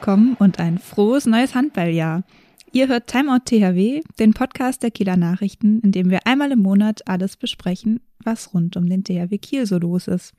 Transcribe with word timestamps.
willkommen 0.00 0.34
und 0.38 0.58
ein 0.58 0.78
frohes 0.78 1.26
neues 1.26 1.54
Handballjahr. 1.54 2.24
Ihr 2.72 2.88
hört 2.88 3.08
Timeout 3.08 3.40
THW, 3.44 4.00
den 4.18 4.32
Podcast 4.32 4.82
der 4.82 4.90
Kieler 4.90 5.18
Nachrichten, 5.18 5.80
in 5.80 5.92
dem 5.92 6.08
wir 6.08 6.26
einmal 6.26 6.52
im 6.52 6.60
Monat 6.60 7.06
alles 7.06 7.36
besprechen, 7.36 8.00
was 8.24 8.54
rund 8.54 8.78
um 8.78 8.88
den 8.88 9.04
THW 9.04 9.36
Kiel 9.36 9.66
so 9.66 9.76
los 9.76 10.08
ist. 10.08 10.32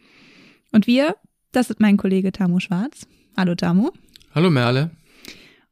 Und 0.72 0.88
wir, 0.88 1.16
das 1.52 1.70
ist 1.70 1.80
mein 1.80 1.98
Kollege 1.98 2.32
Tamu 2.32 2.60
Schwarz. 2.60 3.06
Hallo 3.38 3.54
Tamu. 3.54 3.92
Hallo 4.34 4.50
Merle. 4.50 4.90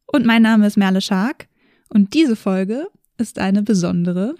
Und 0.06 0.24
mein 0.24 0.42
Name 0.42 0.68
ist 0.68 0.76
Merle 0.76 1.00
Schark. 1.00 1.48
Und 1.88 2.14
diese 2.14 2.36
Folge 2.36 2.86
ist 3.18 3.40
eine 3.40 3.64
besondere, 3.64 4.36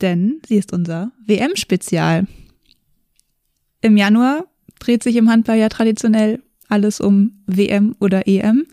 denn 0.00 0.42
sie 0.48 0.56
ist 0.56 0.72
unser 0.72 1.12
WM-Spezial. 1.24 2.26
Im 3.82 3.96
Januar 3.96 4.46
dreht 4.80 5.04
sich 5.04 5.14
im 5.14 5.30
Handball 5.30 5.58
ja 5.58 5.68
traditionell 5.68 6.42
alles 6.68 7.00
um 7.00 7.44
WM 7.46 7.94
oder 8.00 8.26
EM. 8.26 8.66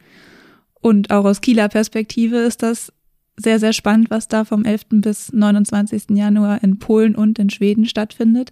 Und 0.81 1.11
auch 1.11 1.25
aus 1.25 1.41
Kieler 1.41 1.69
Perspektive 1.69 2.37
ist 2.37 2.63
das 2.63 2.93
sehr, 3.37 3.59
sehr 3.59 3.73
spannend, 3.73 4.09
was 4.09 4.27
da 4.27 4.45
vom 4.45 4.65
11. 4.65 4.85
bis 4.89 5.31
29. 5.31 6.11
Januar 6.11 6.63
in 6.63 6.79
Polen 6.79 7.15
und 7.15 7.39
in 7.39 7.49
Schweden 7.49 7.85
stattfindet. 7.85 8.51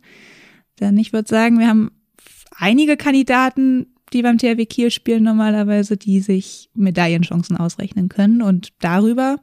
Denn 0.80 0.98
ich 0.98 1.14
würde 1.14 1.28
sagen, 1.28 1.60
wir 1.60 1.68
haben 1.68 1.92
einige 2.58 2.98
Kandidaten, 2.98 3.88
die 4.14 4.22
beim 4.22 4.38
THW 4.38 4.66
Kiel 4.66 4.92
spielen 4.92 5.24
normalerweise, 5.24 5.98
die 5.98 6.20
sich 6.20 6.70
Medaillenchancen 6.76 7.58
ausrechnen 7.58 8.10
können. 8.10 8.42
Und 8.42 8.74
darüber 8.80 9.40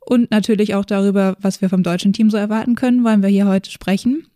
und 0.00 0.30
natürlich 0.30 0.74
auch 0.74 0.84
darüber, 0.84 1.36
was 1.40 1.60
wir 1.60 1.68
vom 1.68 1.82
deutschen 1.82 2.12
Team 2.12 2.30
so 2.30 2.36
erwarten 2.36 2.76
können, 2.76 3.04
wollen 3.04 3.22
wir 3.22 3.28
hier 3.28 3.46
heute 3.46 3.70
sprechen. 3.70 4.26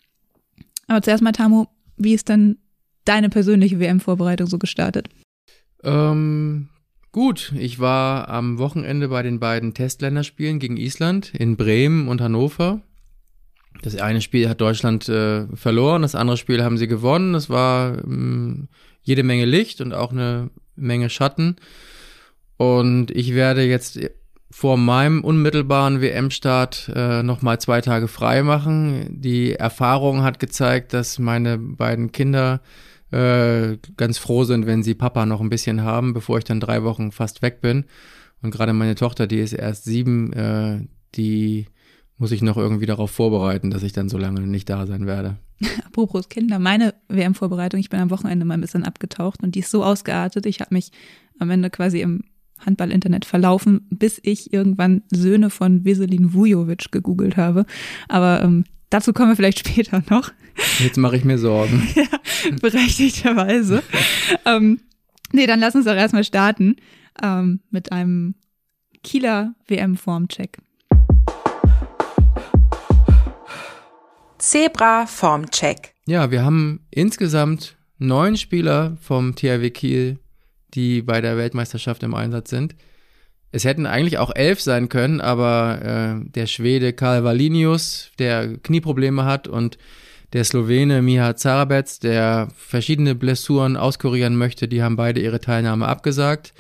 Aber 0.89 1.01
zuerst 1.03 1.23
mal, 1.23 1.33
Tamu, 1.33 1.67
wie 1.97 2.15
ist 2.15 2.29
denn 2.29 2.59
deine 3.05 3.29
persönliche 3.29 3.79
WM-Vorbereitung 3.79 4.49
so 4.49 4.59
gestartet? 4.59 5.09
Ähm, 5.85 6.69
gut, 7.13 7.53
ich 7.59 7.81
war 7.81 8.29
am 8.29 8.59
Wochenende 8.59 9.09
bei 9.09 9.23
den 9.23 9.41
beiden 9.41 9.75
Testländerspielen 9.75 10.59
gegen 10.59 10.77
Island 10.77 11.35
in 11.35 11.57
Bremen 11.57 12.09
und 12.09 12.21
Hannover. 12.21 12.83
Das 13.83 13.97
eine 13.97 14.21
Spiel 14.21 14.49
hat 14.49 14.61
Deutschland 14.61 15.09
äh, 15.09 15.47
verloren, 15.55 16.03
das 16.03 16.15
andere 16.15 16.37
Spiel 16.37 16.63
haben 16.63 16.77
sie 16.77 16.89
gewonnen. 16.89 17.35
Es 17.35 17.49
war 17.49 17.99
ähm, 18.05 18.69
jede 19.03 19.23
Menge 19.23 19.45
Licht 19.45 19.81
und 19.81 19.95
auch 19.95 20.13
eine 20.13 20.51
Menge 20.77 21.09
Schatten. 21.09 21.57
Und 22.57 23.11
ich 23.11 23.35
werde 23.35 23.63
jetzt 23.63 23.99
vor 24.51 24.77
meinem 24.77 25.25
unmittelbaren 25.25 26.01
WM-Start 26.01 26.91
äh, 26.95 27.23
nochmal 27.23 27.61
zwei 27.61 27.81
Tage 27.81 28.09
frei 28.09 28.43
machen. 28.43 29.07
Die 29.21 29.55
Erfahrung 29.55 30.23
hat 30.23 30.41
gezeigt, 30.41 30.93
dass 30.93 31.19
meine 31.19 31.57
beiden 31.57 32.13
Kinder 32.13 32.61
äh, 33.11 33.77
ganz 33.97 34.19
froh 34.19 34.45
sind, 34.45 34.67
wenn 34.67 34.83
sie 34.83 34.95
Papa 34.95 35.27
noch 35.27 35.41
ein 35.41 35.51
bisschen 35.51 35.83
haben, 35.83 36.13
bevor 36.13 36.39
ich 36.39 36.45
dann 36.45 36.61
drei 36.61 36.83
Wochen 36.85 37.13
fast 37.13 37.43
weg 37.43 37.61
bin. 37.61 37.85
Und 38.43 38.51
gerade 38.51 38.73
meine 38.73 38.95
Tochter, 38.95 39.27
die 39.27 39.41
ist 39.41 39.53
erst 39.53 39.85
sieben, 39.85 40.33
äh, 40.33 40.81
die 41.15 41.67
muss 42.17 42.33
ich 42.33 42.43
noch 42.43 42.57
irgendwie 42.57 42.87
darauf 42.87 43.11
vorbereiten, 43.11 43.71
dass 43.71 43.83
ich 43.83 43.93
dann 43.93 44.09
so 44.09 44.19
lange 44.19 44.43
nicht 44.43 44.69
da 44.69 44.87
sein 44.87 45.07
werde. 45.07 45.39
Apropos 45.87 46.29
Kinder, 46.29 46.59
meine 46.59 46.95
WM-Vorbereitung, 47.09 47.81
ich 47.81 47.91
bin 47.91 48.01
am 48.01 48.11
Wochenende 48.11 48.45
mal 48.45 48.55
ein 48.55 48.61
bisschen 48.61 48.85
abgetaucht 48.85 49.43
und 49.43 49.55
die 49.55 49.61
ist 49.61 49.71
so 49.71 49.85
ausgeartet. 49.85 50.47
Ich 50.47 50.61
habe 50.61 50.75
mich 50.75 50.91
am 51.39 51.51
Ende 51.51 51.71
quasi 51.71 52.01
im 52.01 52.25
Handball-Internet 52.65 53.25
verlaufen, 53.25 53.87
bis 53.91 54.21
ich 54.23 54.53
irgendwann 54.53 55.03
Söhne 55.11 55.51
von 55.51 55.85
Veselin 55.85 56.35
Vujovic 56.35 56.93
gegoogelt 56.93 57.37
habe. 57.37 57.65
Aber 58.09 58.43
ähm, 58.43 58.65
dazu 58.91 59.13
kommen 59.13 59.31
wir 59.31 59.37
vielleicht 59.37 59.59
später 59.67 60.03
noch. 60.11 60.31
Jetzt 60.79 60.97
mache 60.97 61.17
ich 61.17 61.25
mir 61.25 61.39
Sorgen. 61.39 61.89
ja, 61.95 62.07
berechtigterweise. 62.61 63.83
ähm, 64.47 64.81
nee, 65.33 65.47
dann 65.47 65.61
lass 65.61 65.75
uns 65.75 65.85
doch 65.85 65.95
erstmal 65.95 66.25
starten 66.25 66.77
ähm, 67.23 67.61
mit 67.71 67.93
einem 67.93 68.35
Kieler 69.03 69.55
WM-Formcheck. 69.67 70.59
Zebra 74.39 75.07
Formcheck. 75.07 75.95
Ja, 76.07 76.31
wir 76.31 76.45
haben 76.45 76.87
insgesamt 76.91 77.77
neun 77.99 78.37
Spieler 78.37 78.97
vom 79.01 79.35
THW 79.35 79.71
Kiel, 79.71 80.19
die 80.75 81.03
bei 81.03 81.21
der 81.21 81.37
Weltmeisterschaft 81.37 82.03
im 82.03 82.15
Einsatz 82.15 82.51
sind. 82.51 82.75
Es 83.53 83.65
hätten 83.65 83.87
eigentlich 83.87 84.19
auch 84.19 84.35
elf 84.35 84.61
sein 84.61 84.89
können, 84.89 85.21
aber 85.21 86.23
äh, 86.25 86.31
der 86.31 86.47
Schwede 86.47 86.93
Karl 86.93 87.25
Valinius, 87.25 88.11
der 88.19 88.57
Knieprobleme 88.59 89.25
hat, 89.25 89.49
und 89.49 89.77
der 90.33 90.45
Slowene 90.45 91.03
Miha 91.03 91.37
Zarabets, 91.37 91.99
der 91.99 92.49
verschiedene 92.57 93.15
Blessuren 93.15 93.77
auskurieren 93.77 94.37
möchte, 94.37 94.69
die 94.69 94.83
haben 94.83 94.97
beide 94.97 95.21
ihre 95.21 95.41
Teilnahme 95.41 95.89
abgesagt. 95.89 96.53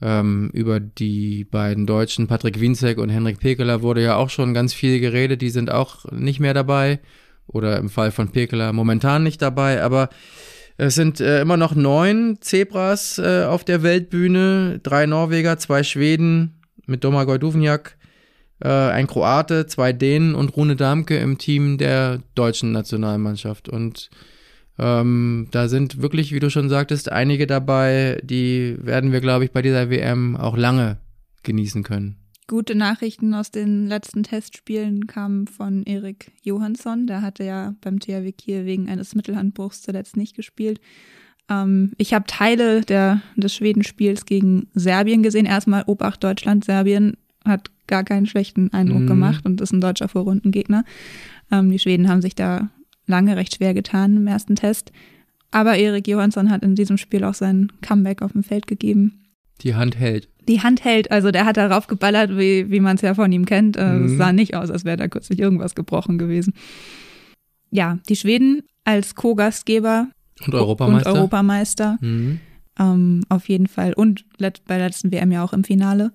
Ähm, 0.00 0.50
über 0.52 0.78
die 0.78 1.44
beiden 1.44 1.86
Deutschen, 1.86 2.28
Patrick 2.28 2.60
Wienzek 2.60 2.98
und 2.98 3.08
Henrik 3.08 3.40
Pekeler, 3.40 3.82
wurde 3.82 4.02
ja 4.02 4.16
auch 4.16 4.30
schon 4.30 4.54
ganz 4.54 4.72
viel 4.72 5.00
geredet. 5.00 5.42
Die 5.42 5.50
sind 5.50 5.70
auch 5.70 6.04
nicht 6.12 6.40
mehr 6.40 6.54
dabei. 6.54 7.00
Oder 7.46 7.78
im 7.78 7.88
Fall 7.88 8.12
von 8.12 8.30
Pekeler 8.30 8.72
momentan 8.72 9.22
nicht 9.22 9.42
dabei. 9.42 9.82
Aber 9.82 10.10
es 10.76 10.94
sind 10.94 11.20
äh, 11.20 11.40
immer 11.40 11.56
noch 11.56 11.74
neun 11.74 12.38
Zebras 12.40 13.18
äh, 13.18 13.44
auf 13.44 13.64
der 13.64 13.82
Weltbühne. 13.82 14.80
Drei 14.82 15.06
Norweger, 15.06 15.58
zwei 15.58 15.82
Schweden 15.82 16.62
mit 16.86 17.02
Domagoj 17.04 17.38
Duvnjak, 17.38 17.97
äh, 18.60 18.68
ein 18.68 19.06
Kroate, 19.06 19.66
zwei 19.66 19.92
Dänen 19.92 20.34
und 20.34 20.56
Rune 20.56 20.76
Damke 20.76 21.16
im 21.18 21.38
Team 21.38 21.78
der 21.78 22.20
deutschen 22.34 22.72
Nationalmannschaft. 22.72 23.68
Und 23.68 24.10
ähm, 24.78 25.48
da 25.50 25.68
sind 25.68 26.02
wirklich, 26.02 26.32
wie 26.32 26.40
du 26.40 26.50
schon 26.50 26.68
sagtest, 26.68 27.10
einige 27.10 27.46
dabei, 27.46 28.20
die 28.22 28.76
werden 28.80 29.12
wir, 29.12 29.20
glaube 29.20 29.44
ich, 29.44 29.52
bei 29.52 29.62
dieser 29.62 29.90
WM 29.90 30.36
auch 30.36 30.56
lange 30.56 30.98
genießen 31.42 31.82
können. 31.82 32.16
Gute 32.46 32.74
Nachrichten 32.74 33.34
aus 33.34 33.50
den 33.50 33.86
letzten 33.86 34.22
Testspielen 34.22 35.06
kamen 35.06 35.46
von 35.46 35.82
Erik 35.82 36.32
Johansson. 36.42 37.06
Der 37.06 37.20
hatte 37.20 37.44
ja 37.44 37.74
beim 37.82 38.00
THW 38.00 38.32
Kiel 38.32 38.64
wegen 38.64 38.88
eines 38.88 39.14
Mittelhandbruchs 39.14 39.82
zuletzt 39.82 40.16
nicht 40.16 40.34
gespielt. 40.34 40.80
Ähm, 41.50 41.92
ich 41.98 42.14
habe 42.14 42.24
Teile 42.26 42.80
der, 42.80 43.20
des 43.36 43.54
Schwedenspiels 43.54 44.24
gegen 44.24 44.68
Serbien 44.72 45.22
gesehen. 45.22 45.44
Erstmal 45.44 45.84
Obacht 45.86 46.24
Deutschland. 46.24 46.64
Serbien 46.64 47.18
hat 47.44 47.70
gar 47.88 48.04
keinen 48.04 48.26
schlechten 48.26 48.72
Eindruck 48.72 49.02
mhm. 49.02 49.06
gemacht 49.06 49.44
und 49.44 49.60
ist 49.60 49.72
ein 49.72 49.80
deutscher 49.80 50.08
Vorrundengegner. 50.08 50.84
Ähm, 51.50 51.70
die 51.70 51.78
Schweden 51.78 52.08
haben 52.08 52.22
sich 52.22 52.34
da 52.34 52.70
lange 53.06 53.36
recht 53.36 53.56
schwer 53.56 53.74
getan 53.74 54.16
im 54.16 54.26
ersten 54.26 54.54
Test. 54.54 54.92
Aber 55.50 55.76
Erik 55.76 56.06
Johansson 56.06 56.50
hat 56.50 56.62
in 56.62 56.74
diesem 56.74 56.98
Spiel 56.98 57.24
auch 57.24 57.34
sein 57.34 57.72
Comeback 57.80 58.22
auf 58.22 58.32
dem 58.32 58.42
Feld 58.42 58.66
gegeben. 58.66 59.24
Die 59.62 59.74
Hand 59.74 59.98
hält. 59.98 60.28
Die 60.46 60.62
Hand 60.62 60.84
hält, 60.84 61.10
also 61.10 61.30
der 61.30 61.44
hat 61.44 61.56
darauf 61.56 61.88
geballert, 61.88 62.30
wie, 62.38 62.70
wie 62.70 62.80
man 62.80 62.96
es 62.96 63.02
ja 63.02 63.14
von 63.14 63.30
ihm 63.32 63.44
kennt. 63.44 63.76
Äh, 63.76 63.92
mhm. 63.92 64.06
Es 64.06 64.16
sah 64.16 64.32
nicht 64.32 64.54
aus, 64.54 64.70
als 64.70 64.84
wäre 64.84 64.96
da 64.96 65.08
kürzlich 65.08 65.38
irgendwas 65.38 65.74
gebrochen 65.74 66.18
gewesen. 66.18 66.54
Ja, 67.70 67.98
die 68.08 68.16
Schweden 68.16 68.62
als 68.84 69.14
Co-Gastgeber 69.14 70.08
und 70.46 70.54
Europameister. 70.54 71.10
Und 71.10 71.16
Europameister. 71.16 71.98
Mhm. 72.00 72.40
Ähm, 72.78 73.24
auf 73.28 73.48
jeden 73.48 73.66
Fall. 73.66 73.92
Und 73.92 74.24
bei 74.38 74.78
der 74.78 74.86
letzten 74.86 75.12
WM 75.12 75.32
ja 75.32 75.44
auch 75.44 75.52
im 75.52 75.64
Finale. 75.64 76.12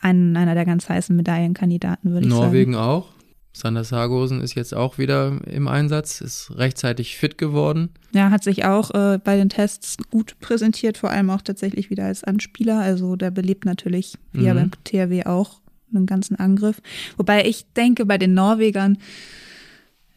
Ein, 0.00 0.36
einer 0.36 0.54
der 0.54 0.64
ganz 0.64 0.88
heißen 0.88 1.14
Medaillenkandidaten, 1.14 2.12
würde 2.12 2.26
ich 2.26 2.30
Norwegen 2.30 2.72
sagen. 2.72 2.72
Norwegen 2.72 2.74
auch. 2.76 3.16
Sander 3.56 3.84
Sargosen 3.84 4.42
ist 4.42 4.54
jetzt 4.54 4.74
auch 4.74 4.98
wieder 4.98 5.40
im 5.46 5.66
Einsatz, 5.66 6.20
ist 6.20 6.52
rechtzeitig 6.56 7.16
fit 7.16 7.38
geworden. 7.38 7.88
Ja, 8.12 8.30
hat 8.30 8.44
sich 8.44 8.66
auch 8.66 8.90
äh, 8.90 9.18
bei 9.22 9.36
den 9.36 9.48
Tests 9.48 9.96
gut 10.10 10.36
präsentiert, 10.40 10.98
vor 10.98 11.10
allem 11.10 11.30
auch 11.30 11.40
tatsächlich 11.40 11.88
wieder 11.88 12.04
als 12.04 12.22
Anspieler. 12.22 12.80
Also 12.80 13.16
der 13.16 13.30
belebt 13.30 13.64
natürlich, 13.64 14.18
wie 14.32 14.40
mhm. 14.40 14.46
ja 14.46 14.52
beim 14.54 14.70
THW 14.84 15.24
auch, 15.24 15.60
einen 15.94 16.04
ganzen 16.04 16.36
Angriff. 16.36 16.82
Wobei 17.16 17.46
ich 17.46 17.64
denke, 17.72 18.04
bei 18.04 18.18
den 18.18 18.34
Norwegern, 18.34 18.98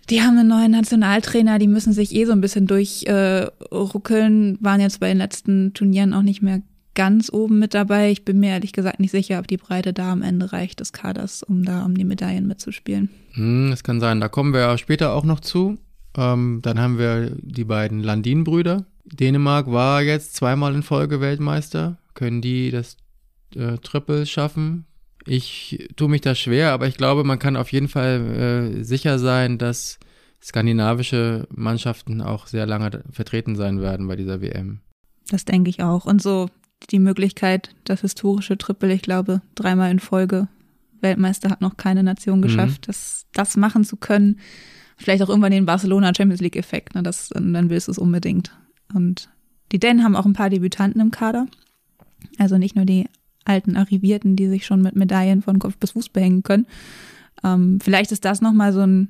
die 0.10 0.22
haben 0.22 0.38
einen 0.38 0.50
neuen 0.50 0.72
Nationaltrainer, 0.72 1.60
die 1.60 1.68
müssen 1.68 1.94
sich 1.94 2.14
eh 2.14 2.26
so 2.26 2.34
ein 2.34 2.42
bisschen 2.42 2.68
durchruckeln, 2.68 4.56
äh, 4.56 4.58
waren 4.60 4.82
jetzt 4.82 5.00
bei 5.00 5.08
den 5.08 5.18
letzten 5.18 5.74
Turnieren 5.74 6.14
auch 6.14 6.24
nicht 6.24 6.42
mehr 6.42 6.62
ganz 7.00 7.32
oben 7.32 7.60
mit 7.60 7.74
dabei. 7.74 8.12
Ich 8.12 8.26
bin 8.26 8.42
mir 8.42 8.50
ehrlich 8.50 8.74
gesagt 8.74 9.00
nicht 9.00 9.12
sicher, 9.12 9.40
ob 9.40 9.48
die 9.48 9.56
Breite 9.56 9.94
da 9.94 10.12
am 10.12 10.22
Ende 10.22 10.52
reicht 10.52 10.82
des 10.82 10.92
Kaders, 10.92 11.44
um 11.44 11.64
da 11.64 11.86
um 11.86 11.96
die 11.96 12.04
Medaillen 12.04 12.46
mitzuspielen. 12.46 13.10
Hm, 13.36 13.70
das 13.70 13.84
kann 13.84 14.02
sein. 14.02 14.20
Da 14.20 14.28
kommen 14.28 14.52
wir 14.54 14.78
später 14.78 15.14
auch 15.14 15.24
noch 15.24 15.40
zu. 15.40 15.78
Ähm, 16.18 16.60
dann 16.62 16.78
haben 16.78 16.98
wir 16.98 17.38
die 17.38 17.64
beiden 17.64 18.04
Landin-Brüder. 18.04 18.86
Dänemark 19.06 19.72
war 19.72 20.02
jetzt 20.02 20.36
zweimal 20.36 20.76
in 20.76 20.84
Folge 20.84 21.22
Weltmeister. 21.22 22.00
Können 22.16 22.42
die 22.42 22.70
das 22.70 22.98
äh, 23.56 23.78
Triple 23.78 24.26
schaffen? 24.26 24.86
Ich 25.26 25.88
tue 25.96 26.10
mich 26.10 26.20
da 26.20 26.36
schwer, 26.36 26.74
aber 26.74 26.88
ich 26.88 26.98
glaube, 26.98 27.24
man 27.24 27.40
kann 27.40 27.56
auf 27.56 27.72
jeden 27.72 27.88
Fall 27.88 28.76
äh, 28.76 28.84
sicher 28.84 29.20
sein, 29.20 29.58
dass 29.58 30.00
skandinavische 30.44 31.48
Mannschaften 31.50 32.22
auch 32.22 32.48
sehr 32.48 32.66
lange 32.66 33.06
vertreten 33.10 33.56
sein 33.56 33.80
werden 33.80 34.10
bei 34.10 34.18
dieser 34.18 34.42
WM. 34.42 34.82
Das 35.30 35.46
denke 35.46 35.70
ich 35.70 35.82
auch. 35.82 36.06
Und 36.06 36.22
so 36.22 36.50
die 36.90 37.00
Möglichkeit, 37.00 37.70
das 37.84 38.02
historische 38.02 38.58
Triple, 38.58 38.94
ich 38.94 39.02
glaube, 39.02 39.42
dreimal 39.56 39.92
in 39.92 40.00
Folge. 40.00 40.48
Weltmeister 41.02 41.50
hat 41.50 41.62
noch 41.62 41.78
keine 41.78 42.04
Nation 42.04 42.40
mhm. 42.40 42.44
geschafft, 42.44 42.82
mhm. 42.82 42.88
das, 42.88 43.26
das 43.34 43.58
machen 43.58 43.84
zu 43.84 43.96
können. 43.98 44.40
Vielleicht 44.98 45.24
auch 45.24 45.30
irgendwann 45.30 45.52
den 45.52 45.66
Barcelona 45.66 46.14
Champions 46.16 46.42
League 46.42 46.58
Effekt, 46.58 46.96
ne? 46.96 47.04
das, 47.04 47.30
dann 47.30 47.70
willst 47.70 47.88
du 47.88 47.92
es 47.92 47.98
unbedingt. 47.98 48.52
Und 48.94 49.30
die 49.72 49.80
Dänen 49.80 50.04
haben 50.04 50.16
auch 50.16 50.26
ein 50.26 50.34
paar 50.34 50.50
Debütanten 50.50 51.00
im 51.00 51.12
Kader. 51.12 51.48
Also 52.38 52.58
nicht 52.58 52.76
nur 52.76 52.86
die 52.86 53.08
alten 53.46 53.78
Arrivierten, 53.78 54.36
die 54.36 54.48
sich 54.48 54.66
schon 54.66 54.82
mit 54.82 54.96
Medaillen 54.96 55.42
von 55.42 55.60
Kopf 55.60 55.78
bis 55.78 55.92
Fuß 55.92 56.10
behängen 56.10 56.44
können. 56.44 56.68
Ähm, 57.44 57.80
vielleicht 57.82 58.12
ist 58.12 58.26
das 58.26 58.42
nochmal 58.42 58.74
so 58.74 58.82
ein, 58.82 59.10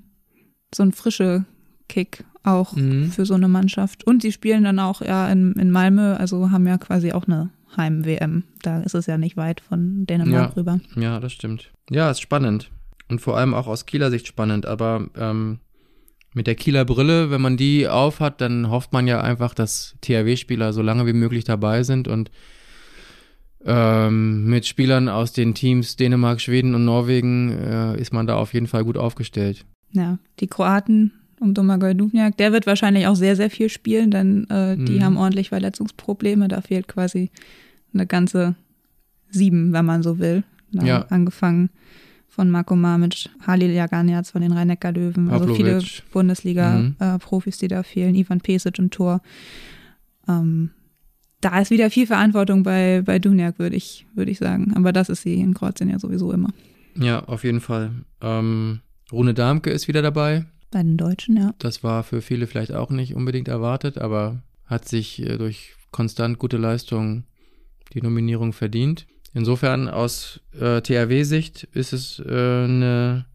so 0.74 0.83
ein 0.83 0.92
frische 0.92 1.45
Kick 1.88 2.24
auch 2.44 2.75
mhm. 2.75 3.12
für 3.12 3.25
so 3.25 3.33
eine 3.33 3.48
Mannschaft. 3.48 4.06
Und 4.06 4.21
sie 4.21 4.31
spielen 4.31 4.63
dann 4.63 4.80
auch 4.80 5.01
ja 5.01 5.27
in, 5.30 5.54
in 5.54 5.71
Malmö, 5.71 6.13
also 6.13 6.51
haben 6.51 6.68
ja 6.68 6.77
quasi 6.77 7.12
auch 7.12 7.27
eine 7.27 7.50
Heim-WM. 7.77 8.44
Da 8.62 8.81
ist 8.81 8.95
es 8.95 9.06
ja 9.06 9.18
nicht 9.18 9.38
weit 9.38 9.62
von 9.62 10.06
Dänemark 10.06 10.51
ja. 10.51 10.56
rüber. 10.56 10.80
Ja, 10.95 11.19
das 11.19 11.33
stimmt. 11.33 11.71
Ja, 11.89 12.12
ist 12.12 12.21
spannend. 12.21 12.71
Und 13.10 13.21
vor 13.21 13.38
allem 13.38 13.54
auch 13.54 13.68
aus 13.68 13.86
Kieler 13.86 14.12
Sicht 14.12 14.27
spannend. 14.27 14.66
Aber 14.66 15.07
ähm, 15.16 15.60
mit 16.33 16.48
der 16.48 16.56
Kieler 16.56 16.86
Brille, 16.86 17.31
wenn 17.31 17.42
man 17.42 17.57
die 17.57 17.88
aufhat, 17.88 18.42
dann 18.42 18.69
hofft 18.69 18.94
man 18.94 19.07
ja 19.07 19.21
einfach, 19.21 19.54
dass 19.54 19.95
THW-Spieler 20.01 20.74
so 20.74 20.81
lange 20.81 21.06
wie 21.06 21.13
möglich 21.13 21.44
dabei 21.44 21.83
sind 21.83 22.07
und 22.07 22.30
ähm, 23.66 24.45
mit 24.45 24.66
Spielern 24.66 25.10
aus 25.10 25.33
den 25.33 25.54
Teams 25.54 25.95
Dänemark, 25.95 26.39
Schweden 26.39 26.75
und 26.75 26.86
Norwegen 26.86 27.51
äh, 27.51 28.00
ist 28.00 28.13
man 28.13 28.27
da 28.27 28.36
auf 28.36 28.54
jeden 28.54 28.68
Fall 28.68 28.83
gut 28.83 28.98
aufgestellt. 28.98 29.66
Ja, 29.92 30.19
die 30.39 30.48
Kroaten 30.48 31.19
um 31.39 31.53
Domagoj 31.53 31.95
Dubnjak, 31.95 32.38
der 32.38 32.51
wird 32.51 32.68
wahrscheinlich 32.68 33.07
auch 33.07 33.15
sehr, 33.15 33.36
sehr 33.36 33.50
viel 33.50 33.69
spielen, 33.69 34.12
denn 34.12 34.50
äh, 34.50 34.77
die 34.77 35.00
mhm. 35.00 35.03
haben 35.03 35.18
ordentlich 35.18 35.50
Verletzungsprobleme. 35.50 36.47
Da 36.47 36.62
fehlt 36.62 36.88
quasi 36.88 37.31
eine 37.94 38.06
ganze 38.06 38.56
sieben, 39.30 39.74
wenn 39.74 39.86
man 39.86 40.03
so 40.03 40.19
will. 40.19 40.44
Ja. 40.71 41.06
Angefangen 41.09 41.69
von 42.27 42.50
Marco 42.50 42.75
Mamic, 42.75 43.30
Halil 43.45 43.71
Jaganiac 43.71 44.27
von 44.27 44.41
den 44.41 44.51
Rhein-Neckar-Löwen, 44.51 45.30
also 45.30 45.53
viele 45.56 45.81
Bundesliga-Profis, 46.12 47.56
mhm. 47.56 47.57
äh, 47.57 47.62
die 47.62 47.68
da 47.68 47.83
fehlen, 47.83 48.15
Ivan 48.15 48.39
Pesic 48.39 48.77
im 48.77 48.92
Tor. 48.92 49.21
Ähm, 50.27 50.69
da 51.42 51.59
ist 51.59 51.71
wieder 51.71 51.89
viel 51.89 52.06
Verantwortung 52.06 52.63
bei, 52.63 53.01
bei 53.03 53.18
Dunjak, 53.19 53.59
würde 53.59 53.75
ich, 53.75 54.06
würd 54.13 54.30
ich 54.30 54.38
sagen. 54.38 54.74
Aber 54.75 54.94
das 54.94 55.09
ist 55.09 55.24
sie 55.24 55.35
in 55.35 55.53
Kroatien 55.53 55.89
ja 55.89 56.00
sowieso 56.00 56.31
immer. 56.31 56.50
Ja, 56.95 57.24
auf 57.25 57.44
jeden 57.44 57.62
Fall. 57.62 57.92
Ähm, 58.21 58.81
Rune 59.12 59.33
Darmke 59.33 59.71
ist 59.71 59.88
wieder 59.88 60.01
dabei. 60.01 60.45
Bei 60.71 60.83
den 60.83 60.98
Deutschen, 60.98 61.38
ja. 61.38 61.54
Das 61.60 61.83
war 61.83 62.04
für 62.04 62.21
viele 62.21 62.48
vielleicht 62.48 62.74
auch 62.74 62.89
nicht 62.89 63.16
unbedingt 63.16 63.48
erwartet, 63.48 63.98
aber 63.98 64.44
hat 64.66 64.88
sich 64.88 65.21
äh, 65.21 65.38
durch 65.38 65.74
konstant 65.92 66.38
gute 66.38 66.57
Leistung 66.57 67.24
die 67.94 68.01
Nominierung 68.01 68.54
verdient. 68.54 69.07
Insofern 69.33 69.88
aus 69.88 70.42
äh, 70.54 70.81
THW-Sicht 70.81 71.63
ist 71.74 71.94
es 71.94 72.19
äh, 72.19 72.63
eine 72.63 73.25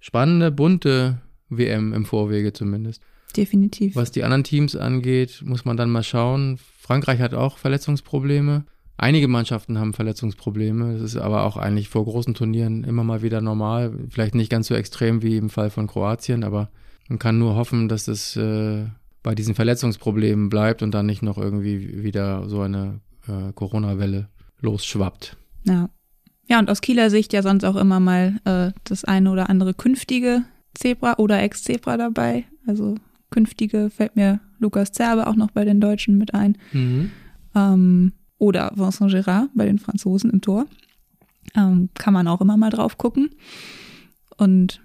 spannende, 0.00 0.50
bunte 0.50 1.20
WM 1.48 1.92
im 1.92 2.04
Vorwege 2.04 2.52
zumindest. 2.52 3.02
Definitiv. 3.36 3.96
Was 3.96 4.10
die 4.10 4.24
anderen 4.24 4.44
Teams 4.44 4.76
angeht, 4.76 5.42
muss 5.44 5.64
man 5.64 5.76
dann 5.76 5.90
mal 5.90 6.02
schauen. 6.02 6.58
Frankreich 6.78 7.20
hat 7.20 7.34
auch 7.34 7.58
Verletzungsprobleme. 7.58 8.64
Einige 8.96 9.26
Mannschaften 9.28 9.78
haben 9.78 9.94
Verletzungsprobleme. 9.94 10.94
Das 10.94 11.02
ist 11.02 11.16
aber 11.16 11.44
auch 11.44 11.56
eigentlich 11.56 11.88
vor 11.88 12.04
großen 12.04 12.34
Turnieren 12.34 12.84
immer 12.84 13.04
mal 13.04 13.22
wieder 13.22 13.40
normal. 13.40 13.92
Vielleicht 14.10 14.34
nicht 14.34 14.50
ganz 14.50 14.68
so 14.68 14.74
extrem 14.74 15.22
wie 15.22 15.36
im 15.36 15.50
Fall 15.50 15.70
von 15.70 15.86
Kroatien, 15.86 16.44
aber 16.44 16.70
man 17.08 17.18
kann 17.18 17.38
nur 17.38 17.56
hoffen, 17.56 17.88
dass 17.88 18.08
es 18.08 18.36
äh, 18.36 18.86
bei 19.22 19.34
diesen 19.34 19.54
Verletzungsproblemen 19.54 20.48
bleibt 20.48 20.82
und 20.82 20.92
dann 20.92 21.06
nicht 21.06 21.22
noch 21.22 21.38
irgendwie 21.38 22.02
wieder 22.02 22.48
so 22.48 22.60
eine 22.60 23.00
äh, 23.26 23.52
Corona-Welle 23.54 24.28
losschwappt. 24.60 25.36
Ja. 25.64 25.88
Ja, 26.48 26.58
und 26.58 26.70
aus 26.70 26.80
Kieler 26.80 27.08
Sicht 27.08 27.32
ja 27.32 27.42
sonst 27.42 27.64
auch 27.64 27.76
immer 27.76 28.00
mal 28.00 28.40
äh, 28.44 28.72
das 28.84 29.04
eine 29.04 29.30
oder 29.30 29.48
andere 29.48 29.74
künftige 29.74 30.42
Zebra 30.74 31.14
oder 31.18 31.40
Ex-Zebra 31.40 31.96
dabei. 31.96 32.44
Also 32.66 32.96
künftige 33.30 33.90
fällt 33.90 34.16
mir 34.16 34.40
Lukas 34.58 34.92
Zerbe 34.92 35.26
auch 35.26 35.36
noch 35.36 35.50
bei 35.50 35.64
den 35.64 35.80
Deutschen 35.80 36.18
mit 36.18 36.34
ein. 36.34 36.58
Mhm. 36.72 37.10
Ähm, 37.54 38.12
oder 38.42 38.72
Vincent 38.74 39.12
Gérard 39.12 39.50
bei 39.54 39.66
den 39.66 39.78
Franzosen 39.78 40.28
im 40.30 40.40
Tor. 40.40 40.66
Ähm, 41.54 41.90
kann 41.94 42.12
man 42.12 42.26
auch 42.26 42.40
immer 42.40 42.56
mal 42.56 42.70
drauf 42.70 42.98
gucken. 42.98 43.30
Und 44.36 44.80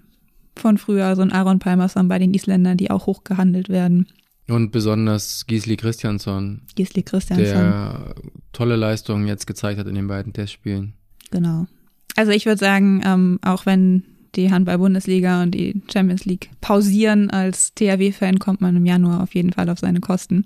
von 0.54 0.78
früher 0.78 1.16
so 1.16 1.22
ein 1.22 1.32
Aaron 1.32 1.58
Palmerson 1.58 2.06
bei 2.06 2.20
den 2.20 2.32
Isländern, 2.32 2.76
die 2.76 2.92
auch 2.92 3.06
hoch 3.06 3.24
gehandelt 3.24 3.68
werden. 3.68 4.06
Und 4.46 4.70
besonders 4.70 5.44
Gisli 5.48 5.76
Christiansson. 5.76 6.62
Gisli 6.76 7.02
Christiansson. 7.02 7.46
Der 7.46 8.14
tolle 8.52 8.76
Leistungen 8.76 9.26
jetzt 9.26 9.48
gezeigt 9.48 9.80
hat 9.80 9.88
in 9.88 9.96
den 9.96 10.06
beiden 10.06 10.32
Testspielen. 10.32 10.92
Genau. 11.32 11.66
Also 12.14 12.30
ich 12.30 12.46
würde 12.46 12.60
sagen, 12.60 13.02
ähm, 13.04 13.40
auch 13.42 13.66
wenn 13.66 14.04
die 14.36 14.52
Handball-Bundesliga 14.52 15.42
und 15.42 15.50
die 15.50 15.82
Champions 15.92 16.24
League 16.26 16.50
pausieren, 16.60 17.28
als 17.30 17.74
THW-Fan 17.74 18.38
kommt 18.38 18.60
man 18.60 18.76
im 18.76 18.86
Januar 18.86 19.20
auf 19.20 19.34
jeden 19.34 19.52
Fall 19.52 19.68
auf 19.68 19.80
seine 19.80 20.00
Kosten 20.00 20.44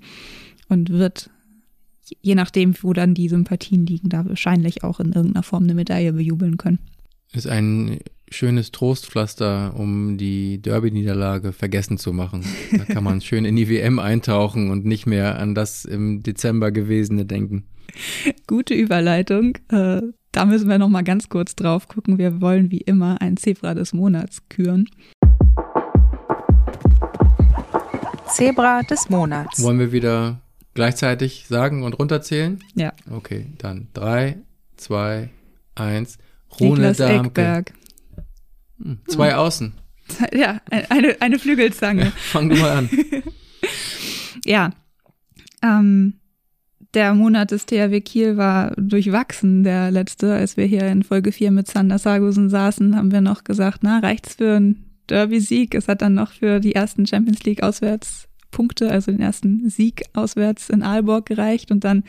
und 0.70 0.88
wird, 0.88 1.29
je 2.20 2.34
nachdem, 2.34 2.75
wo 2.82 2.93
dann 2.93 3.14
die 3.14 3.28
Sympathien 3.28 3.87
liegen, 3.87 4.08
da 4.08 4.26
wahrscheinlich 4.26 4.84
auch 4.84 5.00
in 5.00 5.12
irgendeiner 5.12 5.43
Form 5.43 5.64
eine 5.64 5.75
Medaille 5.75 6.12
bejubeln 6.12 6.56
können. 6.56 6.78
Ist 7.32 7.46
ein 7.46 8.00
schönes 8.31 8.72
Trostpflaster, 8.72 9.75
um 9.76 10.19
die 10.19 10.60
Derby-Niederlage 10.60 11.52
vergessen 11.52 11.99
zu 11.99 12.12
machen. 12.12 12.44
Da 12.76 12.84
kann 12.84 13.04
man 13.04 13.20
schön 13.20 13.44
in 13.44 13.56
die 13.56 13.69
WM 13.69 13.99
eintauchen 13.99 14.70
und 14.70 14.84
nicht 14.84 15.06
mehr 15.06 15.38
an 15.38 15.54
das 15.54 15.84
im 15.84 16.22
Dezember 16.22 16.70
gewesene 16.72 17.25
denken. 17.25 17.64
Gute 18.46 18.75
Überleitung. 18.75 19.58
Äh, 19.69 20.02
da 20.32 20.46
müssen 20.46 20.69
wir 20.69 20.78
noch 20.78 20.88
mal 20.88 21.02
ganz 21.02 21.28
kurz 21.28 21.54
drauf 21.54 21.88
gucken. 21.88 22.19
Wir 22.19 22.40
wollen 22.40 22.70
wie 22.70 22.81
immer 22.81 23.20
ein 23.20 23.37
Zebra 23.37 23.75
des 23.75 23.93
Monats 23.93 24.49
küren. 24.49 24.88
Zebra 28.28 28.82
des 28.82 29.10
Monats. 29.10 29.62
Wollen 29.62 29.78
wir 29.78 29.93
wieder 29.93 30.40
gleichzeitig 30.74 31.46
sagen 31.48 31.82
und 31.82 31.94
runterzählen? 31.94 32.62
Ja. 32.74 32.92
Okay, 33.10 33.46
dann 33.58 33.88
drei, 33.92 34.38
zwei, 34.76 35.30
eins. 35.74 36.19
Rune 36.60 36.72
Niklas 36.72 36.96
Darmke. 36.98 37.28
Eckberg. 37.28 37.72
Hm, 38.82 38.98
zwei 39.06 39.30
hm. 39.30 39.38
Außen. 39.38 39.73
Ja, 40.35 40.61
eine, 40.68 41.16
eine 41.20 41.38
Flügelzange. 41.38 42.12
Fang 42.16 42.50
du 42.50 42.56
mal 42.56 42.70
an. 42.70 42.90
ja. 44.44 44.70
Ähm, 45.62 46.14
der 46.92 47.14
Monat 47.14 47.50
des 47.50 47.64
THW 47.64 48.00
Kiel 48.02 48.37
war 48.37 48.73
durchwachsen, 48.76 49.64
der 49.64 49.90
letzte. 49.90 50.35
Als 50.35 50.58
wir 50.58 50.66
hier 50.66 50.87
in 50.88 51.02
Folge 51.02 51.32
4 51.32 51.50
mit 51.50 51.68
Sander 51.68 51.99
Sargusen 51.99 52.50
saßen, 52.50 52.94
haben 52.94 53.12
wir 53.12 53.23
noch 53.23 53.44
gesagt, 53.44 53.78
na, 53.82 54.00
reicht's 54.00 54.35
für 54.35 54.56
einen 54.56 54.90
Derby-Sieg? 55.08 55.75
Es 55.75 55.88
hat 55.88 56.02
dann 56.02 56.14
noch 56.14 56.32
für 56.32 56.61
die 56.61 56.75
ersten 56.75 57.06
Champions 57.06 57.42
League 57.44 57.62
Auswärtspunkte, 58.52 58.90
also 58.90 59.11
den 59.11 59.21
ersten 59.21 59.68
Sieg 59.68 60.02
auswärts 60.12 60.68
in 60.68 60.82
Aalborg 60.82 61.26
gereicht. 61.26 61.71
Und 61.71 61.85
dann 61.85 62.04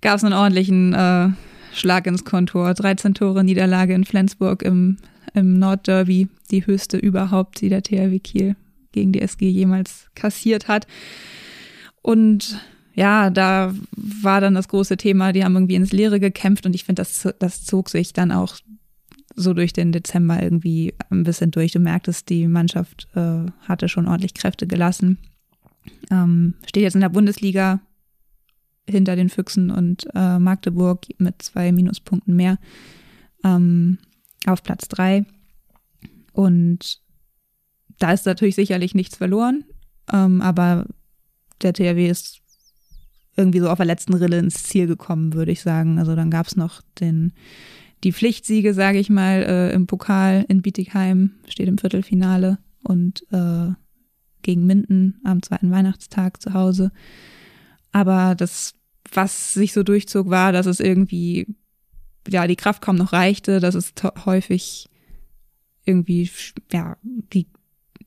gab 0.00 0.16
es 0.16 0.24
einen 0.24 0.34
ordentlichen 0.34 0.92
äh, 0.92 1.30
Schlag 1.72 2.06
ins 2.06 2.24
Kontor. 2.24 2.74
13 2.74 3.14
Tore 3.14 3.42
Niederlage 3.42 3.94
in 3.94 4.04
Flensburg 4.04 4.62
im, 4.62 4.98
im 5.32 5.58
Nordderby, 5.58 6.28
die 6.50 6.66
höchste 6.66 6.98
überhaupt, 6.98 7.60
die 7.60 7.68
der 7.68 7.82
THW 7.82 8.18
Kiel 8.18 8.56
gegen 8.92 9.12
die 9.12 9.22
SG 9.22 9.48
jemals 9.48 10.08
kassiert 10.14 10.68
hat. 10.68 10.86
Und 12.02 12.60
ja, 12.94 13.30
da 13.30 13.74
war 13.96 14.40
dann 14.40 14.54
das 14.54 14.68
große 14.68 14.96
Thema, 14.96 15.32
die 15.32 15.42
haben 15.42 15.56
irgendwie 15.56 15.74
ins 15.74 15.90
Leere 15.90 16.20
gekämpft 16.20 16.64
und 16.64 16.76
ich 16.76 16.84
finde, 16.84 17.00
das, 17.00 17.28
das 17.40 17.64
zog 17.64 17.88
sich 17.88 18.12
dann 18.12 18.30
auch 18.30 18.56
so 19.34 19.52
durch 19.52 19.72
den 19.72 19.90
Dezember 19.90 20.40
irgendwie 20.40 20.94
ein 21.10 21.24
bisschen 21.24 21.50
durch. 21.50 21.72
Du 21.72 21.80
merktest, 21.80 22.28
die 22.28 22.46
Mannschaft 22.46 23.08
äh, 23.16 23.46
hatte 23.66 23.88
schon 23.88 24.06
ordentlich 24.06 24.34
Kräfte 24.34 24.68
gelassen. 24.68 25.18
Ähm, 26.10 26.54
steht 26.66 26.82
jetzt 26.82 26.94
in 26.94 27.00
der 27.00 27.08
Bundesliga 27.08 27.80
hinter 28.88 29.16
den 29.16 29.28
Füchsen 29.28 29.70
und 29.70 30.06
äh, 30.14 30.38
Magdeburg 30.38 31.06
mit 31.18 31.42
zwei 31.42 31.72
Minuspunkten 31.72 32.36
mehr 32.36 32.58
ähm, 33.42 33.98
auf 34.46 34.62
Platz 34.62 34.88
drei. 34.88 35.24
Und 36.32 37.00
da 37.98 38.12
ist 38.12 38.26
natürlich 38.26 38.56
sicherlich 38.56 38.94
nichts 38.94 39.16
verloren, 39.16 39.64
ähm, 40.12 40.42
aber 40.42 40.86
der 41.62 41.72
THW 41.72 42.08
ist 42.08 42.40
irgendwie 43.36 43.60
so 43.60 43.70
auf 43.70 43.78
der 43.78 43.86
letzten 43.86 44.14
Rille 44.14 44.38
ins 44.38 44.64
Ziel 44.64 44.86
gekommen, 44.86 45.34
würde 45.34 45.52
ich 45.52 45.62
sagen. 45.62 45.98
Also 45.98 46.14
dann 46.14 46.30
gab 46.30 46.46
es 46.46 46.56
noch 46.56 46.82
den, 47.00 47.32
die 48.04 48.12
Pflichtsiege, 48.12 48.74
sage 48.74 48.98
ich 48.98 49.10
mal, 49.10 49.42
äh, 49.42 49.72
im 49.72 49.86
Pokal 49.86 50.44
in 50.48 50.62
Bietigheim, 50.62 51.32
steht 51.48 51.68
im 51.68 51.78
Viertelfinale 51.78 52.58
und 52.82 53.24
äh, 53.32 53.72
gegen 54.44 54.66
Minden 54.66 55.20
am 55.24 55.42
zweiten 55.42 55.70
Weihnachtstag 55.70 56.40
zu 56.40 56.54
Hause. 56.54 56.92
Aber 57.90 58.34
das, 58.36 58.74
was 59.12 59.54
sich 59.54 59.72
so 59.72 59.82
durchzog, 59.82 60.30
war, 60.30 60.52
dass 60.52 60.66
es 60.66 60.78
irgendwie, 60.78 61.46
ja, 62.28 62.46
die 62.46 62.56
Kraft 62.56 62.82
kaum 62.82 62.96
noch 62.96 63.12
reichte, 63.12 63.58
dass 63.58 63.74
es 63.74 63.92
häufig 64.24 64.88
irgendwie, 65.84 66.30
ja, 66.72 66.96
die, 67.02 67.48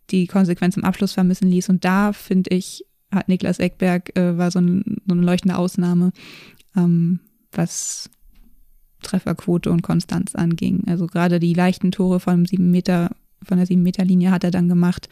die 0.10 0.27
Konsequenz 0.27 0.77
im 0.77 0.86
Abschluss 0.86 1.13
vermissen 1.13 1.50
ließ. 1.50 1.70
Und 1.70 1.84
da, 1.84 2.13
finde 2.13 2.56
ich, 2.56 2.86
hat 3.12 3.27
Niklas 3.27 3.60
Eckberg, 3.60 4.17
äh, 4.17 4.38
war 4.38 4.51
so, 4.51 4.60
ein, 4.60 4.84
so, 5.06 5.13
eine 5.13 5.24
leuchtende 5.24 5.58
Ausnahme, 5.58 6.12
ähm, 6.75 7.20
was 7.51 8.10
Trefferquote 9.01 9.72
und 9.72 9.82
Konstanz 9.82 10.36
anging. 10.36 10.84
Also 10.88 11.08
gerade 11.08 11.39
die 11.39 11.53
leichten 11.53 11.91
Tore 11.91 12.20
von 12.20 12.46
sieben 12.46 12.72
Meter, 12.72 13.15
von 13.44 13.58
der 13.58 13.65
sieben 13.65 13.84
Meter 13.84 14.03
Linie 14.06 14.32
hat 14.32 14.44
er 14.44 14.51
dann 14.51 14.67
gemacht 14.67 15.10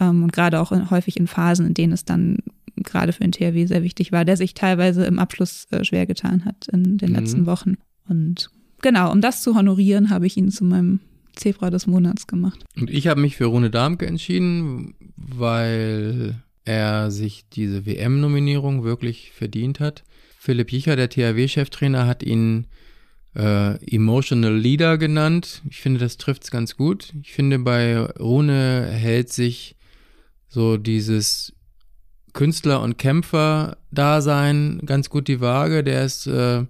ähm, 0.00 0.22
und 0.22 0.32
gerade 0.32 0.60
auch 0.60 0.72
in, 0.72 0.90
häufig 0.90 1.16
in 1.16 1.26
Phasen, 1.26 1.66
in 1.66 1.74
denen 1.74 1.92
es 1.92 2.04
dann 2.04 2.38
gerade 2.76 3.12
für 3.12 3.24
den 3.24 3.32
THW 3.32 3.66
sehr 3.66 3.82
wichtig 3.82 4.12
war, 4.12 4.24
der 4.24 4.36
sich 4.36 4.54
teilweise 4.54 5.04
im 5.04 5.18
Abschluss 5.18 5.66
äh, 5.70 5.84
schwer 5.84 6.06
getan 6.06 6.44
hat 6.44 6.68
in 6.68 6.98
den 6.98 7.10
Mhm. 7.10 7.16
letzten 7.16 7.46
Wochen. 7.46 7.76
Und 8.08 8.50
genau, 8.82 9.10
um 9.10 9.20
das 9.20 9.42
zu 9.42 9.54
honorieren, 9.54 10.10
habe 10.10 10.26
ich 10.26 10.36
ihn 10.36 10.50
zu 10.50 10.64
meinem 10.64 11.00
Zebra 11.34 11.70
des 11.70 11.86
Monats 11.86 12.26
gemacht. 12.26 12.64
Und 12.76 12.90
ich 12.90 13.08
habe 13.08 13.20
mich 13.20 13.36
für 13.36 13.46
Rune 13.46 13.70
Darmke 13.70 14.06
entschieden, 14.06 14.94
weil 15.16 16.36
er 16.64 17.10
sich 17.10 17.44
diese 17.52 17.86
WM-Nominierung 17.86 18.84
wirklich 18.84 19.32
verdient 19.32 19.80
hat. 19.80 20.04
Philipp 20.38 20.72
Jicher, 20.72 20.96
der 20.96 21.08
THW-Cheftrainer, 21.10 22.06
hat 22.06 22.22
ihn 22.22 22.66
äh, 23.36 23.76
Emotional 23.94 24.56
Leader 24.56 24.98
genannt. 24.98 25.62
Ich 25.68 25.80
finde, 25.80 26.00
das 26.00 26.16
trifft 26.16 26.44
es 26.44 26.50
ganz 26.50 26.76
gut. 26.76 27.12
Ich 27.22 27.32
finde, 27.32 27.58
bei 27.58 27.98
Rune 28.00 28.86
hält 28.90 29.32
sich 29.32 29.76
so 30.48 30.76
dieses 30.76 31.52
Künstler- 32.32 32.82
und 32.82 32.98
Kämpfer-Dasein 32.98 34.80
ganz 34.86 35.10
gut 35.10 35.28
die 35.28 35.40
Waage. 35.40 35.84
Der 35.84 36.04
ist 36.04 36.26
äh, 36.26 36.64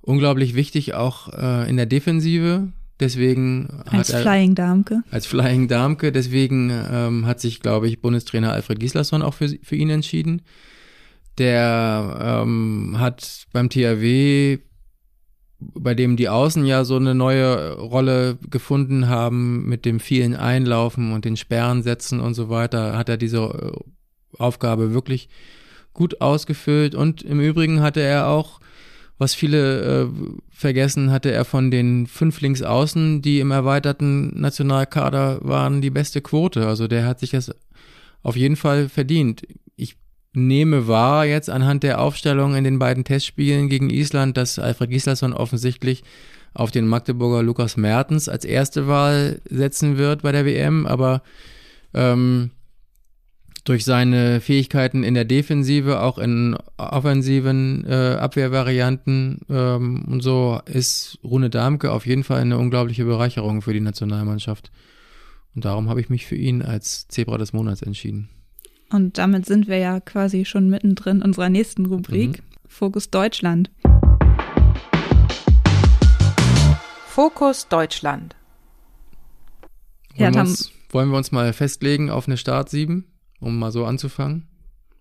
unglaublich 0.00 0.54
wichtig 0.54 0.94
auch 0.94 1.32
äh, 1.32 1.68
in 1.68 1.76
der 1.76 1.86
Defensive. 1.86 2.68
Deswegen 3.00 3.82
Als 3.86 4.08
hat 4.08 4.16
er 4.16 4.22
Flying 4.22 4.54
Darmke. 4.54 5.02
als 5.10 5.26
Flying 5.26 5.68
Darmke. 5.68 6.12
Deswegen 6.12 6.70
ähm, 6.70 7.26
hat 7.26 7.40
sich, 7.40 7.60
glaube 7.60 7.88
ich, 7.88 8.00
Bundestrainer 8.00 8.52
Alfred 8.52 8.78
Gislason 8.78 9.22
auch 9.22 9.34
für, 9.34 9.48
für 9.62 9.76
ihn 9.76 9.90
entschieden. 9.90 10.42
Der 11.38 12.42
ähm, 12.44 12.96
hat 12.98 13.46
beim 13.52 13.68
THW, 13.68 14.58
bei 15.58 15.94
dem 15.94 16.16
die 16.16 16.28
Außen 16.28 16.66
ja 16.66 16.84
so 16.84 16.96
eine 16.96 17.14
neue 17.14 17.74
Rolle 17.78 18.38
gefunden 18.50 19.08
haben, 19.08 19.68
mit 19.68 19.84
dem 19.84 20.00
vielen 20.00 20.36
Einlaufen 20.36 21.12
und 21.12 21.24
den 21.24 21.36
Sperren 21.36 21.82
setzen 21.82 22.20
und 22.20 22.34
so 22.34 22.48
weiter, 22.48 22.96
hat 22.96 23.08
er 23.08 23.16
diese 23.16 23.38
äh, 23.38 24.38
Aufgabe 24.38 24.92
wirklich 24.92 25.28
gut 25.92 26.20
ausgefüllt. 26.20 26.94
Und 26.94 27.22
im 27.22 27.40
Übrigen 27.40 27.80
hatte 27.80 28.00
er 28.00 28.28
auch 28.28 28.60
was 29.16 29.34
viele 29.34 29.80
äh, 29.82 30.08
vergessen, 30.50 31.12
hatte 31.12 31.30
er 31.30 31.44
von 31.44 31.70
den 31.70 32.06
fünf 32.06 32.40
Linksaußen, 32.40 33.22
die 33.22 33.38
im 33.38 33.52
erweiterten 33.52 34.38
Nationalkader 34.40 35.38
waren, 35.42 35.80
die 35.80 35.90
beste 35.90 36.20
Quote. 36.20 36.66
Also 36.66 36.88
der 36.88 37.06
hat 37.06 37.20
sich 37.20 37.30
das 37.30 37.54
auf 38.22 38.36
jeden 38.36 38.56
Fall 38.56 38.88
verdient. 38.88 39.42
Ich 39.76 39.96
nehme 40.34 40.88
wahr 40.88 41.24
jetzt 41.24 41.48
anhand 41.48 41.82
der 41.82 42.00
Aufstellung 42.00 42.54
in 42.54 42.64
den 42.64 42.78
beiden 42.78 43.04
Testspielen 43.04 43.68
gegen 43.68 43.90
Island, 43.90 44.36
dass 44.36 44.58
Alfred 44.58 44.90
Gislason 44.90 45.32
offensichtlich 45.32 46.02
auf 46.52 46.70
den 46.70 46.86
Magdeburger 46.86 47.42
Lukas 47.42 47.76
Mertens 47.76 48.28
als 48.28 48.44
erste 48.44 48.86
Wahl 48.86 49.40
setzen 49.48 49.96
wird 49.96 50.22
bei 50.22 50.32
der 50.32 50.44
WM, 50.44 50.86
aber 50.86 51.22
ähm, 51.94 52.50
durch 53.64 53.84
seine 53.84 54.40
Fähigkeiten 54.40 55.02
in 55.02 55.14
der 55.14 55.24
Defensive, 55.24 56.00
auch 56.00 56.18
in 56.18 56.56
offensiven 56.76 57.84
äh, 57.88 58.16
Abwehrvarianten 58.20 59.40
ähm, 59.48 60.04
und 60.06 60.22
so 60.22 60.60
ist 60.66 61.18
Rune 61.24 61.48
Darmke 61.48 61.90
auf 61.90 62.06
jeden 62.06 62.24
Fall 62.24 62.40
eine 62.40 62.58
unglaubliche 62.58 63.04
Bereicherung 63.04 63.62
für 63.62 63.72
die 63.72 63.80
Nationalmannschaft. 63.80 64.70
Und 65.54 65.64
darum 65.64 65.88
habe 65.88 66.00
ich 66.00 66.10
mich 66.10 66.26
für 66.26 66.36
ihn 66.36 66.62
als 66.62 67.08
Zebra 67.08 67.38
des 67.38 67.52
Monats 67.52 67.80
entschieden. 67.80 68.28
Und 68.94 69.18
damit 69.18 69.44
sind 69.44 69.66
wir 69.66 69.78
ja 69.78 69.98
quasi 69.98 70.44
schon 70.44 70.70
mittendrin 70.70 71.20
unserer 71.20 71.48
nächsten 71.48 71.86
Rubrik, 71.86 72.44
Fokus 72.68 73.10
Deutschland. 73.10 73.68
Fokus 77.08 77.66
Deutschland. 77.66 78.36
Ja, 80.14 80.26
Wollen, 80.26 80.34
wir 80.34 80.40
uns, 80.42 80.72
wollen 80.90 81.10
wir 81.10 81.16
uns 81.16 81.32
mal 81.32 81.52
festlegen 81.52 82.08
auf 82.08 82.28
eine 82.28 82.36
Start 82.36 82.70
7, 82.70 83.04
um 83.40 83.58
mal 83.58 83.72
so 83.72 83.84
anzufangen? 83.84 84.46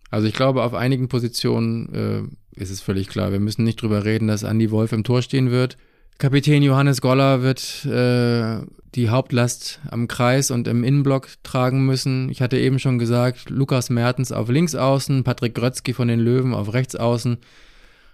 Also 0.09 0.27
ich 0.27 0.33
glaube, 0.33 0.63
auf 0.63 0.73
einigen 0.73 1.07
Positionen 1.07 1.93
äh, 1.93 2.59
ist 2.59 2.71
es 2.71 2.81
völlig 2.81 3.09
klar. 3.09 3.31
Wir 3.31 3.39
müssen 3.39 3.63
nicht 3.63 3.79
drüber 3.79 4.05
reden, 4.05 4.27
dass 4.27 4.41
Andy 4.41 4.71
Wolf 4.71 4.91
im 4.91 5.03
Tor 5.03 5.21
stehen 5.21 5.51
wird. 5.51 5.77
Kapitän 6.17 6.63
Johannes 6.63 7.01
Goller 7.01 7.41
wird 7.41 7.85
äh, 7.85 8.65
die 8.95 9.09
Hauptlast 9.09 9.79
am 9.89 10.07
Kreis 10.07 10.51
und 10.51 10.67
im 10.67 10.83
Innenblock 10.83 11.27
tragen 11.43 11.85
müssen. 11.85 12.29
Ich 12.29 12.41
hatte 12.41 12.57
eben 12.57 12.79
schon 12.79 12.99
gesagt, 12.99 13.49
Lukas 13.49 13.89
Mertens 13.89 14.31
auf 14.31 14.49
links 14.49 14.75
außen, 14.75 15.23
Patrick 15.23 15.55
Grötzky 15.55 15.93
von 15.93 16.07
den 16.07 16.19
Löwen 16.19 16.53
auf 16.53 16.73
rechts 16.73 16.95
außen. 16.95 17.37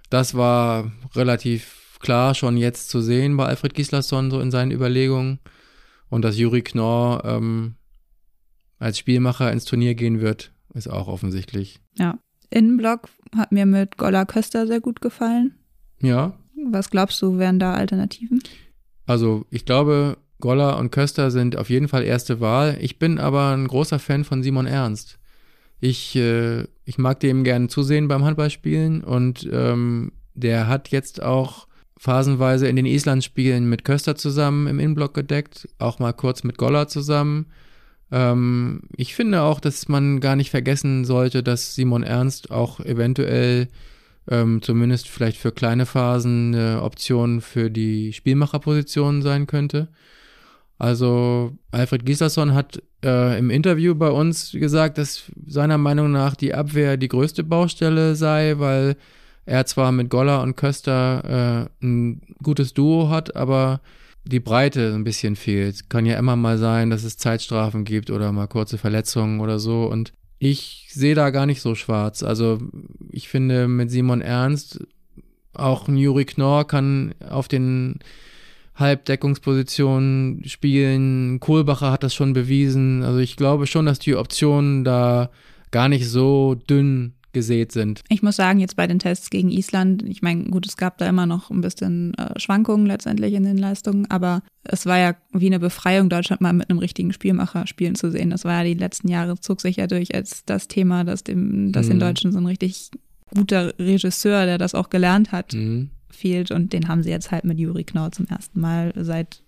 Das 0.10 0.36
war 0.36 0.92
relativ 1.16 1.98
klar 2.00 2.34
schon 2.34 2.58
jetzt 2.58 2.90
zu 2.90 3.02
sehen 3.02 3.36
bei 3.38 3.46
Alfred 3.46 3.74
Gislason 3.74 4.32
so 4.32 4.40
in 4.40 4.52
seinen 4.52 4.72
Überlegungen. 4.72 5.40
Und 6.10 6.24
dass 6.24 6.38
Juri 6.38 6.64
Knorr 6.64 7.24
ähm, 7.26 7.76
als 8.80 8.98
Spielmacher 8.98 9.52
ins 9.52 9.66
Turnier 9.66 9.94
gehen 9.94 10.22
wird, 10.22 10.52
ist 10.74 10.90
auch 10.90 11.08
offensichtlich. 11.08 11.80
Ja. 11.98 12.18
Innenblock 12.50 13.10
hat 13.36 13.52
mir 13.52 13.68
mit 13.68 13.98
Golla 13.98 14.26
Köster 14.26 14.66
sehr 14.66 14.80
gut 14.80 15.02
gefallen. 15.02 15.60
Ja, 16.02 16.39
Was 16.72 16.90
glaubst 16.90 17.22
du, 17.22 17.38
wären 17.38 17.60
da 17.60 17.74
Alternativen? 17.74 18.42
also 19.10 19.46
ich 19.50 19.66
glaube, 19.66 20.18
Goller 20.40 20.78
und 20.78 20.92
Köster 20.92 21.32
sind 21.32 21.58
auf 21.58 21.70
jeden 21.70 21.88
Fall 21.88 22.04
erste 22.04 22.40
Wahl. 22.40 22.78
Ich 22.80 23.00
bin 23.00 23.18
aber 23.18 23.52
ein 23.52 23.68
großer 23.68 24.00
Fan 24.00 24.24
von 24.24 24.44
Simon 24.44 24.68
Ernst. 24.68 25.18
Ich, 25.82 26.16
äh, 26.16 26.66
ich 26.86 26.98
mag 26.98 27.20
dem 27.20 27.44
gerne 27.44 27.68
zusehen 27.68 28.08
beim 28.08 28.24
Handballspielen 28.24 29.04
und 29.04 29.50
ähm, 29.52 30.12
der 30.36 30.68
hat 30.68 30.90
jetzt 30.90 31.22
auch 31.22 31.68
phasenweise 31.98 32.68
in 32.68 32.76
den 32.76 32.86
Island-Spielen 32.86 33.68
mit 33.68 33.84
Köster 33.84 34.16
zusammen 34.16 34.68
im 34.68 34.80
Innenblock 34.80 35.14
gedeckt, 35.14 35.68
auch 35.80 36.00
mal 36.00 36.14
kurz 36.14 36.44
mit 36.44 36.58
Goller 36.58 36.88
zusammen. 36.88 37.48
Ähm, 38.12 38.84
ich 38.96 39.16
finde 39.16 39.42
auch, 39.42 39.60
dass 39.60 39.88
man 39.88 40.20
gar 40.20 40.36
nicht 40.36 40.52
vergessen 40.52 41.04
sollte, 41.04 41.42
dass 41.42 41.76
Simon 41.76 42.04
Ernst 42.04 42.52
auch 42.52 42.80
eventuell 42.80 43.68
ähm, 44.30 44.62
zumindest 44.62 45.08
vielleicht 45.10 45.38
für 45.38 45.52
kleine 45.52 45.86
Phasen 45.86 46.54
eine 46.54 46.82
Option 46.82 47.42
für 47.42 47.70
die 47.70 48.14
Spielmacherposition 48.14 49.22
sein 49.22 49.48
könnte. 49.48 49.90
Also 50.78 51.58
Alfred 51.72 52.06
Gislason 52.06 52.54
hat 52.54 52.82
äh, 53.04 53.38
im 53.38 53.50
Interview 53.50 53.96
bei 53.96 54.10
uns 54.10 54.52
gesagt, 54.54 54.98
dass 54.98 55.30
seiner 55.46 55.78
Meinung 55.78 56.12
nach 56.12 56.36
die 56.36 56.54
Abwehr 56.54 56.96
die 56.96 57.10
größte 57.10 57.44
Baustelle 57.44 58.16
sei, 58.16 58.60
weil 58.60 58.96
er 59.46 59.66
zwar 59.66 59.92
mit 59.92 60.10
Goller 60.10 60.42
und 60.42 60.56
Köster 60.56 61.70
äh, 61.82 61.86
ein 61.86 62.22
gutes 62.42 62.74
Duo 62.74 63.10
hat, 63.10 63.36
aber 63.36 63.82
die 64.24 64.40
Breite 64.40 64.94
ein 64.94 65.04
bisschen 65.04 65.36
fehlt. 65.36 65.90
Kann 65.90 66.06
ja 66.06 66.18
immer 66.18 66.36
mal 66.36 66.58
sein, 66.58 66.90
dass 66.90 67.04
es 67.04 67.18
Zeitstrafen 67.18 67.84
gibt 67.84 68.12
oder 68.12 68.32
mal 68.32 68.48
kurze 68.48 68.78
Verletzungen 68.78 69.40
oder 69.40 69.60
so. 69.60 69.86
Und 69.86 70.14
ich 70.40 70.88
sehe 70.92 71.16
da 71.16 71.30
gar 71.30 71.46
nicht 71.46 71.62
so 71.62 71.76
schwarz. 71.76 72.24
Also 72.24 72.60
ich 73.12 73.28
finde 73.28 73.68
mit 73.68 73.92
Simon 73.92 74.22
Ernst 74.22 74.80
auch 75.54 75.88
Juri 75.90 76.26
Knorr 76.26 76.66
kann 76.66 77.14
auf 77.28 77.48
den 77.48 78.00
Halbdeckungspositionen 78.76 80.44
spielen. 80.46 81.42
Kohlbacher 81.42 81.92
hat 81.92 82.04
das 82.04 82.16
schon 82.16 82.34
bewiesen. 82.34 83.04
Also 83.04 83.20
ich 83.20 83.36
glaube 83.36 83.68
schon, 83.68 83.86
dass 83.86 84.00
die 84.00 84.16
Optionen 84.16 84.86
da 84.86 85.30
gar 85.72 85.90
nicht 85.90 86.08
so 86.08 86.56
dünn 86.56 87.14
gesät 87.32 87.72
sind. 87.72 88.02
Ich 88.10 88.24
muss 88.24 88.36
sagen, 88.36 88.60
jetzt 88.60 88.76
bei 88.76 88.88
den 88.88 89.00
Tests 89.00 89.30
gegen 89.30 89.50
Island, 89.52 90.04
ich 90.04 90.22
meine, 90.22 90.46
gut, 90.46 90.66
es 90.66 90.78
gab 90.78 90.98
da 90.98 91.08
immer 91.08 91.26
noch 91.26 91.50
ein 91.52 91.62
bisschen 91.62 92.14
äh, 92.16 92.40
Schwankungen 92.40 92.86
letztendlich 92.88 93.34
in 93.34 93.44
den 93.44 93.58
Leistungen, 93.58 94.10
aber 94.10 94.42
es 94.64 94.86
war 94.86 94.98
ja 94.98 95.16
wie 95.32 95.46
eine 95.48 95.60
Befreiung, 95.60 96.10
Deutschland 96.10 96.42
mal 96.42 96.54
mit 96.54 96.70
einem 96.70 96.80
richtigen 96.80 97.14
Spielmacher 97.14 97.68
spielen 97.68 97.96
zu 97.96 98.10
sehen. 98.12 98.30
Das 98.32 98.46
war 98.46 98.54
ja 98.60 98.64
die 98.64 98.80
letzten 98.80 99.10
Jahre, 99.10 99.40
zog 99.40 99.62
sich 99.62 99.76
ja 99.78 99.88
durch 99.88 100.14
als 100.16 100.44
das 100.46 100.68
Thema, 100.68 101.04
dass, 101.04 101.24
dem, 101.24 101.72
dass 101.72 101.88
den 101.88 101.98
Mhm. 101.98 102.02
Deutschen 102.02 102.32
so 102.32 102.40
ein 102.40 102.46
richtig 102.46 102.90
guter 103.36 103.78
Regisseur, 103.78 104.46
der 104.48 104.58
das 104.58 104.74
auch 104.74 104.90
gelernt 104.90 105.32
hat, 105.32 105.54
Mhm. 105.54 105.90
fehlt. 106.10 106.50
Und 106.52 106.74
den 106.74 106.88
haben 106.88 107.04
sie 107.04 107.12
jetzt 107.12 107.32
halt 107.32 107.44
mit 107.46 107.60
Juri 107.60 107.84
Knorr 107.84 108.12
zum 108.12 108.26
ersten 108.26 108.60
Mal 108.60 108.92
seit, 108.96 109.44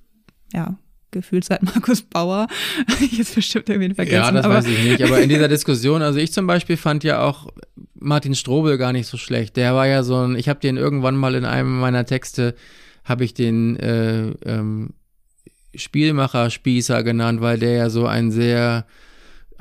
ja, 0.54 0.78
gefühlt 1.12 1.44
seit 1.44 1.64
Markus 1.64 2.02
Bauer. 2.02 2.48
jetzt 3.12 3.36
bestimmt 3.36 3.70
irgendwie 3.70 3.94
vergessen. 3.94 4.16
Ja, 4.16 4.32
das 4.32 4.46
aber 4.46 4.56
weiß 4.56 4.68
ich 4.68 4.84
nicht. 4.84 5.04
Aber 5.04 5.22
in 5.22 5.30
dieser 5.30 5.48
Diskussion, 5.48 6.02
also 6.02 6.20
ich 6.20 6.34
zum 6.34 6.48
Beispiel 6.48 6.78
fand 6.78 7.04
ja 7.04 7.22
auch 7.22 7.52
Martin 7.96 8.36
Strobel 8.36 8.78
gar 8.78 8.94
nicht 8.94 9.08
so 9.08 9.18
schlecht. 9.18 9.58
Der 9.58 9.76
war 9.76 9.88
ja 9.88 10.04
so 10.04 10.18
ein, 10.18 10.36
ich 10.36 10.50
habe 10.50 10.60
den 10.60 10.78
irgendwann 10.78 11.16
mal 11.16 11.36
in 11.36 11.46
einem 11.46 11.80
meiner 11.80 12.06
Texte, 12.06 12.56
habe 13.04 13.24
ich 13.24 13.34
den 13.34 13.78
äh, 13.78 14.30
ähm, 14.46 14.92
Spielmacher-Spießer 15.76 17.04
genannt, 17.04 17.42
weil 17.42 17.60
der 17.60 17.74
ja 17.74 17.90
so 17.90 18.06
ein 18.06 18.32
sehr 18.32 18.86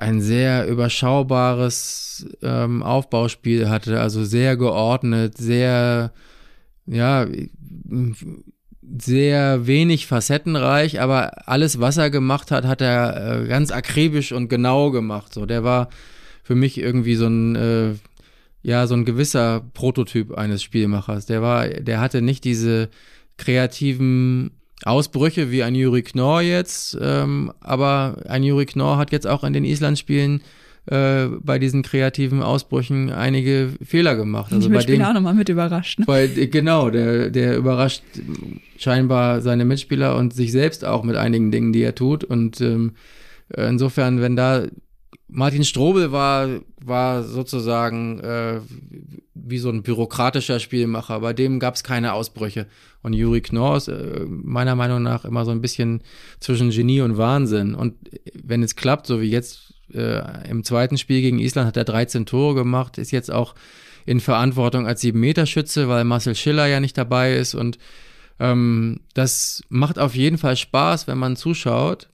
ein 0.01 0.23
sehr 0.23 0.67
überschaubares 0.67 2.27
ähm, 2.41 2.83
Aufbauspiel 2.83 3.69
hatte, 3.69 4.01
also 4.01 4.25
sehr 4.25 4.57
geordnet, 4.57 5.37
sehr, 5.37 6.13
ja, 6.87 7.27
sehr 8.83 9.67
wenig 9.67 10.07
facettenreich, 10.07 11.01
aber 11.01 11.49
alles, 11.49 11.81
was 11.81 11.97
er 11.99 12.11
gemacht 12.11 12.51
hat, 12.51 12.65
hat 12.65 12.81
er 12.81 13.43
äh, 13.43 13.47
ganz 13.47 13.71
akribisch 13.71 14.33
und 14.33 14.49
genau 14.49 14.91
gemacht. 14.91 15.35
So, 15.35 15.47
der 15.47 15.65
war 15.65 15.91
für 16.43 16.55
mich 16.55 16.79
irgendwie 16.79 17.15
so 17.15 17.27
ein, 17.27 17.57
äh, 17.57 17.95
ja, 18.63 18.87
so 18.87 18.95
ein 18.95 19.05
gewisser 19.05 19.63
Prototyp 19.75 20.33
eines 20.33 20.63
Spielmachers. 20.63 21.27
Der 21.27 21.43
war, 21.43 21.69
der 21.69 22.01
hatte 22.01 22.23
nicht 22.23 22.45
diese 22.45 22.89
kreativen 23.37 24.53
Ausbrüche 24.85 25.51
wie 25.51 25.63
ein 25.63 25.75
Juri 25.75 26.03
Knorr 26.03 26.41
jetzt, 26.41 26.97
ähm, 27.01 27.53
aber 27.61 28.23
ein 28.29 28.43
Juri 28.43 28.67
Knorr 28.67 28.97
hat 28.97 29.13
jetzt 29.13 29.27
auch 29.27 29.45
in 29.45 29.53
den 29.53 29.65
Island-Spielen 29.65 30.41
äh, 30.87 31.27
bei 31.41 31.59
diesen 31.59 31.83
kreativen 31.83 32.43
Ausbrüchen 32.43 33.11
einige 33.11 33.71
Fehler 33.83 34.17
gemacht. 34.17 34.53
Also 34.53 34.69
die 34.69 34.75
bei 34.75 34.83
dem 34.83 35.03
auch 35.03 35.13
nochmal 35.13 35.35
mit 35.35 35.49
überrascht. 35.49 36.01
Ne? 36.01 36.07
Weil, 36.07 36.39
äh, 36.39 36.47
genau, 36.47 36.91
der, 36.91 37.31
der 37.31 37.57
überrascht 37.57 38.03
scheinbar 38.79 39.41
seine 39.41 39.65
Mitspieler 39.65 40.17
und 40.17 40.33
sich 40.33 40.53
selbst 40.53 40.85
auch 40.85 41.05
mit 41.05 41.17
einigen 41.17 41.51
Dingen, 41.51 41.73
die 41.73 41.83
er 41.83 41.95
tut. 41.95 42.25
Und 42.25 42.61
ähm, 42.61 42.93
insofern, 43.55 44.21
wenn 44.21 44.37
da 44.37 44.65
Martin 45.29 45.65
Strobel 45.65 46.13
war, 46.13 46.49
war 46.85 47.23
sozusagen 47.23 48.21
äh, 48.21 48.61
wie 49.35 49.59
so 49.59 49.71
ein 49.71 49.83
bürokratischer 49.83 50.61
Spielmacher. 50.61 51.21
Bei 51.21 51.33
dem 51.33 51.61
gab 51.61 51.75
es 51.75 51.85
keine 51.85 52.13
Ausbrüche. 52.13 52.67
Und 53.03 53.13
Juri 53.13 53.41
Knorr 53.41 53.77
ist 53.77 53.89
äh, 53.89 54.25
meiner 54.27 54.75
Meinung 54.75 55.03
nach 55.03 55.25
immer 55.25 55.45
so 55.45 55.51
ein 55.51 55.61
bisschen 55.61 56.03
zwischen 56.41 56.71
Genie 56.71 57.01
und 57.01 57.17
Wahnsinn. 57.17 57.75
Und 57.75 57.95
wenn 58.43 58.63
es 58.63 58.77
klappt, 58.77 59.07
so 59.07 59.21
wie 59.21 59.31
jetzt 59.31 59.70
äh, 59.95 60.49
im 60.49 60.65
zweiten 60.65 60.99
Spiel 60.99 61.21
gegen 61.21 61.39
Island, 61.39 61.67
hat 61.67 61.77
er 61.77 61.85
13 61.85 62.27
Tore 62.27 62.55
gemacht, 62.55 62.99
ist 62.99 63.11
jetzt 63.11 63.31
auch 63.31 63.55
in 64.07 64.21
Verantwortung 64.21 64.87
als 64.87 65.01
Sieben-Meter-Schütze, 65.03 65.89
weil 65.89 66.05
Marcel 66.05 66.35
Schiller 66.35 66.67
ja 66.67 66.81
nicht 66.81 66.97
dabei 66.97 67.35
ist. 67.37 67.55
Und 67.55 67.79
ähm, 68.39 69.01
das 69.15 69.63
macht 69.69 69.99
auf 69.99 70.15
jeden 70.15 70.39
Fall 70.39 70.57
Spaß, 70.57 71.07
wenn 71.07 71.19
man 71.19 71.37
zuschaut. 71.37 72.09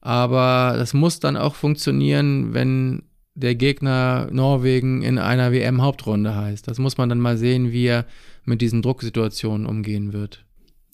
Aber 0.00 0.74
das 0.78 0.94
muss 0.94 1.20
dann 1.20 1.36
auch 1.36 1.54
funktionieren, 1.54 2.54
wenn 2.54 3.02
der 3.34 3.54
Gegner 3.54 4.28
Norwegen 4.30 5.02
in 5.02 5.18
einer 5.18 5.52
WM-Hauptrunde 5.52 6.34
heißt. 6.34 6.66
Das 6.66 6.78
muss 6.78 6.96
man 6.96 7.08
dann 7.08 7.20
mal 7.20 7.36
sehen, 7.36 7.70
wie 7.72 7.86
er 7.86 8.06
mit 8.44 8.60
diesen 8.60 8.82
Drucksituationen 8.82 9.66
umgehen 9.66 10.12
wird. 10.12 10.44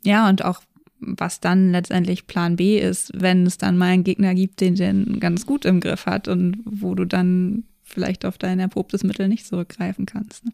Ja, 0.03 0.29
und 0.29 0.45
auch 0.45 0.61
was 1.01 1.41
dann 1.41 1.73
letztendlich 1.73 2.27
Plan 2.27 2.57
B 2.57 2.79
ist, 2.79 3.11
wenn 3.15 3.47
es 3.47 3.59
dann 3.59 3.77
mal 3.77 3.87
einen 3.87 4.05
Gegner 4.05 4.35
gibt, 4.35 4.61
den 4.61 4.75
den 4.75 5.21
ganz 5.21 5.47
gut 5.47 5.65
im 5.65 5.81
Griff 5.81 6.07
hat 6.07 6.29
und 6.29 6.59
wo 6.65 6.95
du 6.95 7.05
dann 7.05 7.65
vielleicht 7.83 8.25
auf 8.25 8.39
dein 8.39 8.59
erprobtes 8.59 9.05
Mittel 9.05 9.29
nicht 9.29 9.47
zurückgreifen 9.47 10.07
kannst. 10.07 10.45
Ne? 10.45 10.53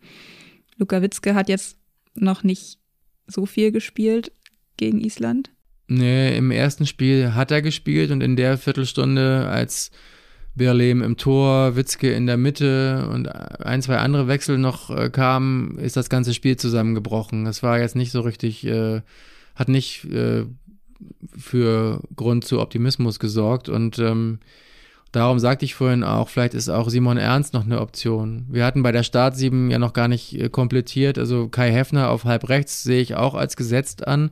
Luka 0.76 1.00
Witzke 1.00 1.34
hat 1.34 1.48
jetzt 1.48 1.76
noch 2.14 2.42
nicht 2.42 2.78
so 3.26 3.46
viel 3.46 3.72
gespielt 3.72 4.32
gegen 4.76 5.00
Island. 5.00 5.50
Nee, 5.88 6.36
im 6.36 6.50
ersten 6.50 6.86
Spiel 6.86 7.34
hat 7.34 7.50
er 7.50 7.62
gespielt 7.62 8.10
und 8.10 8.22
in 8.22 8.36
der 8.36 8.58
Viertelstunde, 8.58 9.48
als 9.48 9.90
Berlem 10.54 11.02
im 11.02 11.16
Tor, 11.16 11.76
Witzke 11.76 12.12
in 12.12 12.26
der 12.26 12.36
Mitte 12.36 13.08
und 13.10 13.28
ein, 13.28 13.82
zwei 13.82 13.96
andere 13.96 14.28
Wechsel 14.28 14.58
noch 14.58 14.90
äh, 14.90 15.08
kamen, 15.08 15.78
ist 15.78 15.96
das 15.96 16.10
ganze 16.10 16.34
Spiel 16.34 16.56
zusammengebrochen. 16.56 17.44
Das 17.44 17.62
war 17.62 17.78
jetzt 17.78 17.96
nicht 17.96 18.12
so 18.12 18.20
richtig, 18.20 18.66
äh, 18.66 19.00
hat 19.54 19.68
nicht 19.68 20.04
äh, 20.04 20.44
für 21.36 22.02
Grund 22.16 22.44
zu 22.44 22.60
Optimismus 22.60 23.18
gesorgt 23.18 23.68
und 23.68 23.98
ähm, 23.98 24.38
Darum 25.12 25.38
sagte 25.38 25.66
ich 25.66 25.74
vorhin 25.74 26.04
auch, 26.04 26.30
vielleicht 26.30 26.54
ist 26.54 26.70
auch 26.70 26.88
Simon 26.88 27.18
Ernst 27.18 27.52
noch 27.52 27.66
eine 27.66 27.82
Option. 27.82 28.46
Wir 28.48 28.64
hatten 28.64 28.82
bei 28.82 28.92
der 28.92 29.02
Start 29.02 29.36
7 29.36 29.70
ja 29.70 29.78
noch 29.78 29.92
gar 29.92 30.08
nicht 30.08 30.40
äh, 30.40 30.48
komplettiert. 30.48 31.18
Also 31.18 31.48
Kai 31.48 31.70
Heffner 31.70 32.08
auf 32.08 32.24
halb 32.24 32.48
rechts 32.48 32.82
sehe 32.82 33.02
ich 33.02 33.14
auch 33.14 33.34
als 33.34 33.56
gesetzt 33.56 34.08
an. 34.08 34.30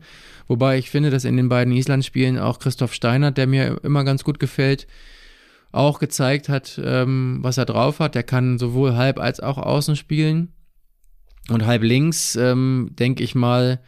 Wobei 0.49 0.79
ich 0.79 0.89
finde, 0.89 1.11
dass 1.11 1.27
in 1.27 1.37
den 1.37 1.51
beiden 1.51 1.75
Island-Spielen 1.75 2.39
auch 2.39 2.59
Christoph 2.59 2.95
Steinert, 2.95 3.37
der 3.37 3.47
mir 3.47 3.79
immer 3.85 4.05
ganz 4.05 4.25
gut 4.25 4.41
gefällt, 4.41 4.87
auch 5.71 5.99
gezeigt 5.99 6.49
hat, 6.49 6.81
ähm, 6.83 7.41
was 7.43 7.59
er 7.59 7.67
drauf 7.67 8.01
hat. 8.01 8.15
Der 8.15 8.23
kann 8.23 8.59
sowohl 8.59 8.97
halb 8.97 9.19
als 9.19 9.41
auch 9.41 9.59
außen 9.59 9.97
spielen. 9.97 10.55
Und 11.51 11.67
halb 11.67 11.83
links, 11.83 12.37
ähm, 12.37 12.89
denke 12.93 13.23
ich 13.23 13.35
mal, 13.35 13.81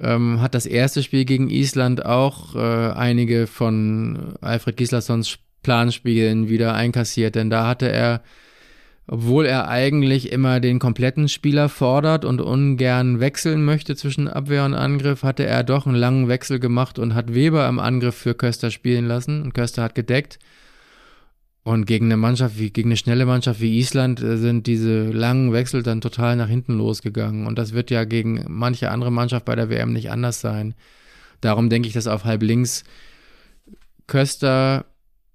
ähm, 0.00 0.40
hat 0.40 0.54
das 0.54 0.66
erste 0.66 1.02
Spiel 1.02 1.24
gegen 1.24 1.48
Island 1.50 2.04
auch 2.04 2.54
äh, 2.54 2.58
einige 2.58 3.46
von 3.46 4.34
Alfred 4.40 4.76
Gislassons 4.76 5.38
Planspielen 5.62 6.48
wieder 6.48 6.74
einkassiert, 6.74 7.34
denn 7.34 7.50
da 7.50 7.66
hatte 7.66 7.90
er, 7.90 8.22
obwohl 9.08 9.46
er 9.46 9.68
eigentlich 9.68 10.30
immer 10.30 10.60
den 10.60 10.78
kompletten 10.78 11.28
Spieler 11.28 11.68
fordert 11.68 12.24
und 12.24 12.40
ungern 12.40 13.18
wechseln 13.18 13.64
möchte 13.64 13.96
zwischen 13.96 14.28
Abwehr 14.28 14.64
und 14.64 14.74
Angriff, 14.74 15.24
hatte 15.24 15.44
er 15.44 15.64
doch 15.64 15.86
einen 15.86 15.96
langen 15.96 16.28
Wechsel 16.28 16.60
gemacht 16.60 17.00
und 17.00 17.16
hat 17.16 17.34
Weber 17.34 17.68
im 17.68 17.80
Angriff 17.80 18.14
für 18.14 18.34
Köster 18.34 18.70
spielen 18.70 19.06
lassen 19.06 19.42
und 19.42 19.54
Köster 19.54 19.82
hat 19.82 19.96
gedeckt. 19.96 20.38
Und 21.66 21.84
gegen 21.84 22.06
eine 22.06 22.16
Mannschaft 22.16 22.60
wie, 22.60 22.70
gegen 22.70 22.90
eine 22.90 22.96
schnelle 22.96 23.26
Mannschaft 23.26 23.60
wie 23.60 23.80
Island 23.80 24.22
äh, 24.22 24.36
sind 24.36 24.68
diese 24.68 25.10
langen 25.10 25.52
Wechsel 25.52 25.82
dann 25.82 26.00
total 26.00 26.36
nach 26.36 26.46
hinten 26.46 26.78
losgegangen. 26.78 27.44
Und 27.44 27.58
das 27.58 27.72
wird 27.72 27.90
ja 27.90 28.04
gegen 28.04 28.44
manche 28.46 28.92
andere 28.92 29.10
Mannschaft 29.10 29.44
bei 29.46 29.56
der 29.56 29.68
WM 29.68 29.92
nicht 29.92 30.12
anders 30.12 30.40
sein. 30.40 30.74
Darum 31.40 31.68
denke 31.68 31.88
ich, 31.88 31.94
dass 31.94 32.06
auf 32.06 32.24
halb 32.24 32.44
links 32.44 32.84
Köster 34.06 34.84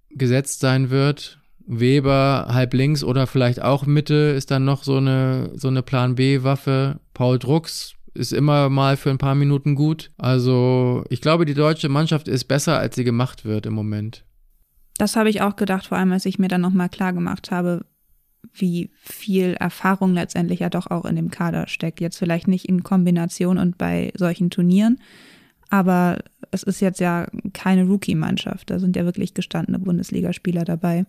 gesetzt 0.09 0.61
sein 0.61 0.89
wird. 0.89 1.41
Weber 1.67 2.47
halb 2.47 2.75
links 2.75 3.03
oder 3.03 3.27
vielleicht 3.27 3.61
auch 3.61 3.85
Mitte 3.85 4.33
ist 4.33 4.51
dann 4.51 4.63
noch 4.63 4.85
so 4.85 4.95
eine, 4.95 5.51
so 5.55 5.67
eine 5.67 5.83
Plan 5.83 6.15
B-Waffe. 6.15 7.01
Paul 7.13 7.39
Drucks 7.39 7.95
ist 8.13 8.31
immer 8.31 8.69
mal 8.69 8.95
für 8.95 9.09
ein 9.09 9.17
paar 9.17 9.35
Minuten 9.35 9.75
gut. 9.75 10.11
Also 10.17 11.03
ich 11.09 11.19
glaube, 11.19 11.43
die 11.43 11.55
deutsche 11.55 11.89
Mannschaft 11.89 12.29
ist 12.29 12.45
besser, 12.45 12.79
als 12.79 12.95
sie 12.95 13.03
gemacht 13.03 13.43
wird 13.43 13.65
im 13.65 13.73
Moment. 13.73 14.23
Das 14.97 15.15
habe 15.15 15.29
ich 15.29 15.41
auch 15.41 15.55
gedacht, 15.55 15.87
vor 15.87 15.97
allem 15.97 16.11
als 16.11 16.25
ich 16.25 16.39
mir 16.39 16.47
dann 16.47 16.61
nochmal 16.61 16.89
klar 16.89 17.13
gemacht 17.13 17.51
habe, 17.51 17.85
wie 18.53 18.91
viel 19.01 19.53
Erfahrung 19.53 20.13
letztendlich 20.13 20.59
ja 20.59 20.69
doch 20.69 20.87
auch 20.87 21.05
in 21.05 21.15
dem 21.15 21.31
Kader 21.31 21.67
steckt. 21.67 22.01
Jetzt 22.01 22.17
vielleicht 22.17 22.47
nicht 22.47 22.65
in 22.65 22.83
Kombination 22.83 23.57
und 23.57 23.77
bei 23.77 24.11
solchen 24.17 24.49
Turnieren, 24.49 24.99
aber 25.69 26.19
es 26.51 26.63
ist 26.63 26.81
jetzt 26.81 26.99
ja 26.99 27.27
keine 27.53 27.85
Rookie-Mannschaft. 27.85 28.69
Da 28.69 28.79
sind 28.79 28.95
ja 28.95 29.05
wirklich 29.05 29.33
gestandene 29.33 29.79
Bundesligaspieler 29.79 30.65
dabei. 30.65 31.05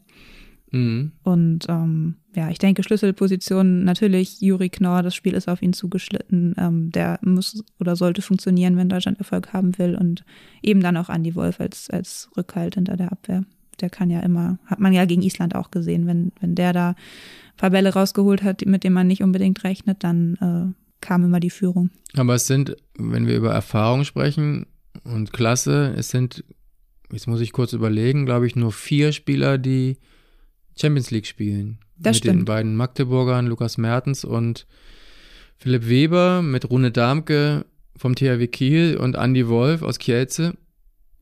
Mhm. 0.71 1.13
Und 1.23 1.67
ähm, 1.69 2.17
ja, 2.35 2.49
ich 2.49 2.59
denke, 2.59 2.83
Schlüsselposition 2.83 3.85
natürlich 3.85 4.41
Juri 4.41 4.71
Knorr, 4.71 5.03
das 5.03 5.15
Spiel 5.15 5.35
ist 5.35 5.49
auf 5.49 5.63
ihn 5.63 5.73
zugeschnitten. 5.73 6.55
Ähm, 6.59 6.91
der 6.93 7.19
muss 7.23 7.65
oder 7.79 7.97
sollte 7.97 8.23
funktionieren, 8.23 8.77
wenn 8.77 8.89
Deutschland 8.89 9.19
Erfolg 9.19 9.53
haben 9.53 9.77
will. 9.79 9.97
Und 9.97 10.25
eben 10.63 10.81
dann 10.81 10.97
auch 10.97 11.11
Andy 11.11 11.35
Wolf 11.35 11.61
als, 11.61 11.91
als 11.91 12.31
Rückhalt 12.37 12.77
hinter 12.77 12.97
der 12.97 13.13
Abwehr. 13.13 13.45
Der 13.81 13.91
kann 13.91 14.11
ja 14.11 14.21
immer, 14.21 14.59
hat 14.67 14.81
man 14.81 14.93
ja 14.93 15.05
gegen 15.05 15.23
Island 15.23 15.55
auch 15.55 15.71
gesehen, 15.71 16.07
wenn, 16.07 16.33
wenn 16.41 16.55
der 16.55 16.73
da 16.73 16.89
ein 16.91 17.57
paar 17.57 17.71
Bälle 17.71 17.93
rausgeholt 17.93 18.43
hat, 18.43 18.65
mit 18.67 18.85
denen 18.85 18.95
man 18.95 19.07
nicht 19.07 19.23
unbedingt 19.23 19.65
rechnet, 19.65 20.05
dann 20.05 20.35
äh, 20.75 20.83
kam 21.01 21.25
immer 21.25 21.41
die 21.41 21.51
Führung. 21.51 21.91
Aber 22.17 22.35
es 22.35 22.47
sind, 22.47 22.77
wenn 22.97 23.27
wir 23.27 23.37
über 23.37 23.53
Erfahrung 23.53 24.05
sprechen 24.05 24.67
und 25.05 25.33
Klasse, 25.33 25.95
es 25.97 26.11
sind, 26.11 26.45
jetzt 27.11 27.27
muss 27.27 27.41
ich 27.41 27.53
kurz 27.53 27.73
überlegen, 27.73 28.25
glaube 28.25 28.47
ich, 28.47 28.57
nur 28.57 28.73
vier 28.73 29.13
Spieler, 29.13 29.59
die 29.59 29.99
Champions 30.79 31.11
League 31.11 31.27
spielen. 31.27 31.79
Das 31.97 32.17
mit 32.17 32.25
stimmt. 32.25 32.41
den 32.41 32.45
beiden 32.45 32.77
Magdeburgern, 32.77 33.47
Lukas 33.47 33.79
Mertens 33.79 34.25
und 34.25 34.67
Philipp 35.59 35.89
Weber, 35.89 36.43
mit 36.43 36.69
Rune 36.71 36.91
Darmke 36.91 37.67
vom 37.97 38.15
THW 38.15 38.47
Kiel 38.49 38.97
und 38.97 39.15
Andy 39.15 39.49
Wolf 39.49 39.83
aus 39.83 39.99
Kielze. 39.99 40.57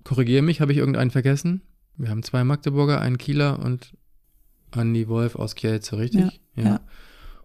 Korrigiere 0.05 0.43
mich, 0.43 0.61
habe 0.61 0.73
ich 0.73 0.79
irgendeinen 0.79 1.11
vergessen? 1.11 1.63
Wir 1.97 2.11
haben 2.11 2.23
zwei 2.23 2.45
Magdeburger, 2.45 3.01
einen 3.01 3.19
Kieler 3.19 3.59
und 3.59 3.95
Andy 4.75 5.09
Wolf 5.09 5.37
aus 5.37 5.55
Kielze, 5.55 5.99
richtig? 5.99 6.41
Ja. 6.55 6.65
ja. 6.65 6.81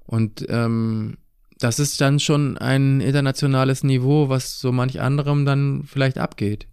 Und 0.06 0.46
ähm, 0.50 1.18
das 1.60 1.80
ist 1.80 2.00
dann 2.02 2.20
schon 2.20 2.58
ein 2.58 3.02
internationales 3.02 3.84
Niveau, 3.84 4.30
was 4.30 4.60
so 4.60 4.72
manch 4.72 5.02
anderem 5.02 5.46
dann 5.46 5.84
vielleicht 5.84 6.18
abgeht. 6.18 6.68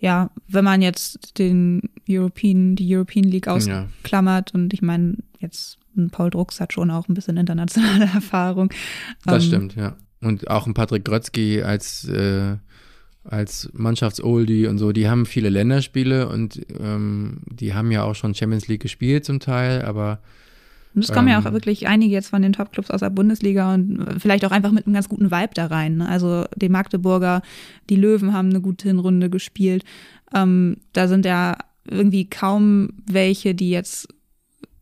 Ja, 0.00 0.30
wenn 0.46 0.64
man 0.64 0.80
jetzt 0.80 1.38
den 1.38 1.90
European, 2.08 2.76
die 2.76 2.94
European 2.94 3.24
League 3.24 3.48
ausklammert 3.48 4.50
ja. 4.50 4.54
und 4.54 4.72
ich 4.72 4.80
meine, 4.80 5.16
jetzt 5.40 5.78
Paul 6.12 6.30
Drucks 6.30 6.60
hat 6.60 6.72
schon 6.72 6.90
auch 6.90 7.08
ein 7.08 7.14
bisschen 7.14 7.36
internationale 7.36 8.04
Erfahrung. 8.14 8.72
Das 9.24 9.44
ähm, 9.44 9.48
stimmt, 9.48 9.74
ja. 9.74 9.96
Und 10.20 10.48
auch 10.50 10.66
ein 10.66 10.74
Patrick 10.74 11.04
Grötzky 11.04 11.62
als, 11.62 12.04
äh, 12.04 12.56
als 13.28 13.70
Mannschaftsoldie 13.72 14.66
und 14.66 14.78
so, 14.78 14.92
die 14.92 15.08
haben 15.08 15.26
viele 15.26 15.50
Länderspiele 15.50 16.28
und 16.28 16.60
ähm, 16.80 17.38
die 17.46 17.74
haben 17.74 17.90
ja 17.90 18.04
auch 18.04 18.14
schon 18.14 18.34
Champions 18.34 18.68
League 18.68 18.82
gespielt 18.82 19.24
zum 19.24 19.38
Teil, 19.38 19.82
aber 19.82 20.20
und 20.94 21.04
es 21.04 21.12
kommen 21.12 21.28
ähm, 21.28 21.32
ja 21.34 21.40
auch 21.40 21.46
ähm. 21.46 21.52
wirklich 21.52 21.86
einige 21.86 22.12
jetzt 22.12 22.30
von 22.30 22.42
den 22.42 22.52
Topclubs 22.52 22.90
aus 22.90 23.00
der 23.00 23.10
Bundesliga 23.10 23.72
und 23.72 24.04
vielleicht 24.18 24.44
auch 24.44 24.50
einfach 24.50 24.72
mit 24.72 24.86
einem 24.86 24.94
ganz 24.94 25.08
guten 25.08 25.30
Vibe 25.30 25.54
da 25.54 25.66
rein. 25.66 25.98
Ne? 25.98 26.08
Also 26.08 26.46
die 26.56 26.68
Magdeburger, 26.68 27.42
die 27.88 27.96
Löwen 27.96 28.32
haben 28.32 28.50
eine 28.50 28.60
gute 28.60 28.88
Hinrunde 28.88 29.30
gespielt. 29.30 29.84
Ähm, 30.34 30.78
da 30.94 31.06
sind 31.06 31.24
ja 31.24 31.56
irgendwie 31.84 32.28
kaum 32.28 32.90
welche, 33.06 33.54
die 33.54 33.70
jetzt 33.70 34.08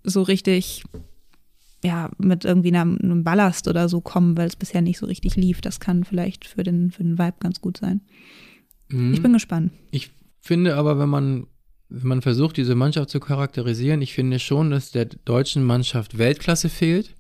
so 0.05 0.23
richtig 0.23 0.85
ja, 1.87 2.11
mit 2.19 2.45
irgendwie 2.45 2.75
einem, 2.75 2.99
einem 3.01 3.23
Ballast 3.23 3.69
oder 3.69 3.89
so 3.89 4.01
kommen, 4.01 4.37
weil 4.37 4.49
es 4.49 4.57
bisher 4.57 4.83
nicht 4.83 4.99
so 4.99 5.07
richtig 5.07 5.37
lief. 5.37 5.61
Das 5.61 5.79
kann 5.79 6.05
vielleicht 6.05 6.45
für 6.45 6.65
den, 6.65 6.91
für 6.91 7.05
den 7.05 7.19
Vibe 7.19 7.37
ganz 7.39 7.61
gut 7.61 7.77
sein. 7.77 8.01
Mhm. 8.89 9.15
Ich 9.15 9.23
bin 9.23 9.33
gespannt. 9.33 9.73
Ich 9.93 10.11
finde 10.41 10.77
aber, 10.77 10.99
wenn 10.99 11.09
man 11.09 11.47
wenn 11.89 12.09
man 12.09 12.23
versucht, 12.23 12.57
diese 12.57 12.75
Mannschaft 12.75 13.11
zu 13.11 13.21
charakterisieren, 13.21 14.03
ich 14.03 14.13
finde 14.13 14.41
schon, 14.41 14.73
dass 14.73 14.91
der 14.91 15.05
deutschen 15.05 15.63
Mannschaft 15.63 16.19
Weltklasse 16.19 16.69
fehlt. 16.69 17.15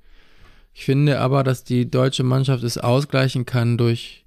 Ich 0.74 0.84
finde 0.84 1.20
aber, 1.20 1.44
dass 1.44 1.62
die 1.62 1.88
deutsche 1.88 2.24
Mannschaft 2.24 2.64
es 2.64 2.76
ausgleichen 2.76 3.46
kann 3.46 3.78
durch, 3.78 4.26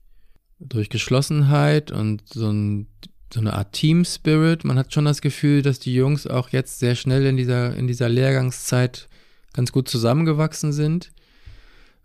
durch 0.60 0.90
Geschlossenheit 0.90 1.92
und 1.92 2.24
so 2.26 2.50
ein 2.50 2.88
so 3.34 3.42
eine 3.42 3.54
Art 3.54 3.74
Team 3.74 4.06
Spirit. 4.06 4.64
Man 4.64 4.78
hat 4.80 4.94
schon 4.94 5.06
das 5.06 5.22
Gefühl, 5.22 5.62
dass 5.62 5.80
die 5.80 5.94
Jungs 5.94 6.26
auch 6.26 6.50
jetzt 6.50 6.80
sehr 6.80 6.96
schnell 6.96 7.26
in 7.26 7.38
dieser, 7.38 7.76
in 7.76 7.86
dieser 7.86 8.10
Lehrgangszeit 8.10 9.09
ganz 9.54 9.72
gut 9.72 9.90
zusammengewachsen 9.90 10.74
sind. 10.74 11.12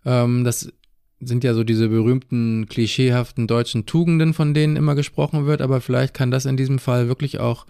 Ähm, 0.05 0.43
das 0.43 0.71
sind 1.19 1.43
ja 1.43 1.53
so 1.53 1.63
diese 1.63 1.89
berühmten 1.89 2.67
klischeehaften 2.67 3.47
deutschen 3.47 3.85
Tugenden, 3.85 4.33
von 4.33 4.53
denen 4.53 4.75
immer 4.75 4.95
gesprochen 4.95 5.45
wird, 5.45 5.61
aber 5.61 5.81
vielleicht 5.81 6.13
kann 6.13 6.31
das 6.31 6.45
in 6.45 6.57
diesem 6.57 6.79
Fall 6.79 7.07
wirklich 7.07 7.39
auch 7.39 7.65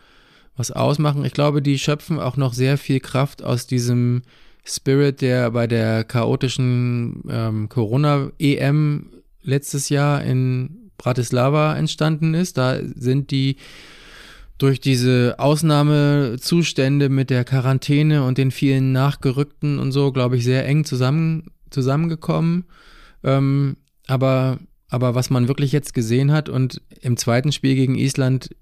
was 0.58 0.72
ausmachen. 0.72 1.26
Ich 1.26 1.34
glaube, 1.34 1.62
die 1.62 1.78
schöpfen 1.78 2.20
auch 2.20 2.38
noch 2.38 2.54
sehr 2.54 2.78
viel 2.78 3.00
Kraft 3.00 3.44
aus 3.44 3.68
diesem 3.68 4.24
Spirit, 4.64 5.22
der 5.22 5.52
bei 5.52 5.68
der 5.68 6.04
chaotischen 6.04 7.24
ähm, 7.30 7.70
Corona-EM 7.70 9.12
letztes 9.44 9.90
Jahr 9.90 10.24
in 10.24 10.92
Bratislava 10.98 11.76
entstanden 11.76 12.34
ist. 12.34 12.58
Da 12.58 12.80
sind 12.96 13.32
die 13.32 13.58
durch 14.58 14.80
diese 14.80 15.36
Ausnahmezustände 15.38 17.10
mit 17.10 17.30
der 17.30 17.44
Quarantäne 17.44 18.24
und 18.24 18.38
den 18.38 18.52
vielen 18.52 18.92
Nachgerückten 18.92 19.80
und 19.80 19.92
so, 19.92 20.12
glaube 20.12 20.38
ich, 20.38 20.44
sehr 20.44 20.66
eng 20.66 20.86
zusammen, 20.86 21.52
zusammengekommen. 21.70 22.66
Ähm, 23.24 23.78
aber, 24.08 24.60
aber 24.88 25.14
was 25.16 25.30
man 25.30 25.48
wirklich 25.48 25.72
jetzt 25.72 25.94
gesehen 25.94 26.32
hat 26.32 26.48
und 26.48 26.82
im 27.02 27.18
zweiten 27.18 27.52
Spiel 27.52 27.76
gegen 27.76 27.96
Island 27.96 28.56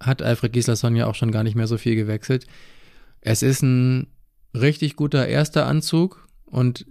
hat 0.00 0.22
Alfred 0.22 0.52
Gislason 0.52 0.96
ja 0.96 1.06
auch 1.06 1.14
schon 1.14 1.32
gar 1.32 1.42
nicht 1.42 1.56
mehr 1.56 1.66
so 1.66 1.78
viel 1.78 1.96
gewechselt. 1.96 2.46
Es 3.20 3.42
ist 3.42 3.62
ein 3.62 4.08
richtig 4.54 4.94
guter 4.94 5.26
erster 5.26 5.66
Anzug 5.66 6.28
und 6.44 6.86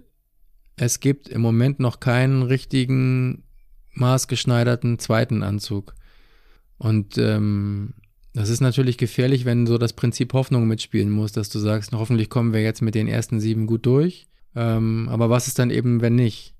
es 0.76 1.00
gibt 1.00 1.28
im 1.28 1.40
Moment 1.40 1.80
noch 1.80 2.00
keinen 2.00 2.42
richtigen 2.42 3.44
maßgeschneiderten 3.92 4.98
zweiten 4.98 5.42
Anzug. 5.42 5.94
Und 6.76 7.16
ähm, 7.16 7.94
das 8.34 8.48
ist 8.48 8.60
natürlich 8.60 8.98
gefährlich, 8.98 9.44
wenn 9.44 9.66
so 9.66 9.78
das 9.78 9.92
Prinzip 9.92 10.32
Hoffnung 10.32 10.66
mitspielen 10.66 11.10
muss, 11.10 11.32
dass 11.32 11.48
du 11.48 11.60
sagst, 11.60 11.92
hoffentlich 11.92 12.28
kommen 12.28 12.52
wir 12.52 12.62
jetzt 12.62 12.82
mit 12.82 12.96
den 12.96 13.06
ersten 13.06 13.38
sieben 13.38 13.66
gut 13.66 13.86
durch. 13.86 14.26
Ähm, 14.56 15.08
aber 15.08 15.30
was 15.30 15.46
ist 15.46 15.60
dann 15.60 15.70
eben, 15.70 16.00
wenn 16.00 16.16
nicht? 16.16 16.54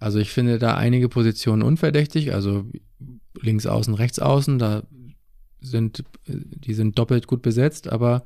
Also 0.00 0.18
ich 0.18 0.30
finde 0.30 0.58
da 0.58 0.76
einige 0.76 1.08
Positionen 1.08 1.62
unverdächtig, 1.62 2.34
also 2.34 2.64
links 3.40 3.66
außen, 3.66 3.94
rechts 3.94 4.18
außen, 4.18 4.58
da 4.58 4.82
sind, 5.60 6.04
die 6.26 6.74
sind 6.74 6.98
doppelt 6.98 7.26
gut 7.26 7.42
besetzt, 7.42 7.88
aber 7.88 8.24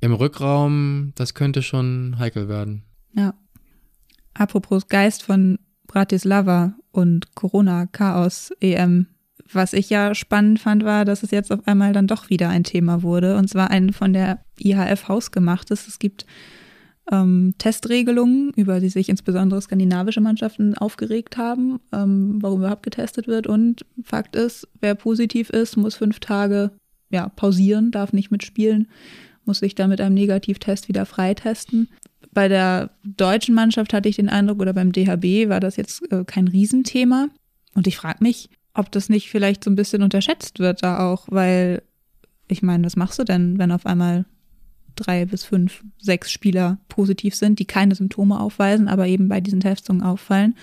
im 0.00 0.12
Rückraum, 0.12 1.12
das 1.14 1.34
könnte 1.34 1.62
schon 1.62 2.16
heikel 2.18 2.48
werden. 2.48 2.84
Ja. 3.16 3.34
Apropos 4.32 4.88
Geist 4.88 5.22
von 5.22 5.58
Bratislava 5.86 6.74
und 6.90 7.34
Corona-Chaos-EM. 7.34 9.06
Was 9.52 9.72
ich 9.72 9.90
ja 9.90 10.14
spannend 10.14 10.58
fand, 10.58 10.84
war, 10.84 11.04
dass 11.04 11.22
es 11.22 11.30
jetzt 11.30 11.52
auf 11.52 11.66
einmal 11.66 11.92
dann 11.92 12.06
doch 12.06 12.30
wieder 12.30 12.48
ein 12.48 12.64
Thema 12.64 13.02
wurde. 13.02 13.36
Und 13.36 13.48
zwar 13.48 13.70
ein 13.70 13.92
von 13.92 14.12
der 14.12 14.44
IHF 14.58 15.08
hausgemachtes. 15.08 15.86
Es 15.86 15.98
gibt 15.98 16.26
ähm, 17.10 17.54
Testregelungen, 17.58 18.52
über 18.56 18.80
die 18.80 18.88
sich 18.88 19.08
insbesondere 19.08 19.60
skandinavische 19.60 20.20
Mannschaften 20.20 20.76
aufgeregt 20.76 21.36
haben, 21.36 21.80
ähm, 21.92 22.38
warum 22.40 22.60
überhaupt 22.60 22.82
getestet 22.82 23.26
wird. 23.26 23.46
Und 23.46 23.84
Fakt 24.02 24.36
ist, 24.36 24.66
wer 24.80 24.94
positiv 24.94 25.50
ist, 25.50 25.76
muss 25.76 25.96
fünf 25.96 26.20
Tage 26.20 26.70
ja, 27.10 27.28
pausieren, 27.28 27.90
darf 27.90 28.12
nicht 28.12 28.30
mitspielen, 28.30 28.88
muss 29.44 29.58
sich 29.58 29.74
dann 29.74 29.90
mit 29.90 30.00
einem 30.00 30.14
Negativtest 30.14 30.88
wieder 30.88 31.04
freitesten. 31.04 31.88
Bei 32.32 32.48
der 32.48 32.90
deutschen 33.04 33.54
Mannschaft 33.54 33.92
hatte 33.92 34.08
ich 34.08 34.16
den 34.16 34.30
Eindruck, 34.30 34.60
oder 34.60 34.72
beim 34.72 34.90
DHB 34.90 35.48
war 35.48 35.60
das 35.60 35.76
jetzt 35.76 36.10
äh, 36.10 36.24
kein 36.24 36.48
Riesenthema. 36.48 37.28
Und 37.74 37.86
ich 37.86 37.96
frage 37.96 38.18
mich, 38.22 38.48
ob 38.74 38.90
das 38.90 39.08
nicht 39.08 39.30
vielleicht 39.30 39.64
so 39.64 39.70
ein 39.70 39.76
bisschen 39.76 40.02
unterschätzt 40.02 40.58
wird 40.58 40.82
da 40.82 41.08
auch, 41.08 41.26
weil 41.30 41.82
ich 42.48 42.62
meine, 42.62 42.84
was 42.84 42.96
machst 42.96 43.18
du 43.18 43.24
denn, 43.24 43.58
wenn 43.58 43.72
auf 43.72 43.86
einmal 43.86 44.26
drei 44.96 45.24
bis 45.24 45.44
fünf, 45.44 45.82
sechs 45.98 46.30
Spieler 46.30 46.78
positiv 46.88 47.34
sind, 47.34 47.58
die 47.58 47.64
keine 47.64 47.94
Symptome 47.94 48.38
aufweisen, 48.38 48.88
aber 48.88 49.06
eben 49.06 49.28
bei 49.28 49.40
diesen 49.40 49.60
Testungen 49.60 50.02
auffallen. 50.02 50.54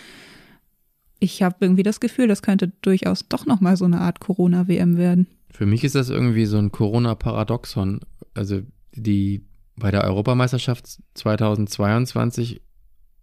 Ich 1.19 1.43
habe 1.43 1.58
irgendwie 1.60 1.84
das 1.84 2.00
Gefühl, 2.00 2.28
das 2.28 2.41
könnte 2.41 2.71
durchaus 2.82 3.28
doch 3.28 3.45
nochmal 3.45 3.78
so 3.78 3.86
eine 3.86 4.02
Art 4.02 4.19
Corona-WM 4.19 4.97
werden. 4.97 5.28
Für 5.52 5.65
mich 5.65 5.84
ist 5.84 5.95
das 5.95 6.10
irgendwie 6.10 6.45
so 6.45 6.58
ein 6.58 6.71
Corona-Paradoxon. 6.71 8.00
Also 8.34 8.62
die 8.93 9.43
bei 9.76 9.91
der 9.91 10.04
Europameisterschaft 10.04 11.00
2022 11.13 12.62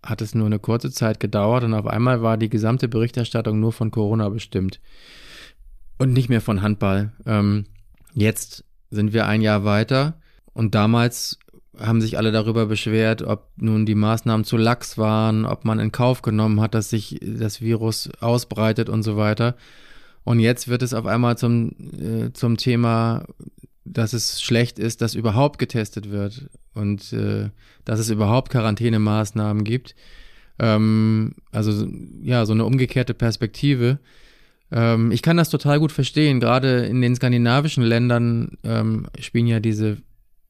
hat 0.03 0.23
es 0.23 0.35
nur 0.35 0.47
eine 0.47 0.59
kurze 0.59 0.91
Zeit 0.91 1.21
gedauert 1.21 1.65
und 1.65 1.75
auf 1.75 1.87
einmal 1.87 2.23
war 2.23 2.37
die 2.37 2.49
gesamte 2.49 2.89
Berichterstattung 2.89 3.59
nur 3.59 3.73
von 3.73 3.91
Corona 3.91 4.29
bestimmt 4.29 4.81
und 5.99 6.13
nicht 6.13 6.29
mehr 6.29 6.41
von 6.41 6.63
Handball. 6.63 7.13
Ähm, 7.27 7.65
jetzt 8.15 8.65
sind 8.91 9.13
wir 9.13 9.27
ein 9.27 9.43
Jahr 9.43 9.65
weiter 9.65 10.21
und 10.55 10.75
damals 10.75 11.39
haben 11.79 12.01
sich 12.01 12.19
alle 12.19 12.33
darüber 12.33 12.67
beschwert, 12.67 13.23
ob 13.23 13.51
nun 13.57 13.87
die 13.87 13.95
Maßnahmen 13.95 14.45
zu 14.45 14.57
lax 14.57 14.99
waren, 14.99 15.45
ob 15.45 15.65
man 15.65 15.79
in 15.79 15.93
Kauf 15.93 16.23
genommen 16.23 16.61
hat, 16.61 16.75
dass 16.75 16.91
sich 16.91 17.21
das 17.23 17.61
Virus 17.61 18.11
ausbreitet 18.21 18.89
und 18.89 19.03
so 19.03 19.17
weiter. 19.17 19.57
Und 20.25 20.41
jetzt 20.41 20.69
wird 20.69 20.83
es 20.83 20.95
auf 20.95 21.07
einmal 21.07 21.39
zum, 21.39 21.71
äh, 21.99 22.33
zum 22.33 22.57
Thema, 22.57 23.25
dass 23.93 24.13
es 24.13 24.41
schlecht 24.43 24.79
ist, 24.79 25.01
dass 25.01 25.15
überhaupt 25.15 25.59
getestet 25.59 26.11
wird 26.11 26.49
und 26.75 27.13
äh, 27.13 27.51
dass 27.85 28.01
es 28.01 28.11
überhaupt 28.11 28.51
Quarantänemaßnahmen 28.51 29.65
gibt. 29.65 29.95
Ähm, 30.59 31.35
also 31.53 31.87
ja, 32.23 32.47
so 32.47 32.53
eine 32.53 32.65
umgekehrte 32.65 33.15
Perspektive. 33.15 33.99
Ähm, 34.71 35.13
ich 35.13 35.23
kann 35.23 35.37
das 35.37 35.51
total 35.51 35.79
gut 35.79 35.93
verstehen. 35.93 36.41
Gerade 36.41 36.87
in 36.87 37.01
den 37.01 37.17
skandinavischen 37.17 37.83
Ländern 37.83 38.59
ähm, 38.65 39.07
spielen 39.19 39.47
ja 39.47 39.61
diese 39.61 39.99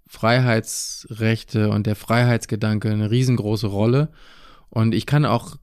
Freiheitsrechte 0.07 1.68
und 1.70 1.87
der 1.87 1.96
Freiheitsgedanke 1.96 2.90
eine 2.90 3.11
riesengroße 3.11 3.66
Rolle. 3.66 4.09
Und 4.70 4.94
ich 4.94 5.07
kann 5.07 5.24
auch 5.24 5.57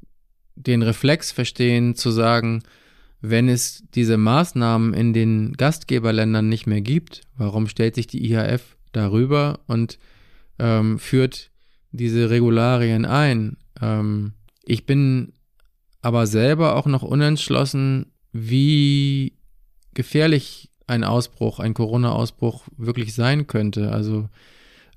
den 0.56 0.84
Reflex 0.84 1.32
verstehen, 1.32 1.96
zu 1.96 2.12
sagen, 2.12 2.64
wenn 3.22 3.50
es 3.50 3.84
diese 3.94 4.18
Maßnahmen 4.18 4.94
in 4.94 5.14
den 5.14 5.54
Gastgeberländern 5.54 6.48
nicht 6.48 6.68
mehr 6.68 6.82
gibt, 6.82 7.22
warum 7.38 7.68
stellt 7.68 7.96
sich 7.96 8.08
die 8.08 8.32
IHF 8.32 8.78
darüber 8.92 9.60
und 9.68 10.00
ähm, 10.60 11.00
führt 11.00 11.52
diese 11.92 12.30
Regularien 12.30 13.06
ein? 13.06 13.58
Ähm, 13.82 14.34
ich 14.64 14.86
bin 14.86 15.34
aber 16.02 16.28
selber 16.28 16.76
auch 16.76 16.86
noch 16.86 17.04
unentschlossen, 17.04 18.12
wie 18.32 19.34
gefährlich 19.94 20.70
ein 20.88 21.04
Ausbruch, 21.04 21.60
ein 21.60 21.74
Corona-Ausbruch 21.74 22.68
wirklich 22.78 23.16
sein 23.16 23.48
könnte. 23.48 23.92
Also 23.92 24.30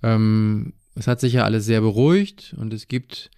ähm, 0.02 0.74
es 0.94 1.06
hat 1.06 1.20
sich 1.20 1.34
ja 1.34 1.44
alles 1.44 1.64
sehr 1.64 1.80
beruhigt 1.80 2.54
und 2.58 2.74
es 2.74 2.88
gibt 2.88 3.30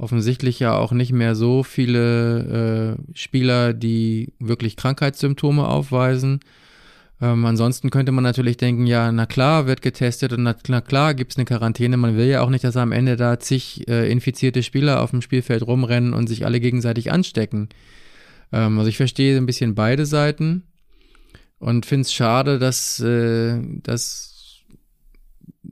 offensichtlich 0.00 0.58
ja 0.58 0.76
auch 0.76 0.92
nicht 0.92 1.12
mehr 1.12 1.34
so 1.34 1.62
viele 1.62 2.96
äh, 2.96 3.16
Spieler, 3.18 3.74
die 3.74 4.32
wirklich 4.38 4.76
Krankheitssymptome 4.76 5.66
aufweisen. 5.66 6.40
Ähm, 7.20 7.44
ansonsten 7.44 7.90
könnte 7.90 8.12
man 8.12 8.24
natürlich 8.24 8.56
denken, 8.56 8.86
ja, 8.86 9.12
na 9.12 9.26
klar, 9.26 9.66
wird 9.66 9.82
getestet 9.82 10.32
und 10.32 10.42
na, 10.42 10.56
na 10.68 10.80
klar 10.80 11.12
gibt 11.12 11.32
es 11.32 11.36
eine 11.36 11.44
Quarantäne. 11.44 11.98
Man 11.98 12.16
will 12.16 12.26
ja 12.26 12.40
auch 12.40 12.48
nicht, 12.48 12.64
dass 12.64 12.78
am 12.78 12.92
Ende 12.92 13.16
da 13.16 13.38
zig 13.38 13.86
äh, 13.88 14.10
infizierte 14.10 14.62
Spieler 14.62 15.02
auf 15.02 15.10
dem 15.10 15.20
Spielfeld 15.20 15.66
rumrennen 15.66 16.14
und 16.14 16.28
sich 16.28 16.46
alle 16.46 16.60
gegenseitig 16.60 17.12
anstecken. 17.12 17.68
Ähm, 18.52 18.78
also 18.78 18.88
ich 18.88 18.96
verstehe 18.96 19.36
ein 19.36 19.46
bisschen 19.46 19.74
beide 19.74 20.06
Seiten 20.06 20.62
und 21.58 21.84
finde 21.84 22.02
es 22.02 22.12
schade, 22.12 22.58
dass, 22.58 23.00
äh, 23.00 23.60
dass 23.82 24.29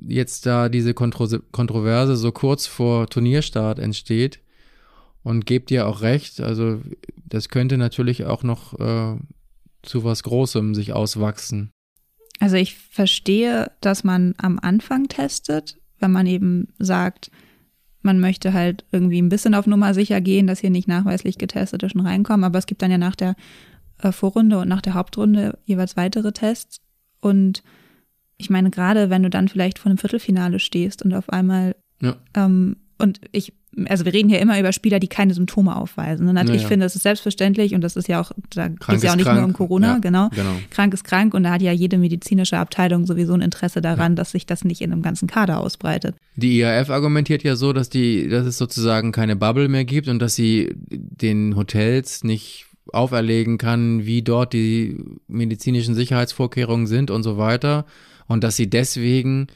jetzt 0.08 0.46
da 0.46 0.68
diese 0.68 0.94
Kontro 0.94 1.28
Kontroverse 1.52 2.16
so 2.16 2.32
kurz 2.32 2.66
vor 2.66 3.08
Turnierstart 3.08 3.78
entsteht. 3.78 4.40
Und 5.22 5.46
gebt 5.46 5.70
ihr 5.70 5.86
auch 5.86 6.00
recht, 6.00 6.40
also 6.40 6.80
das 7.26 7.48
könnte 7.50 7.76
natürlich 7.76 8.24
auch 8.24 8.44
noch 8.44 8.78
äh, 8.78 9.16
zu 9.82 10.04
was 10.04 10.22
Großem 10.22 10.74
sich 10.74 10.92
auswachsen. 10.92 11.70
Also 12.40 12.56
ich 12.56 12.76
verstehe, 12.76 13.72
dass 13.80 14.04
man 14.04 14.34
am 14.38 14.58
Anfang 14.58 15.08
testet, 15.08 15.76
wenn 15.98 16.12
man 16.12 16.26
eben 16.26 16.68
sagt, 16.78 17.30
man 18.00 18.20
möchte 18.20 18.52
halt 18.52 18.84
irgendwie 18.92 19.20
ein 19.20 19.28
bisschen 19.28 19.54
auf 19.54 19.66
Nummer 19.66 19.92
sicher 19.92 20.20
gehen, 20.20 20.46
dass 20.46 20.60
hier 20.60 20.70
nicht 20.70 20.88
nachweislich 20.88 21.36
Getestete 21.36 21.90
schon 21.90 22.06
reinkommen. 22.06 22.44
Aber 22.44 22.58
es 22.58 22.66
gibt 22.66 22.80
dann 22.80 22.90
ja 22.90 22.98
nach 22.98 23.16
der 23.16 23.34
äh, 23.98 24.12
Vorrunde 24.12 24.58
und 24.60 24.68
nach 24.68 24.82
der 24.82 24.94
Hauptrunde 24.94 25.58
jeweils 25.64 25.96
weitere 25.96 26.32
Tests. 26.32 26.80
Und 27.20 27.62
ich 28.38 28.50
meine, 28.50 28.70
gerade 28.70 29.10
wenn 29.10 29.22
du 29.22 29.30
dann 29.30 29.48
vielleicht 29.48 29.78
vor 29.78 29.90
einem 29.90 29.98
Viertelfinale 29.98 30.60
stehst 30.60 31.02
und 31.02 31.12
auf 31.12 31.28
einmal 31.30 31.74
ja. 32.00 32.16
ähm, 32.34 32.76
und 32.98 33.20
ich, 33.32 33.52
also 33.86 34.04
wir 34.04 34.12
reden 34.12 34.28
hier 34.28 34.40
immer 34.40 34.58
über 34.58 34.72
Spieler, 34.72 34.98
die 34.98 35.06
keine 35.06 35.32
Symptome 35.34 35.76
aufweisen. 35.76 36.26
Und 36.28 36.34
naja. 36.34 36.52
ich 36.52 36.66
finde, 36.66 36.84
das 36.84 36.96
ist 36.96 37.02
selbstverständlich 37.02 37.74
und 37.74 37.80
das 37.80 37.94
ist 37.94 38.08
ja 38.08 38.20
auch, 38.20 38.32
da 38.50 38.68
geht 38.68 38.80
es 38.88 39.02
ja 39.02 39.12
auch 39.12 39.16
nicht 39.16 39.24
krank. 39.24 39.38
nur 39.38 39.46
um 39.46 39.52
Corona, 39.52 39.94
ja, 39.94 39.98
genau. 39.98 40.28
genau. 40.30 40.56
Krank 40.70 40.94
ist 40.94 41.04
krank 41.04 41.34
und 41.34 41.44
da 41.44 41.50
hat 41.50 41.62
ja 41.62 41.70
jede 41.70 41.96
medizinische 41.98 42.58
Abteilung 42.58 43.06
sowieso 43.06 43.34
ein 43.34 43.40
Interesse 43.40 43.80
daran, 43.80 44.12
ja. 44.12 44.16
dass 44.16 44.32
sich 44.32 44.46
das 44.46 44.64
nicht 44.64 44.80
in 44.80 44.92
einem 44.92 45.02
ganzen 45.02 45.28
Kader 45.28 45.60
ausbreitet. 45.60 46.16
Die 46.34 46.58
IAF 46.58 46.90
argumentiert 46.90 47.44
ja 47.44 47.54
so, 47.54 47.72
dass 47.72 47.88
die, 47.88 48.28
dass 48.28 48.46
es 48.46 48.58
sozusagen 48.58 49.12
keine 49.12 49.36
Bubble 49.36 49.68
mehr 49.68 49.84
gibt 49.84 50.08
und 50.08 50.18
dass 50.18 50.34
sie 50.34 50.74
den 50.76 51.54
Hotels 51.54 52.24
nicht 52.24 52.66
auferlegen 52.92 53.58
kann, 53.58 54.06
wie 54.06 54.22
dort 54.22 54.52
die 54.54 54.98
medizinischen 55.28 55.94
Sicherheitsvorkehrungen 55.94 56.86
sind 56.86 57.10
und 57.10 57.22
so 57.22 57.38
weiter. 57.38 57.84
Und 58.28 58.44
dass 58.44 58.56
sie 58.56 58.70
deswegen 58.70 59.48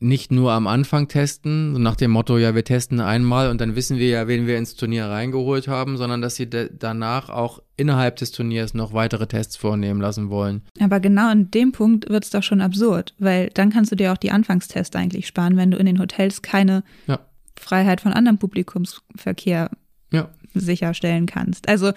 nicht 0.00 0.30
nur 0.30 0.52
am 0.52 0.68
Anfang 0.68 1.08
testen, 1.08 1.72
so 1.72 1.80
nach 1.80 1.96
dem 1.96 2.12
Motto, 2.12 2.38
ja, 2.38 2.54
wir 2.54 2.64
testen 2.64 3.00
einmal 3.00 3.50
und 3.50 3.60
dann 3.60 3.74
wissen 3.74 3.98
wir 3.98 4.08
ja, 4.08 4.28
wen 4.28 4.46
wir 4.46 4.56
ins 4.56 4.76
Turnier 4.76 5.06
reingeholt 5.06 5.66
haben, 5.66 5.96
sondern 5.96 6.22
dass 6.22 6.36
sie 6.36 6.48
danach 6.48 7.28
auch 7.28 7.60
innerhalb 7.76 8.16
des 8.16 8.30
Turniers 8.30 8.74
noch 8.74 8.92
weitere 8.92 9.26
Tests 9.26 9.56
vornehmen 9.56 10.00
lassen 10.00 10.30
wollen. 10.30 10.62
Aber 10.78 11.00
genau 11.00 11.28
an 11.28 11.50
dem 11.50 11.72
Punkt 11.72 12.08
wird 12.08 12.24
es 12.24 12.30
doch 12.30 12.44
schon 12.44 12.60
absurd, 12.60 13.14
weil 13.18 13.50
dann 13.54 13.70
kannst 13.70 13.90
du 13.90 13.96
dir 13.96 14.12
auch 14.12 14.16
die 14.16 14.30
Anfangstests 14.30 14.94
eigentlich 14.94 15.26
sparen, 15.26 15.56
wenn 15.56 15.72
du 15.72 15.76
in 15.76 15.86
den 15.86 15.98
Hotels 15.98 16.42
keine 16.42 16.84
ja. 17.08 17.18
Freiheit 17.58 18.00
von 18.00 18.12
anderem 18.12 18.38
Publikumsverkehr 18.38 19.70
ja. 20.12 20.30
Sicherstellen 20.54 21.26
kannst. 21.26 21.68
Also 21.68 21.92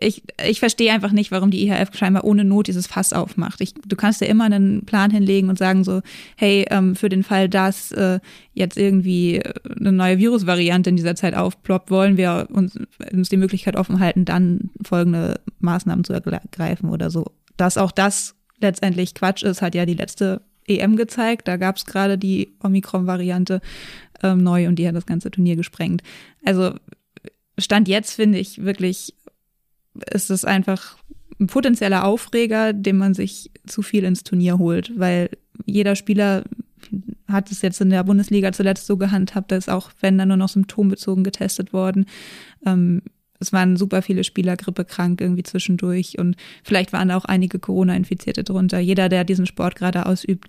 ich, 0.00 0.22
ich 0.48 0.60
verstehe 0.60 0.92
einfach 0.92 1.12
nicht, 1.12 1.30
warum 1.30 1.50
die 1.50 1.66
IHF 1.66 1.94
scheinbar 1.94 2.24
ohne 2.24 2.44
Not 2.44 2.68
dieses 2.68 2.86
Fass 2.86 3.12
aufmacht. 3.12 3.60
Ich, 3.60 3.74
du 3.74 3.96
kannst 3.96 4.20
ja 4.20 4.26
immer 4.26 4.44
einen 4.44 4.86
Plan 4.86 5.10
hinlegen 5.10 5.50
und 5.50 5.58
sagen 5.58 5.84
so, 5.84 6.00
hey, 6.36 6.66
ähm, 6.70 6.96
für 6.96 7.08
den 7.08 7.22
Fall, 7.22 7.48
dass 7.48 7.92
äh, 7.92 8.20
jetzt 8.54 8.78
irgendwie 8.78 9.36
äh, 9.36 9.52
eine 9.78 9.92
neue 9.92 10.18
Virusvariante 10.18 10.90
in 10.90 10.96
dieser 10.96 11.16
Zeit 11.16 11.34
aufploppt, 11.34 11.90
wollen 11.90 12.16
wir 12.16 12.48
uns, 12.50 12.78
uns 13.12 13.28
die 13.28 13.36
Möglichkeit 13.36 13.76
offen 13.76 14.00
halten, 14.00 14.24
dann 14.24 14.70
folgende 14.82 15.40
Maßnahmen 15.60 16.04
zu 16.04 16.14
ergreifen 16.14 16.88
oder 16.88 17.10
so. 17.10 17.26
Dass 17.56 17.76
auch 17.76 17.92
das 17.92 18.34
letztendlich 18.58 19.14
Quatsch 19.14 19.42
ist, 19.42 19.60
hat 19.60 19.74
ja 19.74 19.84
die 19.84 19.94
letzte 19.94 20.42
EM 20.66 20.96
gezeigt. 20.96 21.48
Da 21.48 21.56
gab 21.56 21.76
es 21.76 21.84
gerade 21.84 22.16
die 22.16 22.54
Omikron-Variante 22.62 23.60
ähm, 24.22 24.42
neu 24.42 24.68
und 24.68 24.76
die 24.76 24.86
hat 24.86 24.94
das 24.94 25.06
ganze 25.06 25.30
Turnier 25.30 25.56
gesprengt. 25.56 26.02
Also 26.44 26.74
Stand 27.60 27.88
jetzt 27.88 28.14
finde 28.14 28.38
ich 28.38 28.62
wirklich 28.62 29.14
ist 30.12 30.30
es 30.30 30.44
einfach 30.44 30.96
ein 31.40 31.46
potenzieller 31.46 32.04
Aufreger, 32.04 32.72
den 32.72 32.98
man 32.98 33.14
sich 33.14 33.50
zu 33.66 33.82
viel 33.82 34.04
ins 34.04 34.22
Turnier 34.22 34.58
holt, 34.58 34.92
weil 34.98 35.30
jeder 35.64 35.96
Spieler 35.96 36.44
hat 37.28 37.50
es 37.50 37.62
jetzt 37.62 37.80
in 37.80 37.90
der 37.90 38.04
Bundesliga 38.04 38.52
zuletzt 38.52 38.86
so 38.86 38.96
gehandhabt, 38.96 39.52
dass 39.52 39.68
auch 39.68 39.90
wenn 40.00 40.18
dann 40.18 40.28
nur 40.28 40.36
noch 40.36 40.48
symptombezogen 40.48 41.24
getestet 41.24 41.72
worden. 41.72 42.06
Ähm, 42.66 43.02
es 43.38 43.52
waren 43.52 43.76
super 43.76 44.02
viele 44.02 44.22
Spieler 44.24 44.56
grippekrank 44.56 45.20
irgendwie 45.20 45.42
zwischendurch 45.42 46.18
und 46.18 46.36
vielleicht 46.62 46.92
waren 46.92 47.08
da 47.08 47.16
auch 47.16 47.24
einige 47.24 47.58
Corona-Infizierte 47.58 48.44
drunter. 48.44 48.80
Jeder, 48.80 49.08
der 49.08 49.24
diesen 49.24 49.46
Sport 49.46 49.76
gerade 49.76 50.04
ausübt, 50.06 50.48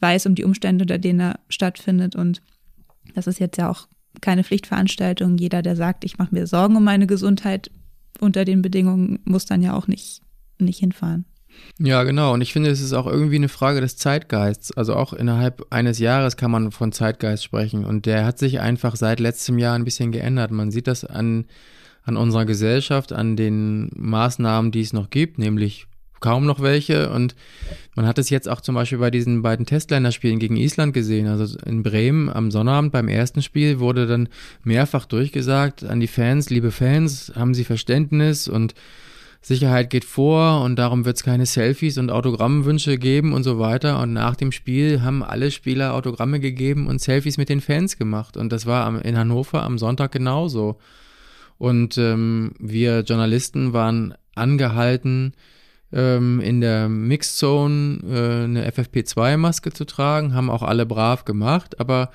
weiß 0.00 0.26
um 0.26 0.34
die 0.34 0.44
Umstände, 0.44 0.82
unter 0.82 0.98
denen 0.98 1.20
er 1.20 1.40
stattfindet 1.48 2.16
und 2.16 2.42
das 3.14 3.26
ist 3.26 3.38
jetzt 3.38 3.58
ja 3.58 3.70
auch 3.70 3.86
keine 4.20 4.44
Pflichtveranstaltung. 4.44 5.38
Jeder, 5.38 5.62
der 5.62 5.76
sagt, 5.76 6.04
ich 6.04 6.18
mache 6.18 6.34
mir 6.34 6.46
Sorgen 6.46 6.76
um 6.76 6.84
meine 6.84 7.06
Gesundheit, 7.06 7.70
unter 8.20 8.44
den 8.44 8.62
Bedingungen 8.62 9.18
muss 9.24 9.46
dann 9.46 9.62
ja 9.62 9.74
auch 9.74 9.88
nicht, 9.88 10.22
nicht 10.58 10.78
hinfahren. 10.78 11.24
Ja, 11.78 12.02
genau. 12.04 12.34
Und 12.34 12.40
ich 12.40 12.52
finde, 12.52 12.70
es 12.70 12.80
ist 12.80 12.92
auch 12.92 13.06
irgendwie 13.06 13.36
eine 13.36 13.48
Frage 13.48 13.80
des 13.80 13.96
Zeitgeists. 13.96 14.72
Also 14.72 14.94
auch 14.94 15.12
innerhalb 15.12 15.66
eines 15.70 15.98
Jahres 15.98 16.36
kann 16.36 16.50
man 16.50 16.72
von 16.72 16.92
Zeitgeist 16.92 17.44
sprechen. 17.44 17.84
Und 17.84 18.06
der 18.06 18.24
hat 18.24 18.38
sich 18.38 18.60
einfach 18.60 18.96
seit 18.96 19.20
letztem 19.20 19.58
Jahr 19.58 19.74
ein 19.74 19.84
bisschen 19.84 20.12
geändert. 20.12 20.50
Man 20.50 20.70
sieht 20.70 20.86
das 20.86 21.04
an, 21.04 21.46
an 22.04 22.16
unserer 22.16 22.46
Gesellschaft, 22.46 23.12
an 23.12 23.36
den 23.36 23.90
Maßnahmen, 23.94 24.70
die 24.70 24.80
es 24.80 24.92
noch 24.92 25.10
gibt, 25.10 25.38
nämlich 25.38 25.86
kaum 26.22 26.46
noch 26.46 26.60
welche. 26.60 27.10
Und 27.10 27.34
man 27.94 28.06
hat 28.06 28.18
es 28.18 28.30
jetzt 28.30 28.48
auch 28.48 28.62
zum 28.62 28.74
Beispiel 28.74 28.98
bei 28.98 29.10
diesen 29.10 29.42
beiden 29.42 29.66
Testländerspielen 29.66 30.38
gegen 30.38 30.56
Island 30.56 30.94
gesehen. 30.94 31.26
Also 31.26 31.58
in 31.66 31.82
Bremen 31.82 32.30
am 32.30 32.50
Sonnabend 32.50 32.92
beim 32.92 33.08
ersten 33.08 33.42
Spiel 33.42 33.78
wurde 33.80 34.06
dann 34.06 34.30
mehrfach 34.64 35.04
durchgesagt 35.04 35.84
an 35.84 36.00
die 36.00 36.06
Fans, 36.06 36.48
liebe 36.48 36.70
Fans, 36.70 37.32
haben 37.36 37.52
Sie 37.52 37.64
Verständnis 37.64 38.48
und 38.48 38.74
Sicherheit 39.44 39.90
geht 39.90 40.04
vor 40.04 40.62
und 40.62 40.76
darum 40.76 41.04
wird 41.04 41.16
es 41.16 41.24
keine 41.24 41.46
Selfies 41.46 41.98
und 41.98 42.12
Autogrammwünsche 42.12 42.96
geben 42.96 43.32
und 43.32 43.42
so 43.42 43.58
weiter. 43.58 44.00
Und 44.00 44.12
nach 44.12 44.36
dem 44.36 44.52
Spiel 44.52 45.02
haben 45.02 45.24
alle 45.24 45.50
Spieler 45.50 45.94
Autogramme 45.94 46.38
gegeben 46.38 46.86
und 46.86 47.00
Selfies 47.00 47.38
mit 47.38 47.48
den 47.48 47.60
Fans 47.60 47.98
gemacht. 47.98 48.36
Und 48.36 48.52
das 48.52 48.66
war 48.66 49.04
in 49.04 49.18
Hannover 49.18 49.64
am 49.64 49.78
Sonntag 49.78 50.12
genauso. 50.12 50.78
Und 51.58 51.98
ähm, 51.98 52.52
wir 52.60 53.00
Journalisten 53.00 53.72
waren 53.72 54.14
angehalten, 54.36 55.34
ähm, 55.92 56.40
in 56.40 56.60
der 56.60 56.88
Mixzone 56.88 58.00
äh, 58.04 58.44
eine 58.44 58.70
FFP2-Maske 58.70 59.72
zu 59.72 59.84
tragen, 59.84 60.34
haben 60.34 60.50
auch 60.50 60.62
alle 60.62 60.86
brav 60.86 61.24
gemacht, 61.24 61.78
aber 61.80 62.10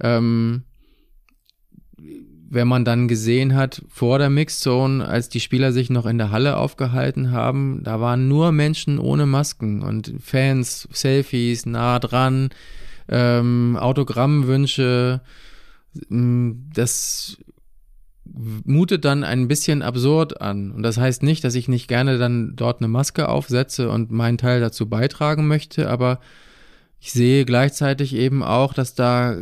ähm, 0.00 0.64
wenn 2.52 2.66
man 2.66 2.84
dann 2.84 3.06
gesehen 3.06 3.54
hat 3.54 3.82
vor 3.88 4.18
der 4.18 4.28
Mixzone, 4.28 5.06
als 5.06 5.28
die 5.28 5.38
Spieler 5.38 5.72
sich 5.72 5.88
noch 5.88 6.04
in 6.04 6.18
der 6.18 6.32
Halle 6.32 6.56
aufgehalten 6.56 7.30
haben, 7.30 7.82
da 7.84 8.00
waren 8.00 8.26
nur 8.26 8.50
Menschen 8.50 8.98
ohne 8.98 9.24
Masken 9.24 9.82
und 9.82 10.12
Fans, 10.20 10.88
Selfies, 10.90 11.64
nah 11.64 12.00
dran, 12.00 12.50
ähm, 13.08 13.76
Autogrammwünsche. 13.80 15.20
Das 16.08 17.38
mutet 18.32 19.04
dann 19.04 19.24
ein 19.24 19.48
bisschen 19.48 19.82
absurd 19.82 20.40
an. 20.40 20.70
Und 20.70 20.82
das 20.82 20.98
heißt 20.98 21.22
nicht, 21.22 21.44
dass 21.44 21.54
ich 21.54 21.68
nicht 21.68 21.88
gerne 21.88 22.18
dann 22.18 22.54
dort 22.56 22.80
eine 22.80 22.88
Maske 22.88 23.28
aufsetze 23.28 23.90
und 23.90 24.10
meinen 24.10 24.38
Teil 24.38 24.60
dazu 24.60 24.88
beitragen 24.88 25.48
möchte, 25.48 25.90
aber 25.90 26.20
ich 27.00 27.12
sehe 27.12 27.44
gleichzeitig 27.44 28.14
eben 28.14 28.42
auch, 28.42 28.74
dass 28.74 28.94
da 28.94 29.36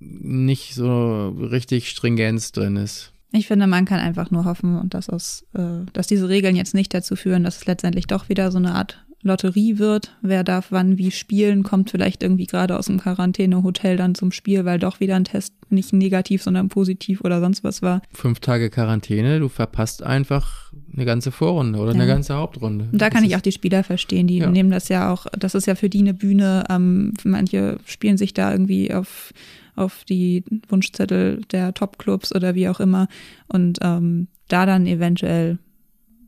nicht 0.00 0.74
so 0.74 1.28
richtig 1.28 1.88
Stringenz 1.88 2.52
drin 2.52 2.76
ist. 2.76 3.12
Ich 3.32 3.48
finde, 3.48 3.66
man 3.66 3.84
kann 3.84 3.98
einfach 3.98 4.30
nur 4.30 4.44
hoffen 4.44 4.88
dass, 4.90 5.08
aus, 5.08 5.44
äh, 5.54 5.84
dass 5.92 6.06
diese 6.06 6.28
Regeln 6.28 6.54
jetzt 6.54 6.74
nicht 6.74 6.94
dazu 6.94 7.16
führen, 7.16 7.42
dass 7.42 7.56
es 7.56 7.66
letztendlich 7.66 8.06
doch 8.06 8.28
wieder 8.28 8.52
so 8.52 8.58
eine 8.58 8.74
Art 8.74 9.04
Lotterie 9.24 9.78
wird. 9.78 10.16
Wer 10.22 10.44
darf 10.44 10.66
wann 10.70 10.98
wie 10.98 11.10
spielen, 11.10 11.62
kommt 11.62 11.90
vielleicht 11.90 12.22
irgendwie 12.22 12.46
gerade 12.46 12.78
aus 12.78 12.86
dem 12.86 13.00
Quarantänehotel 13.00 13.96
dann 13.96 14.14
zum 14.14 14.32
Spiel, 14.32 14.64
weil 14.64 14.78
doch 14.78 15.00
wieder 15.00 15.16
ein 15.16 15.24
Test 15.24 15.54
nicht 15.70 15.92
negativ, 15.92 16.42
sondern 16.42 16.68
positiv 16.68 17.22
oder 17.22 17.40
sonst 17.40 17.64
was 17.64 17.82
war. 17.82 18.02
Fünf 18.12 18.40
Tage 18.40 18.70
Quarantäne, 18.70 19.40
du 19.40 19.48
verpasst 19.48 20.02
einfach 20.02 20.72
eine 20.94 21.04
ganze 21.04 21.32
Vorrunde 21.32 21.78
oder 21.78 21.92
ja. 21.92 22.00
eine 22.00 22.06
ganze 22.06 22.34
Hauptrunde. 22.34 22.88
Und 22.92 23.00
da 23.00 23.10
kann 23.10 23.24
ich 23.24 23.34
auch 23.34 23.40
die 23.40 23.52
Spieler 23.52 23.82
verstehen, 23.82 24.26
die 24.26 24.38
ja. 24.38 24.50
nehmen 24.50 24.70
das 24.70 24.88
ja 24.88 25.12
auch, 25.12 25.26
das 25.38 25.54
ist 25.54 25.66
ja 25.66 25.74
für 25.74 25.88
die 25.88 26.00
eine 26.00 26.14
Bühne. 26.14 26.64
Ähm, 26.70 27.14
manche 27.24 27.78
spielen 27.86 28.16
sich 28.16 28.34
da 28.34 28.52
irgendwie 28.52 28.92
auf 28.92 29.32
auf 29.76 30.04
die 30.04 30.44
Wunschzettel 30.68 31.40
der 31.50 31.74
Top-Clubs 31.74 32.32
oder 32.32 32.54
wie 32.54 32.68
auch 32.68 32.78
immer 32.78 33.08
und 33.48 33.78
ähm, 33.82 34.28
da 34.46 34.66
dann 34.66 34.86
eventuell 34.86 35.58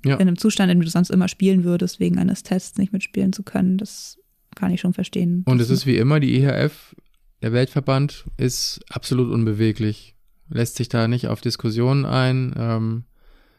ja. 0.07 0.15
in 0.15 0.23
einem 0.23 0.39
Zustand, 0.39 0.71
in 0.71 0.79
dem 0.79 0.85
du 0.85 0.91
sonst 0.91 1.11
immer 1.11 1.29
spielen 1.29 1.65
würdest, 1.65 2.01
wegen 2.01 2.19
eines 2.19 2.43
Tests 2.43 2.79
nicht 2.79 2.93
mitspielen 2.93 3.33
zu 3.33 3.43
können. 3.43 3.79
Das 3.79 4.19
kann 4.55 4.73
ich 4.73 4.81
schon 4.81 4.93
verstehen. 4.95 5.43
Und 5.47 5.61
es 5.61 5.71
ist 5.71 5.87
wie 5.87 5.97
immer, 5.97 6.21
die 6.21 6.37
IHF, 6.37 6.95
der 7.43 7.53
Weltverband, 7.53 8.25
ist 8.37 8.81
absolut 8.89 9.33
unbeweglich. 9.33 10.15
Lässt 10.49 10.77
sich 10.77 10.89
da 10.89 11.09
nicht 11.09 11.29
auf 11.29 11.41
Diskussionen 11.41 12.05
ein. 12.05 12.55
Ähm, 12.57 13.05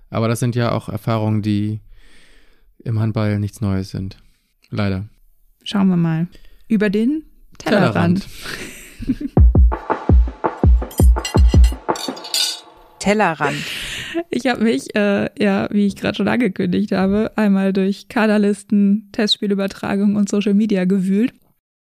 aber 0.10 0.28
das 0.28 0.40
sind 0.40 0.56
ja 0.56 0.72
auch 0.72 0.90
Erfahrungen, 0.90 1.42
die 1.42 1.82
im 2.84 3.00
Handball 3.00 3.40
nichts 3.40 3.62
Neues 3.62 3.90
sind. 3.90 4.18
Leider. 4.70 5.08
Schauen 5.64 5.90
wir 5.90 5.98
mal. 5.98 6.28
Über 6.68 6.90
den 6.90 7.24
Tellerrand. 7.58 8.26
Tellerrand. 9.06 9.34
Tellerrand. 13.00 13.64
Ich 14.30 14.48
habe 14.48 14.64
mich, 14.64 14.96
äh, 14.96 15.30
ja, 15.42 15.68
wie 15.72 15.86
ich 15.86 15.96
gerade 15.96 16.16
schon 16.16 16.28
angekündigt 16.28 16.92
habe, 16.92 17.32
einmal 17.36 17.74
durch 17.74 18.08
Kaderlisten, 18.08 19.10
Testspielübertragung 19.12 20.16
und 20.16 20.30
Social 20.30 20.54
Media 20.54 20.86
gewühlt 20.86 21.34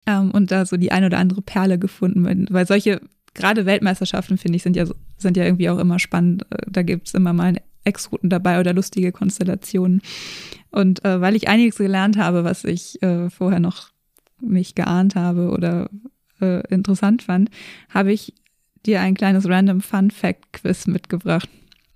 ähm, 0.05 0.31
und 0.31 0.51
da 0.51 0.65
so 0.65 0.77
die 0.77 0.91
ein 0.91 1.03
oder 1.03 1.17
andere 1.19 1.41
Perle 1.41 1.77
gefunden, 1.77 2.47
weil 2.49 2.67
solche 2.67 3.01
gerade 3.33 3.65
Weltmeisterschaften 3.65 4.37
finde 4.37 4.55
ich 4.57 4.63
sind 4.63 4.75
ja 4.75 4.85
sind 5.17 5.37
ja 5.37 5.45
irgendwie 5.45 5.69
auch 5.69 5.77
immer 5.77 5.99
spannend. 5.99 6.45
Äh, 6.49 6.57
da 6.67 6.81
gibt's 6.81 7.13
immer 7.13 7.33
mal 7.33 7.55
Ex-Routen 7.83 8.29
dabei 8.29 8.59
oder 8.59 8.73
lustige 8.73 9.11
Konstellationen. 9.11 10.01
Und 10.71 11.03
äh, 11.05 11.21
weil 11.21 11.35
ich 11.35 11.47
einiges 11.47 11.77
gelernt 11.77 12.17
habe, 12.17 12.43
was 12.43 12.63
ich 12.63 13.01
äh, 13.01 13.29
vorher 13.29 13.59
noch 13.59 13.91
nicht 14.41 14.75
geahnt 14.75 15.15
habe 15.15 15.49
oder 15.49 15.89
äh, 16.41 16.67
interessant 16.67 17.23
fand, 17.23 17.49
habe 17.89 18.11
ich 18.11 18.33
dir 18.85 19.01
ein 19.01 19.15
kleines 19.15 19.47
Random 19.47 19.81
Fun 19.81 20.11
Fact 20.11 20.53
Quiz 20.53 20.87
mitgebracht. 20.87 21.49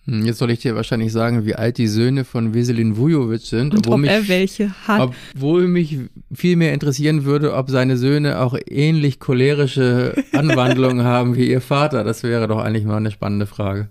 Hm, 0.06 0.26
jetzt 0.26 0.40
soll 0.40 0.50
ich 0.50 0.60
dir 0.60 0.76
wahrscheinlich 0.76 1.12
sagen, 1.12 1.46
wie 1.46 1.56
alt 1.56 1.78
die 1.78 1.88
Söhne 1.88 2.26
von 2.26 2.54
Veselin 2.54 2.98
Vujovic 2.98 3.42
sind. 3.42 3.76
Und 3.76 3.88
ob 3.88 4.00
mich, 4.00 4.10
er 4.10 4.28
welche 4.28 4.72
hat. 4.88 5.14
Obwohl 5.36 5.68
mich 5.68 6.00
viel 6.34 6.56
mehr 6.56 6.74
interessieren 6.74 7.24
würde, 7.24 7.54
ob 7.54 7.70
seine 7.70 7.98
Söhne 7.98 8.40
auch 8.40 8.58
ähnlich 8.68 9.20
cholerische 9.20 10.16
Anwandlungen 10.32 11.04
haben 11.04 11.36
wie 11.36 11.50
ihr 11.50 11.62
Vater. 11.62 12.04
Das 12.04 12.24
wäre 12.24 12.48
doch 12.48 12.60
eigentlich 12.60 12.86
mal 12.86 12.98
eine 12.98 13.12
spannende 13.12 13.46
Frage. 13.46 13.90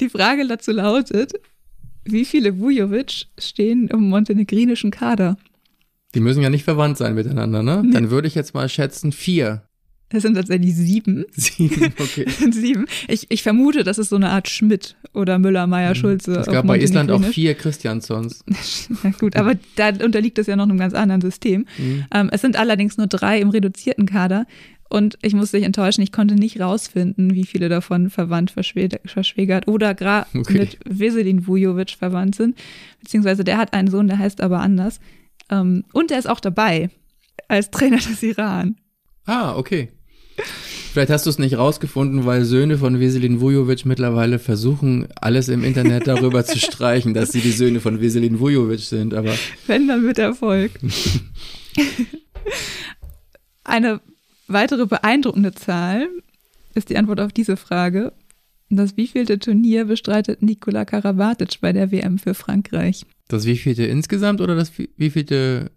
Die 0.00 0.08
Frage 0.08 0.46
dazu 0.46 0.70
lautet, 0.70 1.32
wie 2.04 2.24
viele 2.24 2.58
Vujovic 2.58 3.26
stehen 3.38 3.88
im 3.88 4.08
montenegrinischen 4.08 4.90
Kader? 4.90 5.36
Die 6.14 6.20
müssen 6.20 6.42
ja 6.42 6.50
nicht 6.50 6.64
verwandt 6.64 6.96
sein 6.96 7.14
miteinander, 7.14 7.62
ne? 7.62 7.82
Nee. 7.84 7.92
Dann 7.92 8.10
würde 8.10 8.28
ich 8.28 8.36
jetzt 8.36 8.54
mal 8.54 8.68
schätzen 8.68 9.10
vier. 9.10 9.62
Es 10.14 10.22
sind 10.22 10.34
tatsächlich 10.34 10.74
sieben. 10.74 11.24
Sieben, 11.32 11.92
okay. 11.98 12.26
sieben. 12.50 12.86
Ich, 13.08 13.26
ich 13.30 13.42
vermute, 13.42 13.84
das 13.84 13.98
ist 13.98 14.08
so 14.10 14.16
eine 14.16 14.30
Art 14.30 14.48
Schmidt 14.48 14.96
oder 15.12 15.38
Müller, 15.38 15.66
Meyer, 15.66 15.94
Schulze. 15.94 16.30
Mhm. 16.32 16.36
Es 16.38 16.48
auf 16.48 16.54
gab 16.54 16.66
bei 16.66 16.78
Island 16.80 17.10
auch 17.10 17.14
Montenegrinisch. 17.20 17.34
vier 17.34 17.54
Christiansons. 17.54 18.44
Ja, 19.04 19.10
gut, 19.18 19.36
aber 19.36 19.54
da 19.76 19.88
unterliegt 20.04 20.38
es 20.38 20.46
ja 20.46 20.56
noch 20.56 20.64
einem 20.68 20.78
ganz 20.78 20.94
anderen 20.94 21.20
System. 21.20 21.66
Mhm. 21.78 22.04
Ähm, 22.12 22.28
es 22.32 22.40
sind 22.40 22.56
allerdings 22.56 22.96
nur 22.96 23.06
drei 23.06 23.40
im 23.40 23.50
reduzierten 23.50 24.06
Kader. 24.06 24.46
Und 24.90 25.18
ich 25.22 25.34
muss 25.34 25.50
dich 25.50 25.64
enttäuschen, 25.64 26.02
ich 26.02 26.12
konnte 26.12 26.34
nicht 26.34 26.60
rausfinden, 26.60 27.34
wie 27.34 27.44
viele 27.44 27.68
davon 27.68 28.10
verwandt, 28.10 28.52
verschwä- 28.52 28.98
verschwägert 29.06 29.66
oder 29.66 29.94
gerade 29.94 30.26
Okay. 30.38 30.58
mit 30.58 30.78
Veselin 30.84 31.46
Vujovic 31.46 31.90
verwandt 31.98 32.36
sind. 32.36 32.56
Beziehungsweise 33.00 33.42
der 33.44 33.56
hat 33.58 33.72
einen 33.72 33.88
Sohn, 33.88 34.06
der 34.08 34.18
heißt 34.18 34.40
aber 34.40 34.60
anders. 34.60 35.00
Ähm, 35.50 35.84
und 35.92 36.10
der 36.10 36.18
ist 36.18 36.28
auch 36.28 36.38
dabei 36.40 36.90
als 37.48 37.70
Trainer 37.70 37.96
des 37.96 38.22
Iran. 38.22 38.76
Ah, 39.26 39.56
okay. 39.56 39.88
Vielleicht 40.92 41.10
hast 41.10 41.26
du 41.26 41.30
es 41.30 41.38
nicht 41.38 41.56
rausgefunden, 41.58 42.24
weil 42.24 42.44
Söhne 42.44 42.78
von 42.78 43.00
Veselin 43.00 43.40
Vujovic 43.40 43.84
mittlerweile 43.84 44.38
versuchen, 44.38 45.08
alles 45.20 45.48
im 45.48 45.64
Internet 45.64 46.06
darüber 46.06 46.44
zu 46.44 46.58
streichen, 46.58 47.14
dass 47.14 47.32
sie 47.32 47.40
die 47.40 47.50
Söhne 47.50 47.80
von 47.80 48.00
Veselin 48.00 48.38
Vujovic 48.38 48.80
sind. 48.80 49.12
Aber 49.14 49.34
Wenn 49.66 49.88
dann 49.88 50.04
mit 50.04 50.18
Erfolg. 50.18 50.70
Eine 53.64 54.00
weitere 54.46 54.86
beeindruckende 54.86 55.52
Zahl 55.52 56.08
ist 56.74 56.90
die 56.90 56.96
Antwort 56.96 57.20
auf 57.20 57.32
diese 57.32 57.56
Frage. 57.56 58.12
Das 58.70 58.96
wievielte 58.96 59.38
Turnier 59.38 59.84
bestreitet 59.86 60.42
Nikola 60.42 60.84
Karabatic 60.84 61.60
bei 61.60 61.72
der 61.72 61.90
WM 61.92 62.18
für 62.18 62.34
Frankreich? 62.34 63.04
das 63.28 63.46
wievielte 63.46 63.84
insgesamt 63.86 64.40
oder 64.42 64.54
das 64.54 64.76
wie- 64.78 64.90
wievielte? 64.98 65.70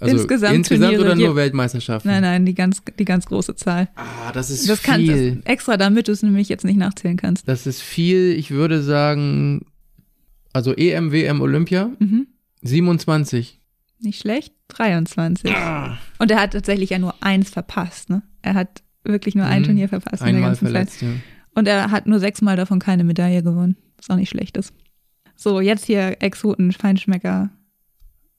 Also 0.00 0.16
Insgesamt 0.16 0.54
insgesamt 0.54 0.94
Turniere, 0.94 1.12
oder 1.12 1.14
nur 1.26 1.36
Weltmeisterschaften? 1.36 2.08
Nein, 2.10 2.22
nein, 2.22 2.46
die 2.46 2.54
ganz, 2.54 2.82
die 2.98 3.04
ganz 3.04 3.26
große 3.26 3.56
Zahl. 3.56 3.88
Ah, 3.96 4.32
das 4.32 4.50
ist 4.50 4.68
Das 4.68 4.82
kann 4.82 5.00
viel. 5.00 5.36
das, 5.36 5.44
extra, 5.44 5.76
damit 5.76 6.08
du 6.08 6.12
es 6.12 6.22
nämlich 6.22 6.48
jetzt 6.48 6.64
nicht 6.64 6.76
nachzählen 6.78 7.16
kannst. 7.16 7.46
Das 7.48 7.66
ist 7.66 7.82
viel. 7.82 8.32
Ich 8.32 8.50
würde 8.50 8.82
sagen, 8.82 9.66
also 10.52 10.72
EM, 10.74 11.12
WM, 11.12 11.40
Olympia, 11.40 11.90
Mhm. 11.98 12.26
27. 12.62 13.60
Nicht 14.00 14.20
schlecht. 14.20 14.52
23. 14.68 15.50
Und 16.18 16.30
er 16.30 16.40
hat 16.40 16.52
tatsächlich 16.52 16.90
ja 16.90 16.98
nur 16.98 17.14
eins 17.22 17.50
verpasst. 17.50 18.10
Ne? 18.10 18.22
Er 18.42 18.54
hat 18.54 18.82
wirklich 19.04 19.34
nur 19.34 19.46
ein 19.46 19.62
Mhm. 19.62 19.66
Turnier 19.66 19.88
verpasst 19.88 20.20
in 20.22 20.26
der 20.26 20.34
Einmal 20.34 20.50
ganzen 20.50 20.64
Zeit. 20.66 20.72
verletzt, 20.72 21.02
ja. 21.02 21.08
Und 21.54 21.68
er 21.68 21.90
hat 21.90 22.06
nur 22.06 22.18
sechsmal 22.18 22.56
davon 22.56 22.78
keine 22.80 23.04
Medaille 23.04 23.42
gewonnen. 23.42 23.76
Was 23.98 24.10
auch 24.10 24.16
nicht 24.16 24.28
schlecht 24.28 24.56
ist. 24.56 24.74
So, 25.36 25.60
jetzt 25.60 25.84
hier 25.86 26.16
Exoten, 26.20 26.72
Feinschmecker. 26.72 27.50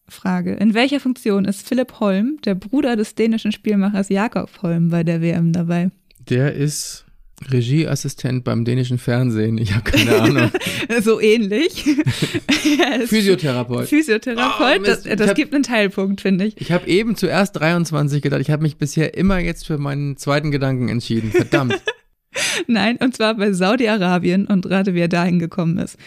Frage. 0.10 0.54
In 0.54 0.74
welcher 0.74 1.00
Funktion 1.00 1.46
ist 1.46 1.68
Philipp 1.68 2.00
Holm, 2.00 2.38
der 2.46 2.56
Bruder 2.56 2.96
des 2.96 3.16
dänischen 3.16 3.52
Spielmachers 3.52 4.10
Jakob 4.10 4.50
Holm, 4.62 4.90
bei 4.90 5.04
der 5.04 5.22
WM 5.22 5.54
dabei? 5.54 5.92
Der 6.30 6.54
ist 6.54 7.06
Regieassistent 7.52 8.44
beim 8.44 8.66
dänischen 8.66 8.98
Fernsehen. 8.98 9.58
Ich 9.60 9.74
habe 9.74 9.84
keine 9.84 10.22
Ahnung. 10.22 10.52
So 11.02 11.20
ähnlich. 11.20 11.86
er 12.80 13.06
Physiotherapeut. 13.06 13.88
Physiotherapeut. 13.88 14.80
Oh, 14.80 14.84
das 14.84 15.04
das 15.04 15.30
hab- 15.30 15.36
gibt 15.36 15.54
einen 15.54 15.64
Teilpunkt, 15.64 16.22
finde 16.22 16.46
ich. 16.46 16.60
Ich 16.60 16.72
habe 16.72 16.88
eben 16.88 17.16
zuerst 17.16 17.60
23 17.60 18.22
gedacht. 18.22 18.42
Ich 18.42 18.50
habe 18.50 18.64
mich 18.64 18.78
bisher 18.78 19.16
immer 19.18 19.38
jetzt 19.38 19.68
für 19.68 19.78
meinen 19.78 20.18
zweiten 20.18 20.50
Gedanken 20.50 20.88
entschieden. 20.90 21.32
Verdammt. 21.32 21.80
Nein, 22.68 22.98
und 22.98 23.16
zwar 23.16 23.36
bei 23.36 23.52
Saudi-Arabien 23.52 24.48
und 24.48 24.70
rate, 24.70 24.94
wie 24.96 25.02
er 25.02 25.08
dahin 25.08 25.40
gekommen 25.40 25.78
ist. 25.78 25.98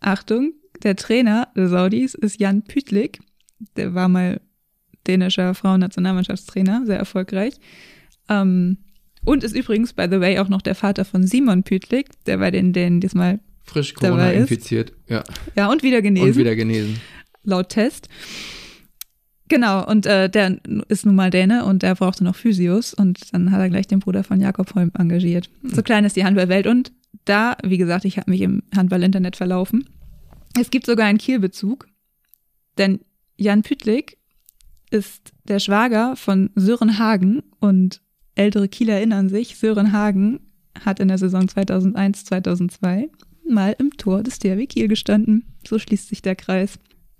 Achtung, 0.00 0.52
der 0.82 0.96
Trainer 0.96 1.48
der 1.56 1.68
Saudis 1.68 2.14
ist 2.14 2.40
Jan 2.40 2.62
Pütlik. 2.62 3.20
Der 3.76 3.94
war 3.94 4.08
mal 4.08 4.40
dänischer 5.06 5.54
Frauennationalmannschaftstrainer, 5.54 6.82
sehr 6.86 6.98
erfolgreich. 6.98 7.54
Ähm, 8.28 8.78
und 9.24 9.44
ist 9.44 9.54
übrigens, 9.54 9.92
by 9.92 10.06
the 10.10 10.20
way, 10.20 10.38
auch 10.38 10.48
noch 10.48 10.62
der 10.62 10.74
Vater 10.74 11.04
von 11.04 11.26
Simon 11.26 11.62
Pütlik, 11.62 12.08
der 12.26 12.38
bei 12.38 12.50
den 12.50 12.72
Dänen 12.72 13.00
diesmal, 13.00 13.40
Frisch 13.64 13.94
Corona 13.94 14.32
infiziert. 14.32 14.92
Ja. 15.08 15.22
ja, 15.54 15.70
und 15.70 15.82
wieder 15.82 16.02
genesen, 16.02 16.28
Und 16.30 16.36
wieder 16.36 16.56
genesen. 16.56 17.00
laut 17.44 17.68
Test. 17.68 18.08
Genau, 19.48 19.84
und 19.86 20.06
äh, 20.06 20.30
der 20.30 20.58
ist 20.88 21.04
nun 21.06 21.16
mal 21.16 21.30
Däne 21.30 21.64
und 21.64 21.82
der 21.82 21.94
brauchte 21.96 22.24
noch 22.24 22.36
Physios 22.36 22.94
und 22.94 23.34
dann 23.34 23.50
hat 23.50 23.60
er 23.60 23.68
gleich 23.68 23.86
den 23.86 23.98
Bruder 23.98 24.22
von 24.24 24.40
Jakob 24.40 24.74
Holm 24.74 24.92
engagiert. 24.96 25.50
So 25.62 25.82
klein 25.82 26.04
ist 26.04 26.16
die 26.16 26.24
Handballwelt 26.24 26.66
und 26.66 26.92
da, 27.24 27.56
wie 27.64 27.76
gesagt, 27.76 28.04
ich 28.04 28.16
habe 28.16 28.30
mich 28.30 28.40
im 28.40 28.62
Handball-Internet 28.74 29.36
verlaufen. 29.36 29.88
Es 30.58 30.70
gibt 30.70 30.86
sogar 30.86 31.06
einen 31.06 31.18
Kielbezug, 31.18 31.86
denn 32.78 33.00
Jan 33.36 33.62
Pütlik 33.62 34.18
ist 34.90 35.32
der 35.44 35.60
Schwager 35.60 36.16
von 36.16 36.50
Sören 36.54 36.98
Hagen 36.98 37.42
und 37.60 38.02
ältere 38.34 38.68
Kieler 38.68 38.94
erinnern 38.94 39.28
sich, 39.28 39.56
Sören 39.56 39.92
Hagen 39.92 40.40
hat 40.84 41.00
in 41.00 41.08
der 41.08 41.18
Saison 41.18 41.48
2001, 41.48 42.24
2002 42.24 43.08
mal 43.48 43.74
im 43.78 43.96
Tor 43.96 44.22
des 44.22 44.38
THW 44.38 44.66
Kiel 44.66 44.88
gestanden. 44.88 45.44
So 45.66 45.78
schließt 45.78 46.08
sich 46.08 46.22
der 46.22 46.36
Kreis. 46.36 46.78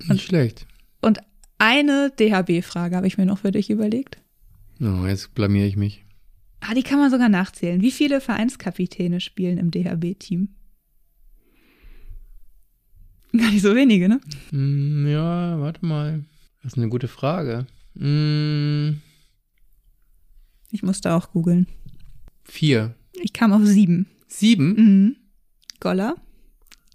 Nicht 0.08 0.24
schlecht. 0.24 0.66
Und 1.00 1.20
eine 1.58 2.10
DHB-Frage 2.18 2.96
habe 2.96 3.06
ich 3.06 3.18
mir 3.18 3.26
noch 3.26 3.38
für 3.38 3.50
dich 3.50 3.70
überlegt. 3.70 4.18
Oh, 4.80 5.06
jetzt 5.06 5.34
blamier 5.34 5.66
ich 5.66 5.76
mich. 5.76 6.04
Ah, 6.60 6.74
die 6.74 6.82
kann 6.82 6.98
man 6.98 7.10
sogar 7.10 7.28
nachzählen. 7.28 7.82
Wie 7.82 7.90
viele 7.90 8.20
Vereinskapitäne 8.20 9.20
spielen 9.20 9.58
im 9.58 9.70
DHB-Team? 9.70 10.48
Gar 13.36 13.50
nicht 13.50 13.62
so 13.62 13.74
wenige, 13.74 14.08
ne? 14.08 14.20
Hm, 14.50 15.06
ja, 15.08 15.60
warte 15.60 15.84
mal. 15.84 16.24
Das 16.62 16.72
ist 16.72 16.78
eine 16.78 16.88
gute 16.88 17.08
Frage. 17.08 17.66
Hm, 17.96 19.00
Ich 20.70 20.82
musste 20.82 21.12
auch 21.14 21.32
googeln. 21.32 21.66
vier. 22.44 22.94
Ich 23.12 23.32
kam 23.32 23.52
auf 23.52 23.64
sieben. 23.64 24.06
Sieben? 24.28 24.74
Mhm. 24.74 25.16
Goller, 25.80 26.14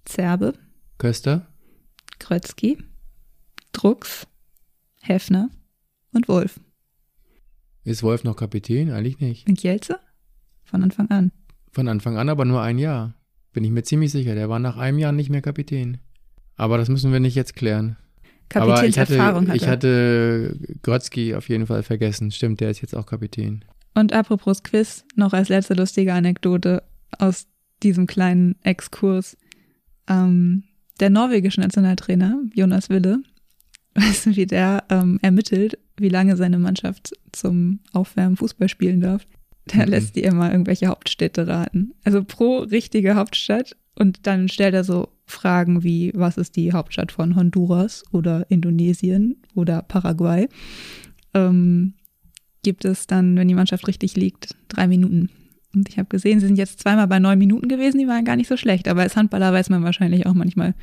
Zerbe, 0.06 0.54
Köster? 0.98 1.48
Krötzky, 2.20 2.78
Drucks, 3.74 4.28
Hefner 5.02 5.50
und 6.14 6.28
Wolf. 6.28 6.60
Ist 7.84 8.04
Wolf 8.04 8.24
noch 8.24 8.36
Kapitän? 8.36 8.92
Eigentlich 8.92 9.20
nicht. 9.20 9.48
Und 9.50 9.62
Jelze? 9.64 10.00
Von 10.64 10.84
Anfang 10.84 11.10
an. 11.10 11.32
Von 11.72 11.88
Anfang 11.88 12.18
an 12.18 12.30
aber 12.30 12.46
nur 12.46 12.62
ein 12.62 12.78
Jahr. 12.80 13.16
Bin 13.54 13.64
ich 13.64 13.72
mir 13.72 13.84
ziemlich 13.84 14.12
sicher. 14.12 14.34
Der 14.36 14.50
war 14.50 14.60
nach 14.60 14.78
einem 14.78 14.98
Jahr 15.00 15.12
nicht 15.12 15.30
mehr 15.30 15.42
Kapitän. 15.42 15.98
Aber 16.58 16.78
das 16.78 16.90
müssen 16.90 17.12
wir 17.12 17.20
nicht 17.20 17.36
jetzt 17.36 17.56
klären. 17.56 17.98
ich 18.50 18.56
hatte, 18.56 18.70
Kapitänserfahrung 18.72 19.48
hat 19.50 19.56
ich 19.56 19.68
hatte 19.68 20.58
Grotzky 20.84 21.36
auf 21.36 21.50
jeden 21.50 21.68
Fall 21.68 21.84
vergessen. 21.84 22.32
Stimmt, 22.32 22.60
der 22.62 22.70
ist 22.72 22.82
jetzt 22.82 22.96
auch 22.96 23.06
Kapitän. 23.06 23.66
Und 23.94 24.14
apropos 24.14 24.64
Quiz, 24.64 25.06
noch 25.16 25.34
als 25.34 25.50
letzte 25.50 25.74
lustige 25.74 26.14
Anekdote 26.14 26.84
aus 27.18 27.48
diesem 27.84 28.08
kleinen 28.08 28.56
Exkurs. 28.64 29.38
Ähm, 30.08 30.64
der 31.00 31.10
norwegische 31.10 31.62
Nationaltrainer, 31.62 32.42
Jonas 32.54 32.90
Wille, 32.90 33.20
weißt 33.96 34.28
du, 34.28 34.36
wie 34.36 34.46
der 34.46 34.84
ähm, 34.90 35.20
ermittelt, 35.22 35.78
wie 35.98 36.10
lange 36.10 36.36
seine 36.36 36.60
Mannschaft 36.60 37.14
zum 37.32 37.80
Aufwärmen 37.94 38.38
Fußball 38.38 38.70
spielen 38.70 39.02
darf? 39.02 39.26
Der 39.74 39.86
Mhm. 39.86 39.92
lässt 39.92 40.16
die 40.16 40.24
immer 40.24 40.52
irgendwelche 40.52 40.88
Hauptstädte 40.88 41.48
raten. 41.48 41.94
Also 42.04 42.24
pro 42.24 42.60
richtige 42.60 43.16
Hauptstadt. 43.16 43.76
Und 43.98 44.28
dann 44.28 44.50
stellt 44.50 44.74
er 44.74 44.84
so 44.84 45.10
Fragen 45.26 45.84
wie, 45.84 46.12
was 46.16 46.38
ist 46.38 46.56
die 46.56 46.72
Hauptstadt 46.74 47.12
von 47.12 47.36
Honduras 47.36 48.04
oder 48.12 48.46
Indonesien 48.50 49.38
oder 49.56 49.82
Paraguay? 49.82 50.48
Ähm, 51.34 51.94
gibt 52.64 52.86
es 52.86 53.08
dann, 53.08 53.36
wenn 53.38 53.48
die 53.48 53.54
Mannschaft 53.56 53.88
richtig 53.88 54.16
liegt, 54.16 54.56
drei 54.70 54.88
Minuten. 54.88 55.30
Und 55.74 55.90
ich 55.90 55.98
habe 55.98 56.08
gesehen, 56.08 56.40
sie 56.40 56.48
sind 56.48 56.56
jetzt 56.56 56.80
zweimal 56.80 57.08
bei 57.08 57.20
neun 57.20 57.38
Minuten 57.38 57.68
gewesen, 57.68 58.00
die 58.00 58.08
waren 58.08 58.24
gar 58.24 58.38
nicht 58.38 58.48
so 58.48 58.56
schlecht. 58.56 58.88
Aber 58.88 59.02
als 59.02 59.18
Handballer 59.18 59.52
weiß 59.52 59.70
man 59.70 59.84
wahrscheinlich 59.84 60.26
auch 60.26 60.34
manchmal, 60.34 60.74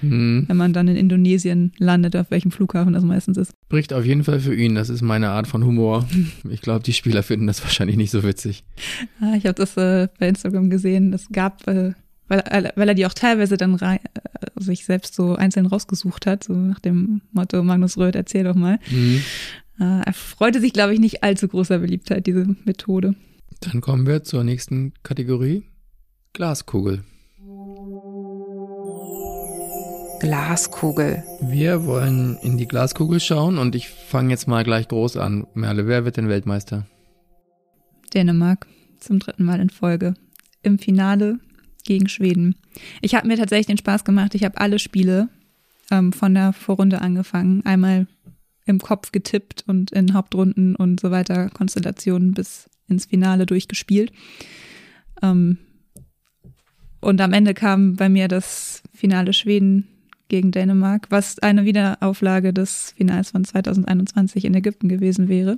Hm. 0.00 0.44
wenn 0.46 0.56
man 0.56 0.72
dann 0.72 0.88
in 0.88 0.96
Indonesien 0.96 1.72
landet, 1.78 2.14
auf 2.16 2.30
welchem 2.30 2.50
Flughafen 2.50 2.92
das 2.92 3.02
meistens 3.04 3.36
ist. 3.36 3.52
Spricht 3.66 3.92
auf 3.92 4.04
jeden 4.06 4.24
Fall 4.24 4.38
für 4.40 4.54
ihn. 4.54 4.74
Das 4.76 4.88
ist 4.90 5.02
meine 5.02 5.30
Art 5.30 5.46
von 5.48 5.64
Humor. 5.64 6.06
Ich 6.48 6.62
glaube, 6.62 6.82
die 6.84 6.92
Spieler 6.94 7.22
finden 7.22 7.46
das 7.46 7.62
wahrscheinlich 7.62 7.96
nicht 7.96 8.10
so 8.10 8.22
witzig. 8.22 8.64
Ah, 9.20 9.34
ich 9.36 9.44
habe 9.44 9.54
das 9.54 9.76
äh, 9.76 10.08
bei 10.18 10.28
Instagram 10.28 10.70
gesehen. 10.70 11.12
Es 11.12 11.28
gab, 11.30 11.66
äh, 11.68 11.92
weil, 12.28 12.72
weil 12.76 12.88
er 12.88 12.94
die 12.94 13.06
auch 13.06 13.14
teilweise 13.14 13.56
dann 13.56 13.74
rei- 13.74 14.00
äh, 14.14 14.62
sich 14.62 14.84
selbst 14.84 15.14
so 15.14 15.34
einzeln 15.34 15.66
rausgesucht 15.66 16.26
hat, 16.26 16.44
so 16.44 16.52
nach 16.52 16.78
dem 16.78 17.22
Motto 17.32 17.62
Magnus 17.62 17.96
Röth, 17.98 18.14
erzähl 18.14 18.44
doch 18.44 18.54
mal. 18.54 18.78
Hm. 18.84 19.22
Äh, 19.80 20.00
er 20.04 20.12
freute 20.12 20.60
sich, 20.60 20.72
glaube 20.72 20.94
ich, 20.94 21.00
nicht 21.00 21.22
allzu 21.22 21.48
großer 21.48 21.78
Beliebtheit, 21.78 22.26
diese 22.26 22.46
Methode. 22.64 23.14
Dann 23.60 23.80
kommen 23.80 24.06
wir 24.06 24.22
zur 24.22 24.44
nächsten 24.44 24.92
Kategorie. 25.02 25.64
Glaskugel. 26.32 27.02
Glaskugel. 30.20 31.22
Wir 31.40 31.86
wollen 31.86 32.36
in 32.42 32.58
die 32.58 32.66
Glaskugel 32.66 33.20
schauen 33.20 33.56
und 33.58 33.74
ich 33.74 33.88
fange 33.88 34.30
jetzt 34.30 34.48
mal 34.48 34.64
gleich 34.64 34.88
groß 34.88 35.16
an. 35.16 35.46
Merle, 35.54 35.86
wer 35.86 36.04
wird 36.04 36.16
denn 36.16 36.28
Weltmeister? 36.28 36.86
Dänemark 38.12 38.66
zum 38.98 39.20
dritten 39.20 39.44
Mal 39.44 39.60
in 39.60 39.70
Folge. 39.70 40.14
Im 40.62 40.78
Finale 40.78 41.38
gegen 41.88 42.08
Schweden. 42.08 42.54
Ich 43.00 43.14
habe 43.14 43.26
mir 43.26 43.36
tatsächlich 43.36 43.66
den 43.66 43.78
Spaß 43.78 44.04
gemacht. 44.04 44.34
Ich 44.34 44.44
habe 44.44 44.60
alle 44.60 44.78
Spiele 44.78 45.28
ähm, 45.90 46.12
von 46.12 46.34
der 46.34 46.52
Vorrunde 46.52 47.00
angefangen. 47.00 47.64
Einmal 47.64 48.06
im 48.66 48.78
Kopf 48.78 49.10
getippt 49.10 49.64
und 49.66 49.90
in 49.90 50.12
Hauptrunden 50.12 50.76
und 50.76 51.00
so 51.00 51.10
weiter 51.10 51.48
Konstellationen 51.48 52.34
bis 52.34 52.68
ins 52.88 53.06
Finale 53.06 53.46
durchgespielt. 53.46 54.12
Ähm, 55.22 55.56
und 57.00 57.20
am 57.20 57.32
Ende 57.32 57.54
kam 57.54 57.96
bei 57.96 58.08
mir 58.08 58.28
das 58.28 58.82
Finale 58.92 59.32
Schweden 59.32 59.88
gegen 60.28 60.50
Dänemark, 60.50 61.06
was 61.10 61.38
eine 61.38 61.64
Wiederauflage 61.64 62.52
des 62.52 62.92
Finals 62.98 63.30
von 63.30 63.44
2021 63.44 64.44
in 64.44 64.54
Ägypten 64.54 64.88
gewesen 64.88 65.28
wäre. 65.28 65.56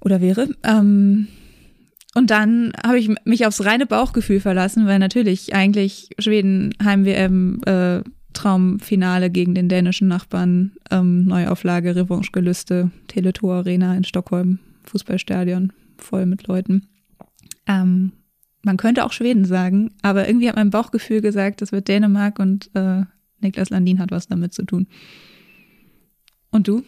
Oder 0.00 0.22
wäre. 0.22 0.48
Ähm, 0.62 1.28
und 2.16 2.30
dann 2.30 2.72
habe 2.82 2.98
ich 2.98 3.10
mich 3.26 3.44
aufs 3.44 3.62
reine 3.66 3.84
Bauchgefühl 3.84 4.40
verlassen, 4.40 4.86
weil 4.86 4.98
natürlich 4.98 5.54
eigentlich 5.54 6.08
Schweden 6.18 6.72
Heim-WM 6.82 7.60
äh, 7.66 8.00
Traumfinale 8.32 9.28
gegen 9.28 9.54
den 9.54 9.68
dänischen 9.68 10.08
Nachbarn, 10.08 10.72
ähm, 10.90 11.26
Neuauflage, 11.26 11.94
Revanche-Gelüste, 11.94 12.90
Teletor 13.08 13.56
Arena 13.56 13.94
in 13.94 14.04
Stockholm, 14.04 14.60
Fußballstadion, 14.84 15.74
voll 15.98 16.24
mit 16.24 16.46
Leuten. 16.46 16.88
Ähm, 17.66 18.12
man 18.62 18.78
könnte 18.78 19.04
auch 19.04 19.12
Schweden 19.12 19.44
sagen, 19.44 19.90
aber 20.00 20.26
irgendwie 20.26 20.48
hat 20.48 20.56
mein 20.56 20.70
Bauchgefühl 20.70 21.20
gesagt, 21.20 21.60
das 21.60 21.70
wird 21.70 21.86
Dänemark 21.86 22.38
und 22.38 22.70
äh, 22.72 23.02
Niklas 23.40 23.68
Landin 23.68 23.98
hat 23.98 24.10
was 24.10 24.26
damit 24.26 24.54
zu 24.54 24.64
tun. 24.64 24.86
Und 26.50 26.66
du? 26.66 26.82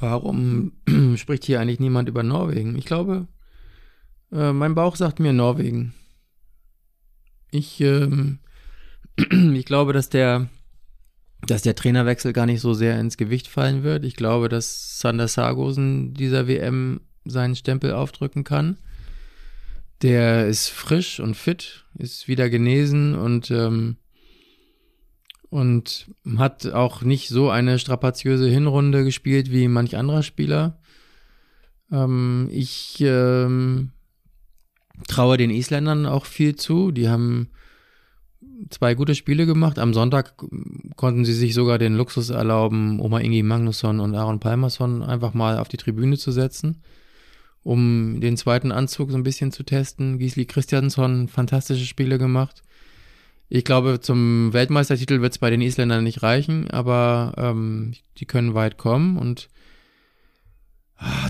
Warum 0.00 0.72
spricht 1.14 1.44
hier 1.44 1.60
eigentlich 1.60 1.78
niemand 1.78 2.08
über 2.08 2.24
Norwegen? 2.24 2.76
Ich 2.76 2.84
glaube, 2.84 3.28
äh, 4.36 4.52
mein 4.52 4.74
Bauch 4.74 4.96
sagt 4.96 5.18
mir 5.20 5.32
Norwegen. 5.32 5.94
Ich, 7.50 7.80
ähm, 7.80 8.40
ich 9.16 9.64
glaube, 9.64 9.92
dass 9.92 10.08
der 10.08 10.48
dass 11.46 11.62
der 11.62 11.74
Trainerwechsel 11.74 12.32
gar 12.32 12.46
nicht 12.46 12.60
so 12.60 12.74
sehr 12.74 12.98
ins 12.98 13.16
Gewicht 13.16 13.48
fallen 13.48 13.82
wird. 13.82 14.04
Ich 14.04 14.16
glaube, 14.16 14.48
dass 14.48 14.98
Sander 14.98 15.28
Sargosen 15.28 16.14
dieser 16.14 16.48
WM 16.48 17.00
seinen 17.24 17.56
Stempel 17.56 17.92
aufdrücken 17.92 18.44
kann. 18.44 18.78
Der 20.02 20.46
ist 20.46 20.68
frisch 20.68 21.20
und 21.20 21.36
fit, 21.36 21.84
ist 21.94 22.28
wieder 22.28 22.50
genesen 22.50 23.14
und, 23.14 23.50
ähm, 23.50 23.96
und 25.48 26.10
hat 26.36 26.66
auch 26.66 27.02
nicht 27.02 27.28
so 27.28 27.50
eine 27.50 27.78
strapaziöse 27.78 28.48
Hinrunde 28.48 29.04
gespielt 29.04 29.50
wie 29.50 29.68
manch 29.68 29.96
anderer 29.96 30.22
Spieler. 30.22 30.78
Ähm, 31.90 32.48
ich 32.50 33.00
ähm, 33.00 33.92
traue 35.08 35.36
den 35.36 35.50
Isländern 35.50 36.06
auch 36.06 36.26
viel 36.26 36.56
zu. 36.56 36.90
Die 36.90 37.08
haben 37.08 37.48
zwei 38.70 38.94
gute 38.94 39.14
Spiele 39.14 39.46
gemacht. 39.46 39.78
Am 39.78 39.94
Sonntag 39.94 40.34
konnten 40.96 41.24
sie 41.24 41.34
sich 41.34 41.54
sogar 41.54 41.78
den 41.78 41.94
Luxus 41.94 42.30
erlauben, 42.30 43.00
Oma 43.00 43.20
Ingi 43.20 43.42
Magnusson 43.42 44.00
und 44.00 44.14
Aaron 44.14 44.40
Palmerson 44.40 45.02
einfach 45.02 45.34
mal 45.34 45.58
auf 45.58 45.68
die 45.68 45.76
Tribüne 45.76 46.16
zu 46.16 46.32
setzen, 46.32 46.82
um 47.62 48.20
den 48.20 48.36
zweiten 48.36 48.72
Anzug 48.72 49.10
so 49.10 49.16
ein 49.16 49.22
bisschen 49.22 49.52
zu 49.52 49.62
testen. 49.62 50.18
Gisli 50.18 50.46
Christiansson 50.46 51.28
fantastische 51.28 51.84
Spiele 51.84 52.18
gemacht. 52.18 52.62
Ich 53.48 53.64
glaube, 53.64 54.00
zum 54.00 54.52
Weltmeistertitel 54.52 55.20
wird 55.20 55.32
es 55.32 55.38
bei 55.38 55.50
den 55.50 55.60
Isländern 55.60 56.02
nicht 56.02 56.22
reichen, 56.22 56.68
aber 56.70 57.34
ähm, 57.36 57.92
die 58.18 58.26
können 58.26 58.54
weit 58.54 58.76
kommen 58.76 59.16
und 59.16 59.48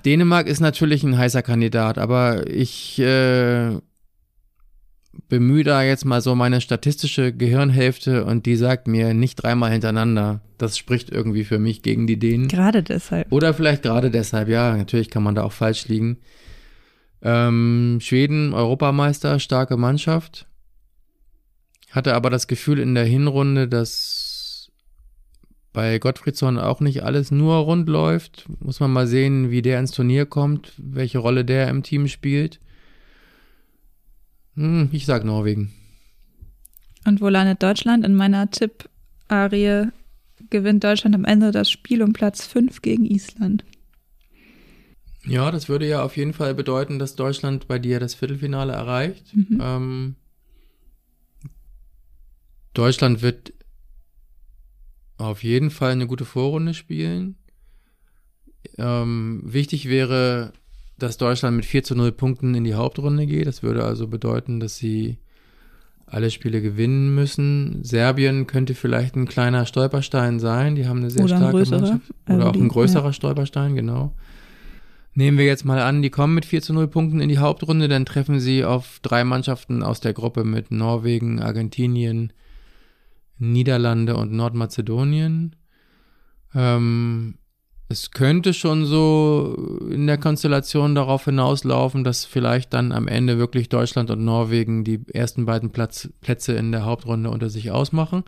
Dänemark 0.04 0.46
ist 0.46 0.60
natürlich 0.60 1.02
ein 1.02 1.18
heißer 1.18 1.42
Kandidat, 1.42 1.98
aber 1.98 2.48
ich 2.48 2.98
äh, 3.00 3.78
bemühe 5.28 5.64
da 5.64 5.82
jetzt 5.82 6.04
mal 6.04 6.20
so 6.20 6.34
meine 6.34 6.60
statistische 6.60 7.32
Gehirnhälfte 7.32 8.24
und 8.24 8.46
die 8.46 8.56
sagt 8.56 8.86
mir 8.86 9.14
nicht 9.14 9.36
dreimal 9.36 9.72
hintereinander. 9.72 10.40
Das 10.58 10.78
spricht 10.78 11.10
irgendwie 11.10 11.44
für 11.44 11.58
mich 11.58 11.82
gegen 11.82 12.06
die 12.06 12.18
Dänen. 12.18 12.48
Gerade 12.48 12.82
deshalb. 12.82 13.30
Oder 13.32 13.54
vielleicht 13.54 13.82
gerade 13.82 14.10
deshalb, 14.10 14.48
ja, 14.48 14.76
natürlich 14.76 15.10
kann 15.10 15.22
man 15.22 15.34
da 15.34 15.42
auch 15.42 15.52
falsch 15.52 15.88
liegen. 15.88 16.18
Ähm, 17.22 17.98
Schweden, 18.00 18.54
Europameister, 18.54 19.40
starke 19.40 19.76
Mannschaft. 19.76 20.46
Hatte 21.90 22.14
aber 22.14 22.30
das 22.30 22.46
Gefühl 22.46 22.78
in 22.78 22.94
der 22.94 23.04
Hinrunde, 23.04 23.68
dass 23.68 24.25
bei 25.76 25.98
Gottfriedsson 25.98 26.58
auch 26.58 26.80
nicht 26.80 27.02
alles 27.02 27.30
nur 27.30 27.56
rund 27.56 27.86
läuft. 27.86 28.46
Muss 28.60 28.80
man 28.80 28.90
mal 28.90 29.06
sehen, 29.06 29.50
wie 29.50 29.60
der 29.60 29.78
ins 29.78 29.90
Turnier 29.90 30.24
kommt, 30.24 30.72
welche 30.78 31.18
Rolle 31.18 31.44
der 31.44 31.68
im 31.68 31.82
Team 31.82 32.08
spielt. 32.08 32.60
Hm, 34.54 34.88
ich 34.90 35.04
sag 35.04 35.22
Norwegen. 35.22 35.74
Und 37.04 37.20
wo 37.20 37.28
landet 37.28 37.62
Deutschland? 37.62 38.06
In 38.06 38.14
meiner 38.14 38.50
Tipp-Arie 38.50 39.88
gewinnt 40.48 40.82
Deutschland 40.82 41.14
am 41.14 41.26
Ende 41.26 41.50
das 41.50 41.70
Spiel 41.70 42.02
um 42.02 42.14
Platz 42.14 42.46
5 42.46 42.80
gegen 42.80 43.04
Island. 43.04 43.62
Ja, 45.26 45.50
das 45.50 45.68
würde 45.68 45.86
ja 45.86 46.02
auf 46.02 46.16
jeden 46.16 46.32
Fall 46.32 46.54
bedeuten, 46.54 46.98
dass 46.98 47.16
Deutschland 47.16 47.68
bei 47.68 47.78
dir 47.78 48.00
das 48.00 48.14
Viertelfinale 48.14 48.72
erreicht. 48.72 49.26
Mhm. 49.36 49.60
Ähm, 49.60 50.16
Deutschland 52.72 53.20
wird 53.20 53.52
auf 55.18 55.42
jeden 55.42 55.70
Fall 55.70 55.92
eine 55.92 56.06
gute 56.06 56.24
Vorrunde 56.24 56.74
spielen. 56.74 57.36
Ähm, 58.78 59.42
wichtig 59.44 59.88
wäre, 59.88 60.52
dass 60.98 61.18
Deutschland 61.18 61.56
mit 61.56 61.64
4 61.64 61.84
zu 61.84 61.94
0 61.94 62.12
Punkten 62.12 62.54
in 62.54 62.64
die 62.64 62.74
Hauptrunde 62.74 63.26
geht. 63.26 63.46
Das 63.46 63.62
würde 63.62 63.84
also 63.84 64.08
bedeuten, 64.08 64.60
dass 64.60 64.76
sie 64.76 65.18
alle 66.06 66.30
Spiele 66.30 66.62
gewinnen 66.62 67.14
müssen. 67.14 67.82
Serbien 67.82 68.46
könnte 68.46 68.74
vielleicht 68.74 69.16
ein 69.16 69.26
kleiner 69.26 69.66
Stolperstein 69.66 70.38
sein. 70.38 70.76
Die 70.76 70.86
haben 70.86 70.98
eine 70.98 71.10
sehr 71.10 71.24
Oder 71.24 71.36
starke 71.36 71.56
Mannschaft. 71.56 72.10
Oder 72.26 72.34
also 72.34 72.46
auch 72.46 72.52
die, 72.52 72.60
ein 72.60 72.68
größerer 72.68 73.06
ja. 73.06 73.12
Stolperstein, 73.12 73.74
genau. 73.74 74.14
Nehmen 75.14 75.38
wir 75.38 75.46
jetzt 75.46 75.64
mal 75.64 75.80
an, 75.80 76.02
die 76.02 76.10
kommen 76.10 76.34
mit 76.34 76.44
4 76.44 76.62
zu 76.62 76.74
0 76.74 76.88
Punkten 76.88 77.20
in 77.20 77.28
die 77.28 77.38
Hauptrunde, 77.38 77.88
dann 77.88 78.04
treffen 78.04 78.38
sie 78.38 78.64
auf 78.64 79.00
drei 79.00 79.24
Mannschaften 79.24 79.82
aus 79.82 80.00
der 80.00 80.12
Gruppe 80.12 80.44
mit 80.44 80.70
Norwegen, 80.70 81.40
Argentinien, 81.40 82.34
Niederlande 83.38 84.16
und 84.16 84.32
Nordmazedonien. 84.32 85.56
Ähm, 86.54 87.38
es 87.88 88.10
könnte 88.10 88.52
schon 88.52 88.84
so 88.84 89.86
in 89.90 90.08
der 90.08 90.18
Konstellation 90.18 90.96
darauf 90.96 91.26
hinauslaufen, 91.26 92.02
dass 92.02 92.24
vielleicht 92.24 92.74
dann 92.74 92.90
am 92.90 93.06
Ende 93.06 93.38
wirklich 93.38 93.68
Deutschland 93.68 94.10
und 94.10 94.24
Norwegen 94.24 94.82
die 94.82 95.04
ersten 95.12 95.46
beiden 95.46 95.70
Platz, 95.70 96.08
Plätze 96.20 96.54
in 96.54 96.72
der 96.72 96.84
Hauptrunde 96.84 97.30
unter 97.30 97.48
sich 97.48 97.70
ausmachen. 97.70 98.24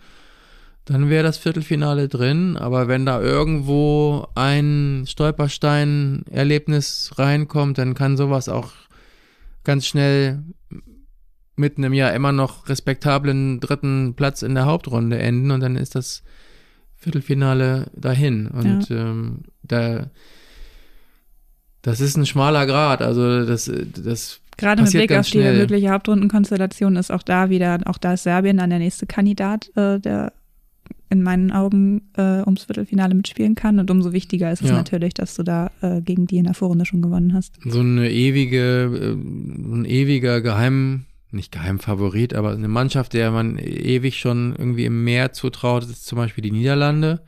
Dann 0.84 1.11
wäre 1.11 1.24
das 1.24 1.38
Viertelfinale 1.38 2.06
drin, 2.09 2.56
aber 2.56 2.86
wenn 2.88 3.04
da 3.04 3.20
irgendwo 3.20 4.28
ein 4.34 5.04
Stolperstein-Erlebnis 5.06 7.12
reinkommt, 7.16 7.78
dann 7.78 7.94
kann 7.94 8.16
sowas 8.16 8.48
auch 8.48 8.70
ganz 9.64 9.86
schnell 9.86 10.44
mit 11.59 11.78
einem 11.78 11.92
ja 11.92 12.09
immer 12.11 12.32
noch 12.32 12.68
respektablen 12.68 13.61
dritten 13.61 14.14
Platz 14.14 14.42
in 14.42 14.54
der 14.54 14.66
Hauptrunde 14.66 15.18
enden 15.18 15.50
und 15.50 15.61
dann 15.61 15.76
ist 15.76 15.94
das 15.94 16.22
Viertelfinale 16.96 17.90
dahin. 17.94 18.46
Und 18.48 18.88
ja. 18.88 19.11
ähm, 19.11 19.42
da 19.62 20.11
das 21.82 22.00
ist 22.00 22.16
ein 22.16 22.26
schmaler 22.26 22.66
Grad. 22.66 23.02
Also 23.02 23.46
das, 23.46 23.70
das 24.04 24.40
Gerade 24.56 24.82
mit 24.82 24.92
Blick 24.92 25.12
auf 25.12 25.26
die 25.26 25.38
schnell. 25.38 25.56
mögliche 25.56 25.90
Hauptrundenkonstellation 25.90 26.96
ist 26.96 27.12
auch 27.12 27.22
da 27.22 27.48
wieder, 27.48 27.78
auch 27.86 27.98
da 27.98 28.14
ist 28.14 28.24
Serbien 28.24 28.59
dann 28.59 28.70
der 28.70 28.80
nächste 28.80 29.06
Kandidat, 29.06 29.70
äh, 29.76 30.00
der 30.00 30.32
in 31.11 31.22
meinen 31.22 31.52
Augen 31.52 32.02
äh, 32.16 32.40
ums 32.40 32.64
Viertelfinale 32.64 33.14
mitspielen 33.14 33.54
kann. 33.54 33.78
Und 33.78 33.90
umso 33.90 34.12
wichtiger 34.12 34.52
ist 34.52 34.62
es 34.62 34.70
ja. 34.70 34.76
natürlich, 34.76 35.14
dass 35.14 35.34
du 35.36 35.42
da 35.42 35.70
äh, 35.80 36.02
gegen 36.02 36.26
die 36.26 36.38
in 36.38 36.44
der 36.44 36.54
Vorrunde 36.54 36.84
schon 36.84 37.00
gewonnen 37.00 37.32
hast. 37.32 37.54
So 37.64 37.80
eine 37.80 38.11
ewige, 38.11 38.90
äh, 38.92 39.12
ein 39.12 39.84
ewiger 39.86 40.42
Geheim, 40.42 41.04
nicht 41.30 41.52
Geheimfavorit, 41.52 42.34
aber 42.34 42.52
eine 42.52 42.68
Mannschaft, 42.68 43.12
der 43.12 43.30
man 43.30 43.58
ewig 43.58 44.18
schon 44.18 44.54
irgendwie 44.56 44.86
im 44.86 45.04
Meer 45.04 45.32
zutraut, 45.32 45.84
ist 45.84 46.06
zum 46.06 46.16
Beispiel 46.16 46.42
die 46.42 46.50
Niederlande. 46.50 47.22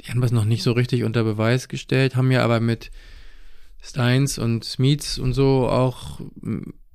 Die 0.00 0.10
haben 0.10 0.20
das 0.20 0.32
noch 0.32 0.44
nicht 0.44 0.62
so 0.62 0.72
richtig 0.72 1.04
unter 1.04 1.22
Beweis 1.22 1.68
gestellt, 1.68 2.16
haben 2.16 2.30
ja 2.30 2.42
aber 2.42 2.60
mit 2.60 2.90
Steins 3.82 4.38
und 4.38 4.64
Smiths 4.64 5.18
und 5.18 5.32
so 5.32 5.68
auch 5.68 6.20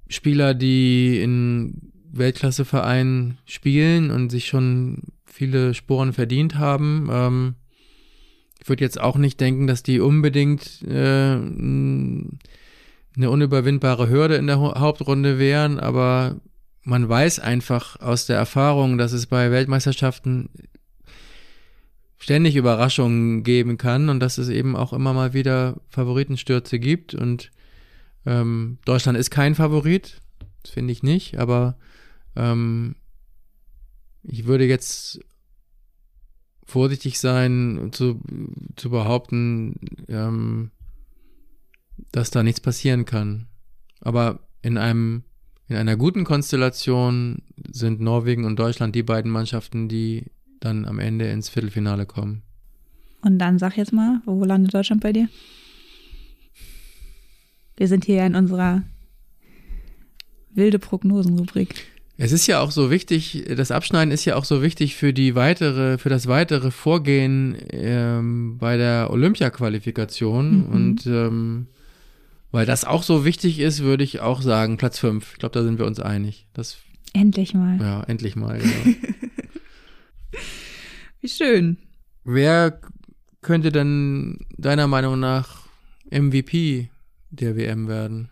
Spieler, 0.09 0.53
die 0.53 1.22
in 1.22 1.91
Weltklassevereinen 2.11 3.38
spielen 3.45 4.11
und 4.11 4.30
sich 4.30 4.47
schon 4.47 5.03
viele 5.26 5.74
Sporen 5.74 6.13
verdient 6.13 6.55
haben. 6.55 7.09
Ähm, 7.11 7.55
ich 8.61 8.70
würde 8.70 8.84
jetzt 8.84 8.99
auch 8.99 9.18
nicht 9.18 9.39
denken, 9.39 9.68
dass 9.68 9.84
die 9.84 9.99
unbedingt 9.99 10.82
äh, 10.84 11.38
eine 13.18 13.32
unüberwindbare 13.32 14.09
Hürde 14.09 14.36
in 14.36 14.47
der 14.47 14.59
Hauptrunde 14.59 15.39
wären, 15.39 15.80
aber 15.80 16.39
man 16.84 17.09
weiß 17.09 17.39
einfach 17.39 17.99
aus 17.99 18.28
der 18.28 18.38
Erfahrung, 18.38 18.97
dass 18.97 19.11
es 19.11 19.26
bei 19.26 19.51
Weltmeisterschaften 19.51 20.49
ständig 22.18 22.55
Überraschungen 22.55 23.43
geben 23.43 23.78
kann 23.78 24.09
und 24.09 24.20
dass 24.20 24.38
es 24.38 24.49
eben 24.49 24.76
auch 24.76 24.93
immer 24.93 25.13
mal 25.13 25.34
wieder 25.34 25.82
Favoritenstürze 25.89 26.80
gibt. 26.80 27.13
Und 27.13 27.51
ähm, 28.26 28.78
Deutschland 28.86 29.18
ist 29.18 29.32
kein 29.32 29.55
Favorit, 29.55 30.22
das 30.63 30.72
finde 30.72 30.93
ich 30.93 31.03
nicht, 31.03 31.39
aber 31.39 31.78
ähm, 32.36 32.95
ich 34.24 34.45
würde 34.45 34.65
jetzt 34.65 35.20
vorsichtig 36.65 37.20
sein 37.20 37.89
zu, 37.91 38.20
zu 38.76 38.89
behaupten, 38.89 39.76
ähm, 40.09 40.72
dass 42.12 42.32
da 42.32 42.43
nichts 42.43 42.62
passieren 42.62 43.06
kann. 43.06 43.48
Aber 44.02 44.39
in 44.62 44.78
einem 44.78 45.24
in 45.70 45.76
einer 45.76 45.98
guten 45.98 46.24
Konstellation 46.24 47.41
sind 47.70 48.00
Norwegen 48.00 48.45
und 48.45 48.58
Deutschland 48.58 48.95
die 48.95 49.04
beiden 49.04 49.30
Mannschaften, 49.30 49.89
die 49.89 50.24
dann 50.62 50.86
am 50.86 51.00
Ende 51.00 51.28
ins 51.30 51.50
Viertelfinale 51.50 52.06
kommen. 52.06 52.41
Und 53.22 53.38
dann 53.39 53.60
sag 53.60 53.76
jetzt 53.76 53.91
mal, 53.91 54.22
wo 54.26 54.45
landet 54.45 54.74
Deutschland 54.74 55.02
bei 55.02 55.12
dir? 55.12 55.28
Wir 57.76 57.88
sind 57.88 58.06
hier 58.06 58.26
in 58.26 58.36
unserer 58.36 58.84
wilde 60.52 60.80
Prognosenrubrik. 60.80 61.86
Es 62.18 62.32
ist 62.32 62.48
ja 62.48 62.62
auch 62.62 62.72
so 62.72 62.89
wichtig, 62.89 63.45
das 63.56 63.70
Abschneiden 63.70 64.12
ist 64.12 64.26
ja 64.26 64.36
auch 64.36 64.45
so 64.45 64.64
wichtig 64.64 64.95
für 64.95 65.14
die 65.14 65.36
weitere, 65.36 66.00
für 66.00 66.10
das 66.10 66.28
weitere 66.28 66.72
Vorgehen 66.72 67.56
ähm, 67.70 68.58
bei 68.58 68.78
der 68.78 69.12
Olympia-Qualifikation. 69.12 70.60
Mhm. 70.60 70.66
Und 70.66 71.06
ähm, 71.06 71.68
weil 72.52 72.66
das 72.66 72.86
auch 72.86 73.04
so 73.04 73.26
wichtig 73.26 73.60
ist, 73.60 73.82
würde 73.82 74.04
ich 74.04 74.20
auch 74.20 74.41
sagen, 74.41 74.78
Platz 74.78 75.00
5. 75.00 75.34
Ich 75.34 75.39
glaube, 75.39 75.54
da 75.54 75.64
sind 75.64 75.80
wir 75.80 75.86
uns 75.86 76.00
einig. 76.00 76.48
Das, 76.54 76.78
Endlich 77.14 77.54
mal. 77.54 77.80
ja, 77.80 78.04
endlich 78.04 78.36
mal. 78.36 78.60
Genau. 78.60 78.98
Wie 81.22 81.30
schön. 81.30 81.78
Wer 82.24 82.80
könnte 83.41 83.72
denn 83.72 84.45
deiner 84.58 84.88
Meinung 84.88 85.20
nach 85.20 85.68
MVP 86.12 86.89
der 87.30 87.56
WM 87.56 87.88
werden? 87.88 88.30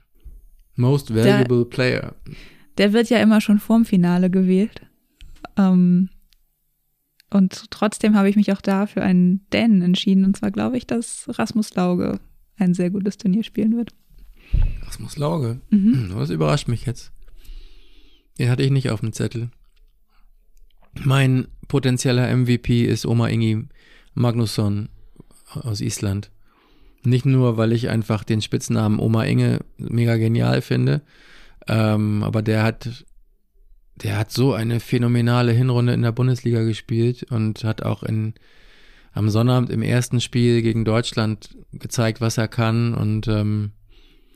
Most 0.76 1.16
Valuable 1.16 1.66
Player. 1.66 2.16
Der 2.78 2.94
wird 2.94 3.10
ja 3.10 3.20
immer 3.20 3.40
schon 3.42 3.60
vorm 3.60 3.86
Finale 3.86 4.30
gewählt. 4.30 4.82
Ähm, 5.58 6.10
und 7.30 7.72
trotzdem 7.72 8.16
habe 8.16 8.30
ich 8.30 8.36
mich 8.36 8.52
auch 8.52 8.62
da 8.62 8.86
für 8.86 9.02
einen 9.02 9.46
Dänen 9.52 9.82
entschieden. 9.82 10.26
Und 10.26 10.38
zwar 10.38 10.52
glaube 10.52 10.78
ich, 10.78 10.86
dass 10.86 11.26
Rasmus 11.28 11.74
Lauge 11.76 12.20
ein 12.58 12.74
sehr 12.74 12.90
gutes 12.90 13.18
Turnier 13.18 13.44
spielen 13.44 13.76
wird. 13.76 13.92
Rasmus 14.96 15.18
Lauge. 15.18 15.60
Mhm. 15.72 16.14
Das 16.18 16.30
überrascht 16.30 16.70
mich 16.70 16.86
jetzt. 16.86 17.12
Den 18.40 18.50
hatte 18.50 18.64
ich 18.64 18.72
nicht 18.72 18.90
auf 18.90 19.02
dem 19.02 19.12
Zettel. 19.12 19.50
Mein 21.04 21.48
potenzieller 21.68 22.34
MVP 22.34 22.86
ist 22.86 23.06
Oma 23.06 23.28
Ingi 23.28 23.66
Magnusson 24.14 24.88
aus 25.52 25.82
Island. 25.82 26.32
Nicht 27.04 27.26
nur, 27.26 27.58
weil 27.58 27.74
ich 27.74 27.90
einfach 27.90 28.24
den 28.24 28.42
Spitznamen 28.42 29.00
Oma 29.00 29.26
Inge 29.26 29.60
mega 29.78 30.16
genial 30.16 30.62
finde, 30.62 31.02
ähm, 31.68 32.24
aber 32.24 32.42
der 32.42 32.64
hat, 32.64 33.06
der 33.96 34.18
hat 34.18 34.32
so 34.32 34.54
eine 34.54 34.80
phänomenale 34.80 35.52
Hinrunde 35.52 35.94
in 35.94 36.02
der 36.04 36.14
Bundesliga 36.14 36.64
gespielt 36.64 37.24
und 37.30 37.66
hat 37.66 37.84
auch 37.84 38.02
in, 38.02 38.34
am 39.12 39.30
Sonnabend 39.30 39.70
im 39.70 39.82
ersten 39.82 40.22
Spiel 40.22 40.62
gegen 40.62 40.86
Deutschland 40.86 41.58
gezeigt, 41.74 42.22
was 42.22 42.38
er 42.38 42.48
kann 42.48 42.94
und 42.94 43.28
ähm, 43.28 43.72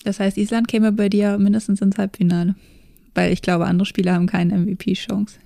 Das 0.03 0.19
heißt, 0.19 0.37
Island 0.37 0.67
käme 0.67 0.91
bei 0.91 1.09
dir 1.09 1.37
mindestens 1.37 1.81
ins 1.81 1.97
Halbfinale. 1.97 2.55
Weil 3.15 3.33
ich 3.33 3.41
glaube, 3.41 3.65
andere 3.65 3.85
Spieler 3.85 4.13
haben 4.13 4.27
keine 4.27 4.57
MVP-Chance. 4.57 5.39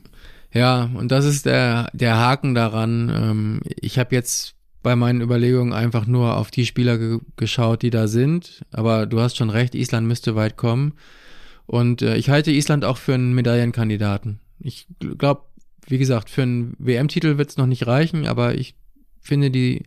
Ja, 0.53 0.89
und 0.93 1.11
das 1.11 1.25
ist 1.25 1.45
der, 1.45 1.89
der 1.93 2.17
Haken 2.17 2.53
daran. 2.53 3.11
Ähm, 3.13 3.59
ich 3.63 3.97
habe 3.97 4.13
jetzt 4.13 4.55
bei 4.83 4.95
meinen 4.95 5.21
Überlegungen 5.21 5.73
einfach 5.73 6.05
nur 6.05 6.37
auf 6.37 6.51
die 6.51 6.65
Spieler 6.65 6.97
ge 6.97 7.19
geschaut, 7.37 7.81
die 7.81 7.89
da 7.89 8.07
sind. 8.07 8.63
Aber 8.71 9.05
du 9.05 9.21
hast 9.21 9.37
schon 9.37 9.49
recht, 9.49 9.73
Island 9.73 10.07
müsste 10.07 10.35
weit 10.35 10.57
kommen. 10.57 10.93
Und 11.65 12.01
äh, 12.01 12.17
ich 12.17 12.29
halte 12.29 12.51
Island 12.51 12.85
auch 12.85 12.97
für 12.97 13.13
einen 13.13 13.33
Medaillenkandidaten. 13.33 14.39
Ich 14.59 14.87
glaube, 15.17 15.43
wie 15.87 15.97
gesagt, 15.97 16.29
für 16.29 16.43
einen 16.43 16.75
WM-Titel 16.77 17.37
wird 17.37 17.49
es 17.49 17.57
noch 17.57 17.65
nicht 17.65 17.87
reichen, 17.87 18.27
aber 18.27 18.55
ich 18.55 18.75
finde, 19.21 19.49
die 19.49 19.83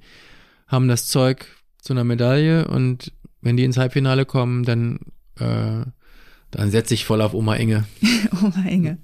haben 0.67 0.89
das 0.89 1.07
Zeug 1.07 1.47
zu 1.81 1.93
einer 1.93 2.05
Medaille 2.05 2.67
und 2.67 3.13
wenn 3.47 3.57
die 3.57 3.65
ins 3.65 3.77
Halbfinale 3.77 4.27
kommen, 4.27 4.65
dann, 4.65 4.99
äh, 5.39 5.85
dann 6.51 6.71
setze 6.71 6.95
ich 6.95 7.05
voll 7.05 7.23
auf 7.23 7.33
Oma 7.33 7.55
Inge. 7.55 7.85
Oma 8.43 8.65
Inge. 8.69 8.99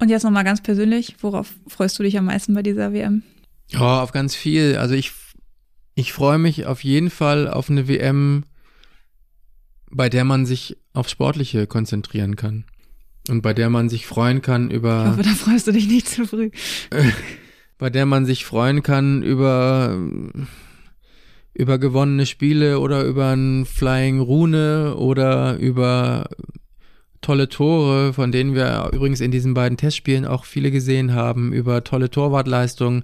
Und 0.00 0.10
jetzt 0.10 0.24
nochmal 0.24 0.44
ganz 0.44 0.62
persönlich, 0.62 1.16
worauf 1.20 1.54
freust 1.66 1.98
du 1.98 2.02
dich 2.02 2.18
am 2.18 2.26
meisten 2.26 2.54
bei 2.54 2.62
dieser 2.62 2.92
WM? 2.92 3.22
Oh, 3.74 3.82
auf 3.82 4.12
ganz 4.12 4.34
viel. 4.34 4.76
Also 4.76 4.94
ich, 4.94 5.12
ich 5.94 6.12
freue 6.12 6.38
mich 6.38 6.66
auf 6.66 6.84
jeden 6.84 7.10
Fall 7.10 7.48
auf 7.48 7.70
eine 7.70 7.88
WM, 7.88 8.44
bei 9.90 10.08
der 10.08 10.24
man 10.24 10.46
sich 10.46 10.76
auf 10.92 11.08
Sportliche 11.08 11.66
konzentrieren 11.66 12.36
kann. 12.36 12.64
Und 13.28 13.42
bei 13.42 13.52
der 13.52 13.70
man 13.70 13.88
sich 13.88 14.06
freuen 14.06 14.42
kann 14.42 14.70
Ich 14.70 14.76
über, 14.76 15.10
hoffe, 15.10 15.22
da 15.22 15.30
freust 15.30 15.66
du 15.66 15.72
dich 15.72 15.86
nicht 15.86 16.08
zu 16.08 16.26
früh. 16.26 16.50
bei 17.78 17.90
der 17.90 18.06
man 18.06 18.24
sich 18.24 18.44
freuen 18.44 18.82
kann 18.82 19.22
über, 19.22 19.98
über 21.58 21.78
gewonnene 21.78 22.24
Spiele 22.24 22.78
oder 22.78 23.02
über 23.02 23.30
ein 23.30 23.66
Flying 23.66 24.20
Rune 24.20 24.94
oder 24.96 25.56
über 25.56 26.28
tolle 27.20 27.48
Tore, 27.48 28.12
von 28.12 28.30
denen 28.30 28.54
wir 28.54 28.90
übrigens 28.92 29.20
in 29.20 29.32
diesen 29.32 29.54
beiden 29.54 29.76
Testspielen 29.76 30.24
auch 30.24 30.44
viele 30.44 30.70
gesehen 30.70 31.14
haben, 31.14 31.52
über 31.52 31.82
tolle 31.82 32.10
Torwartleistungen 32.10 33.02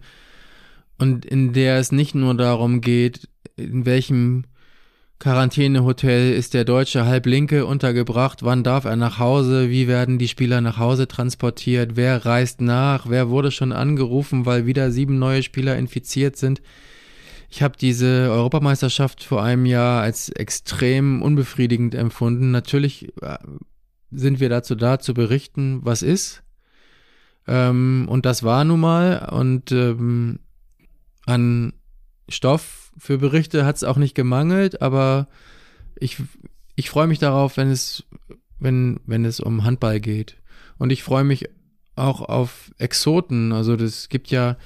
und 0.99 1.25
in 1.27 1.53
der 1.53 1.79
es 1.79 1.91
nicht 1.91 2.15
nur 2.15 2.35
darum 2.37 2.81
geht, 2.81 3.29
in 3.57 3.87
welchem 3.87 4.45
Quarantänehotel 5.19 6.33
ist 6.33 6.55
der 6.55 6.65
Deutsche 6.65 7.07
Halblinke 7.07 7.67
untergebracht, 7.67 8.45
wann 8.45 8.63
darf 8.63 8.85
er 8.85 8.95
nach 8.95 9.19
Hause, 9.19 9.69
wie 9.69 9.89
werden 9.89 10.19
die 10.19 10.29
Spieler 10.29 10.61
nach 10.61 10.79
Hause 10.79 11.09
transportiert, 11.09 11.97
wer 11.97 12.25
reist 12.25 12.61
nach, 12.61 13.09
wer 13.09 13.31
wurde 13.31 13.51
schon 13.51 13.73
angerufen, 13.73 14.47
weil 14.47 14.65
wieder 14.65 14.93
sieben 14.93 15.19
neue 15.19 15.43
Spieler 15.43 15.77
infiziert 15.77 16.37
sind. 16.37 16.63
Ich 17.55 17.63
habe 17.63 17.77
diese 17.79 18.31
Europameisterschaft 18.33 19.23
vor 19.23 19.41
einem 19.41 19.65
Jahr 19.65 20.03
als 20.03 20.29
extrem 20.29 21.23
unbefriedigend 21.23 21.95
empfunden. 21.95 22.51
Natürlich 22.51 23.13
äh, 23.23 23.39
sind 24.11 24.41
wir 24.41 24.49
dazu 24.49 24.75
da, 24.75 24.99
zu 24.99 25.15
berichten, 25.15 25.79
was 25.85 26.03
ist. 26.03 26.43
Ähm, 27.47 28.07
und 28.11 28.27
das 28.27 28.43
war 28.43 28.65
nun 28.65 28.81
mal. 28.81 29.29
Und 29.31 29.71
ähm, 29.71 30.41
an 31.27 31.75
Stoff 32.29 32.91
für 32.99 33.19
Berichte 33.19 33.65
hat 33.65 33.77
es 33.77 33.85
auch 33.85 33.99
nicht 33.99 34.17
gemangelt, 34.17 34.83
aber 34.83 35.29
ich, 35.95 36.17
ich 36.75 36.91
freue 36.91 37.07
mich 37.07 37.21
darauf, 37.21 37.57
wenn 37.57 37.71
es, 37.71 38.03
wenn, 38.59 38.99
wenn 39.07 39.25
es 39.25 39.39
um 39.39 39.63
Handball 39.63 40.01
geht. 40.01 40.39
Und 40.77 40.91
ich 40.91 41.05
freue 41.05 41.23
mich 41.23 41.49
auch 41.95 42.21
auf 42.21 42.73
Exoten. 42.79 43.53
Also 43.53 43.77
das 43.77 44.09
gibt 44.09 44.33
ja 44.33 44.57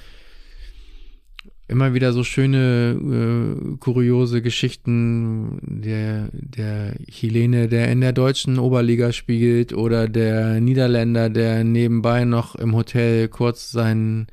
immer 1.69 1.93
wieder 1.93 2.11
so 2.13 2.23
schöne, 2.23 2.97
äh, 2.99 3.77
kuriose 3.77 4.41
Geschichten. 4.41 5.59
Der, 5.61 6.29
der 6.33 6.95
Chilene, 7.09 7.67
der 7.67 7.91
in 7.91 8.01
der 8.01 8.11
deutschen 8.13 8.59
Oberliga 8.59 9.11
spielt, 9.11 9.73
oder 9.73 10.07
der 10.07 10.59
Niederländer, 10.59 11.29
der 11.29 11.63
nebenbei 11.63 12.25
noch 12.25 12.55
im 12.55 12.75
Hotel 12.75 13.27
kurz 13.27 13.71
seinen 13.71 14.27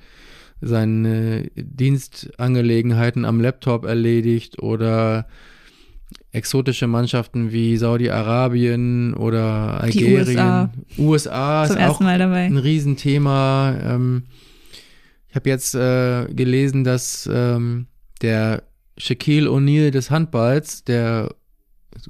seine 0.62 1.50
Dienstangelegenheiten 1.54 3.26
am 3.26 3.40
Laptop 3.40 3.84
erledigt 3.84 4.62
oder 4.62 5.26
exotische 6.32 6.86
Mannschaften 6.86 7.52
wie 7.52 7.76
Saudi-Arabien 7.76 9.14
oder 9.14 9.80
Die 9.92 10.02
Algerien. 10.04 10.18
USA. 10.18 10.70
USA 10.98 11.66
Zum 11.66 11.76
ist 11.76 11.82
auch 11.82 11.86
ersten 11.88 12.04
Mal 12.04 12.18
dabei. 12.18 12.44
ein 12.46 12.56
Riesenthema. 12.56 13.74
Ähm, 13.82 14.22
habe 15.36 15.48
jetzt 15.48 15.74
äh, 15.74 16.26
gelesen, 16.32 16.82
dass 16.84 17.28
ähm, 17.32 17.86
der 18.22 18.64
Shaquille 18.98 19.48
O'Neal 19.48 19.90
des 19.90 20.10
Handballs, 20.10 20.84
der 20.84 21.34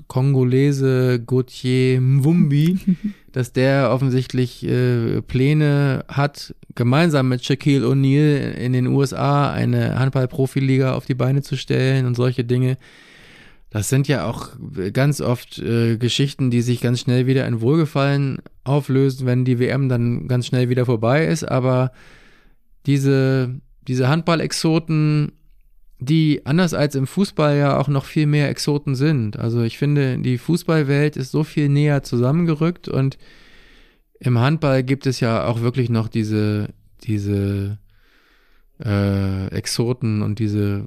Kongolese 0.09 1.21
Gauthier 1.25 2.01
Mwumbi, 2.01 2.79
dass 3.33 3.53
der 3.53 3.91
offensichtlich 3.91 4.67
äh, 4.67 5.21
Pläne 5.23 6.05
hat, 6.09 6.55
gemeinsam 6.75 7.29
mit 7.29 7.45
Shaquille 7.45 7.87
O'Neal 7.87 8.53
in 8.53 8.73
den 8.73 8.87
USA 8.87 9.53
eine 9.53 9.99
Handball-Profiliga 9.99 10.95
auf 10.95 11.07
die 11.07 11.15
Beine 11.15 11.43
zu 11.43 11.57
stellen 11.57 12.07
und 12.07 12.15
solche 12.15 12.45
Dinge. 12.45 12.79
Das 13.71 13.89
sind 13.89 14.09
ja 14.09 14.25
auch 14.25 14.51
ganz 14.93 15.21
oft 15.21 15.59
äh, 15.59 15.97
Geschichten, 15.99 16.51
die 16.51 16.63
sich 16.63 16.81
ganz 16.81 17.01
schnell 17.01 17.27
wieder 17.27 17.47
in 17.47 17.61
Wohlgefallen 17.61 18.39
auflösen, 18.65 19.27
wenn 19.27 19.45
die 19.45 19.59
WM 19.59 19.89
dann 19.89 20.29
ganz 20.29 20.47
schnell 20.47 20.69
wieder 20.69 20.87
vorbei 20.87 21.27
ist. 21.27 21.45
Aber 21.45 21.93
diese, 22.87 23.61
diese 23.87 24.09
Handball-Exoten, 24.09 25.33
die 25.99 26.45
anders 26.45 26.75
als 26.75 26.95
im 26.95 27.07
Fußball 27.07 27.57
ja 27.57 27.79
auch 27.79 27.89
noch 27.89 28.05
viel 28.05 28.27
mehr 28.27 28.49
Exoten 28.49 28.95
sind. 28.95 29.39
Also 29.39 29.63
ich 29.63 29.79
finde, 29.79 30.19
die 30.19 30.39
Fußballwelt 30.39 31.17
ist 31.17 31.31
so 31.31 31.43
viel 31.43 31.69
näher 31.69 32.03
zusammengerückt 32.03 32.89
und 32.89 33.19
im 34.19 34.39
Handball 34.39 34.83
gibt 34.83 35.07
es 35.07 35.21
ja 35.21 35.47
auch 35.47 35.61
wirklich 35.61 35.91
noch 35.91 36.09
diese, 36.09 36.69
diese 37.03 37.79
äh, 38.83 39.49
Exoten 39.49 40.23
und 40.23 40.39
diese 40.39 40.87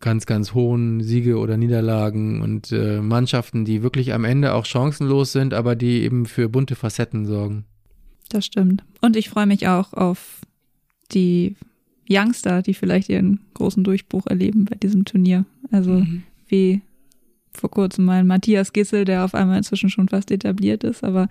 ganz, 0.00 0.26
ganz 0.26 0.54
hohen 0.54 1.02
Siege 1.02 1.38
oder 1.38 1.56
Niederlagen 1.56 2.40
und 2.42 2.70
äh, 2.70 3.00
Mannschaften, 3.00 3.64
die 3.64 3.82
wirklich 3.82 4.14
am 4.14 4.24
Ende 4.24 4.54
auch 4.54 4.64
chancenlos 4.64 5.32
sind, 5.32 5.54
aber 5.54 5.74
die 5.74 6.02
eben 6.02 6.26
für 6.26 6.48
bunte 6.48 6.76
Facetten 6.76 7.26
sorgen. 7.26 7.64
Das 8.28 8.44
stimmt. 8.44 8.84
Und 9.00 9.16
ich 9.16 9.30
freue 9.30 9.46
mich 9.46 9.68
auch 9.68 9.92
auf 9.94 10.40
die 11.12 11.56
Youngster, 12.08 12.62
die 12.62 12.74
vielleicht 12.74 13.08
ihren 13.08 13.40
großen 13.54 13.84
Durchbruch 13.84 14.26
erleben 14.26 14.64
bei 14.64 14.76
diesem 14.76 15.04
Turnier. 15.04 15.44
Also 15.70 16.04
wie 16.48 16.80
vor 17.52 17.70
kurzem 17.70 18.04
mal 18.04 18.20
einen 18.20 18.28
Matthias 18.28 18.72
Gissel, 18.72 19.04
der 19.04 19.24
auf 19.24 19.34
einmal 19.34 19.58
inzwischen 19.58 19.90
schon 19.90 20.08
fast 20.08 20.30
etabliert 20.30 20.84
ist, 20.84 21.04
aber 21.04 21.28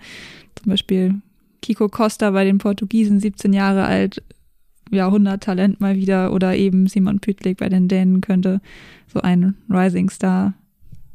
zum 0.54 0.70
Beispiel 0.70 1.14
Kiko 1.62 1.88
Costa 1.88 2.30
bei 2.30 2.44
den 2.44 2.58
Portugiesen, 2.58 3.18
17 3.18 3.52
Jahre 3.52 3.84
alt, 3.84 4.22
Jahrhundert-Talent 4.90 5.80
mal 5.80 5.96
wieder 5.96 6.32
oder 6.32 6.56
eben 6.56 6.86
Simon 6.86 7.20
Pütlik 7.20 7.58
bei 7.58 7.68
den 7.68 7.88
Dänen 7.88 8.20
könnte 8.20 8.60
so 9.12 9.20
ein 9.20 9.54
Rising 9.68 10.10
Star 10.10 10.54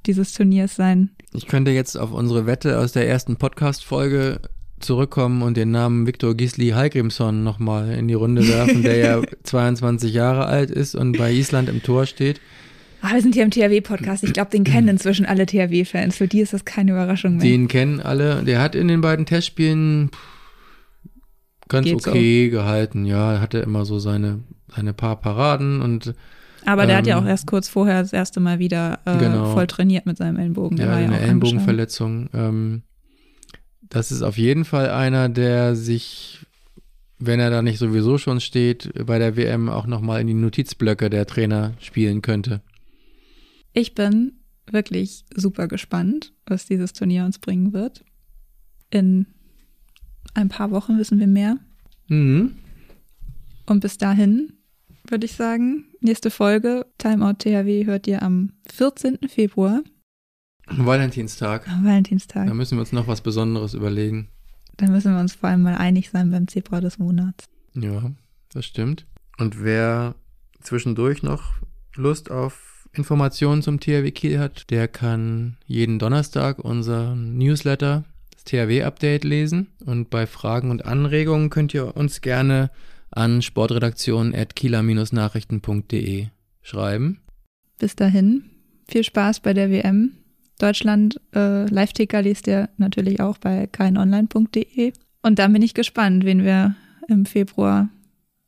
dieses 0.05 0.33
Turniers 0.33 0.75
sein. 0.75 1.09
Ich 1.33 1.47
könnte 1.47 1.71
jetzt 1.71 1.95
auf 1.97 2.11
unsere 2.11 2.45
Wette 2.45 2.79
aus 2.79 2.91
der 2.91 3.07
ersten 3.07 3.37
Podcast-Folge 3.37 4.41
zurückkommen 4.83 5.41
und 5.41 5.57
den 5.57 5.71
Namen 5.71 6.05
Viktor 6.07 6.35
Gisli 6.35 6.69
Hallgrimsson 6.69 7.43
nochmal 7.43 7.91
in 7.91 8.07
die 8.07 8.13
Runde 8.13 8.47
werfen, 8.47 8.83
der 8.83 8.97
ja 8.97 9.21
22 9.43 10.13
Jahre 10.13 10.45
alt 10.45 10.69
ist 10.71 10.95
und 10.95 11.17
bei 11.17 11.31
Island 11.31 11.69
im 11.69 11.81
Tor 11.81 12.05
steht. 12.05 12.39
Ah, 13.01 13.13
wir 13.13 13.21
sind 13.21 13.33
hier 13.35 13.43
im 13.43 13.51
THW-Podcast. 13.51 14.23
Ich 14.23 14.33
glaube, 14.33 14.51
den 14.51 14.63
kennen 14.63 14.87
inzwischen 14.89 15.25
alle 15.25 15.45
THW-Fans. 15.45 16.15
Für 16.15 16.27
die 16.27 16.39
ist 16.39 16.53
das 16.53 16.63
keine 16.63 16.91
Überraschung 16.91 17.37
mehr. 17.37 17.43
Den 17.45 17.67
kennen 17.67 17.99
alle. 17.99 18.43
Der 18.43 18.61
hat 18.61 18.75
in 18.75 18.87
den 18.87 19.01
beiden 19.01 19.25
Testspielen 19.25 20.09
ganz 21.67 21.85
Geht 21.85 21.95
okay 22.07 22.49
gehalten. 22.49 23.05
Ja, 23.05 23.33
er 23.33 23.41
hatte 23.41 23.59
immer 23.59 23.83
so 23.85 23.99
seine, 23.99 24.39
seine 24.73 24.93
paar 24.93 25.19
Paraden 25.19 25.81
und 25.81 26.13
Aber 26.65 26.85
der 26.85 26.97
hat 26.97 27.07
ja 27.07 27.17
ähm, 27.17 27.23
auch 27.23 27.27
erst 27.27 27.47
kurz 27.47 27.67
vorher 27.67 28.01
das 28.01 28.13
erste 28.13 28.39
Mal 28.39 28.59
wieder 28.59 28.99
äh, 29.05 29.17
Genau. 29.17 29.51
voll 29.53 29.67
trainiert 29.67 30.05
mit 30.05 30.17
seinem 30.17 30.37
Ellenbogen. 30.37 30.77
Der 30.77 30.85
ja, 30.85 30.91
war 30.93 30.99
ja 30.99 31.07
eine. 31.07 31.19
Ellenbogenverletzung. 31.19 32.29
Ähm, 32.33 32.83
das 33.93 34.11
ist 34.11 34.23
auf 34.23 34.37
jeden 34.37 34.65
Fall 34.65 34.89
einer, 34.89 35.29
der 35.29 35.75
sich, 35.75 36.45
wenn 37.19 37.39
er 37.39 37.49
da 37.51 37.61
nicht 37.61 37.77
sowieso 37.77 38.17
schon 38.17 38.41
steht, 38.41 38.91
bei 39.05 39.19
der 39.19 39.37
WM 39.37 39.69
auch 39.69 39.85
nochmal 39.85 40.21
in 40.21 40.27
die 40.27 40.33
Notizblöcke 40.33 41.09
der 41.09 41.27
Trainer 41.27 41.73
spielen 41.79 42.21
könnte. 42.21 42.61
Ich 43.71 43.93
bin 43.93 44.33
wirklich 44.69 45.25
super 45.35 45.67
gespannt, 45.67 46.33
was 46.45 46.65
dieses 46.65 46.93
Turnier 46.93 47.25
uns 47.25 47.37
bringen 47.37 47.71
wird. 47.73 48.03
In 48.89 49.27
ein 50.33 50.49
paar 50.49 50.71
Wochen 50.71 50.97
wissen 50.97 51.19
wir 51.19 51.27
mehr. 51.27 51.57
Mhm. 52.07 52.55
Und 53.65 53.79
bis 53.79 53.97
dahin 53.97 54.53
würde 55.07 55.25
ich 55.25 55.33
sagen, 55.33 55.85
nächste 55.99 56.31
Folge 56.31 56.87
Timeout 56.97 57.35
THW 57.39 57.85
hört 57.85 58.07
ihr 58.07 58.23
am 58.23 58.53
14. 58.71 59.19
Februar, 59.27 59.83
Valentinstag. 60.67 61.67
am 61.67 61.85
Valentinstag. 61.85 62.47
Da 62.47 62.53
müssen 62.53 62.77
wir 62.77 62.81
uns 62.81 62.91
noch 62.91 63.07
was 63.07 63.21
Besonderes 63.21 63.73
überlegen. 63.73 64.27
Da 64.77 64.87
müssen 64.87 65.13
wir 65.13 65.19
uns 65.19 65.35
vor 65.35 65.49
allem 65.49 65.63
mal 65.63 65.75
einig 65.75 66.09
sein 66.09 66.31
beim 66.31 66.47
Zebra 66.47 66.79
des 66.81 66.99
Monats. 66.99 67.45
Ja, 67.75 68.11
das 68.51 68.65
stimmt. 68.65 69.05
Und 69.37 69.63
wer 69.63 70.15
zwischendurch 70.61 71.21
noch 71.23 71.53
Lust 71.95 72.31
auf 72.31 72.87
Informationen 72.93 73.61
zum 73.61 73.79
THW 73.79 74.11
Kiel 74.11 74.39
hat, 74.39 74.69
der 74.69 74.87
kann 74.87 75.57
jeden 75.65 75.99
Donnerstag 75.99 76.59
unser 76.59 77.15
Newsletter, 77.15 78.05
das 78.31 78.43
THW-Update 78.45 79.23
lesen. 79.23 79.67
Und 79.85 80.09
bei 80.09 80.27
Fragen 80.27 80.71
und 80.71 80.85
Anregungen 80.85 81.49
könnt 81.49 81.73
ihr 81.73 81.95
uns 81.97 82.21
gerne 82.21 82.71
an 83.09 83.41
sportredaktion.kieler-nachrichten.de 83.41 86.27
schreiben. 86.61 87.19
Bis 87.79 87.95
dahin, 87.95 88.43
viel 88.87 89.03
Spaß 89.03 89.39
bei 89.41 89.53
der 89.53 89.69
WM. 89.69 90.13
Deutschland 90.63 91.19
äh, 91.35 91.65
Live-Ticker 91.65 92.21
liest 92.21 92.47
ihr 92.47 92.69
natürlich 92.77 93.19
auch 93.19 93.37
bei 93.37 93.67
keinonline.de. 93.67 94.93
Und 95.21 95.37
dann 95.37 95.51
bin 95.51 95.61
ich 95.61 95.73
gespannt, 95.73 96.23
wen 96.23 96.45
wir 96.45 96.75
im 97.09 97.25
Februar 97.25 97.89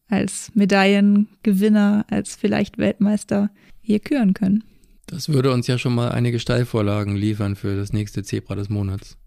als 0.08 0.50
Medaillengewinner, 0.54 2.06
als 2.10 2.38
vielleicht 2.38 2.78
Weltmeister 2.78 3.50
hier 3.82 4.00
küren 4.00 4.34
können. 4.34 4.64
Das 5.08 5.28
würde 5.28 5.52
uns 5.52 5.68
ja 5.68 5.78
schon 5.78 5.94
mal 5.94 6.10
einige 6.14 6.40
Steilvorlagen 6.40 7.18
liefern 7.18 7.58
für 7.58 7.76
das 7.76 7.92
nächste 7.92 8.24
Zebra 8.24 8.56
des 8.56 8.70
Monats. 8.70 9.18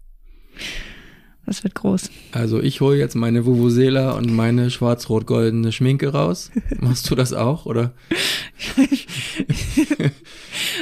Das 1.45 1.63
wird 1.63 1.75
groß. 1.75 2.09
Also 2.31 2.59
ich 2.59 2.81
hole 2.81 2.97
jetzt 2.97 3.15
meine 3.15 3.45
Vuvuzela 3.45 4.13
und 4.13 4.33
meine 4.33 4.71
schwarz-rot-goldene 4.71 5.71
Schminke 5.71 6.09
raus. 6.09 6.49
Machst 6.79 7.09
du 7.11 7.13
das 7.13 7.33
auch, 7.33 7.67
oder? 7.67 7.93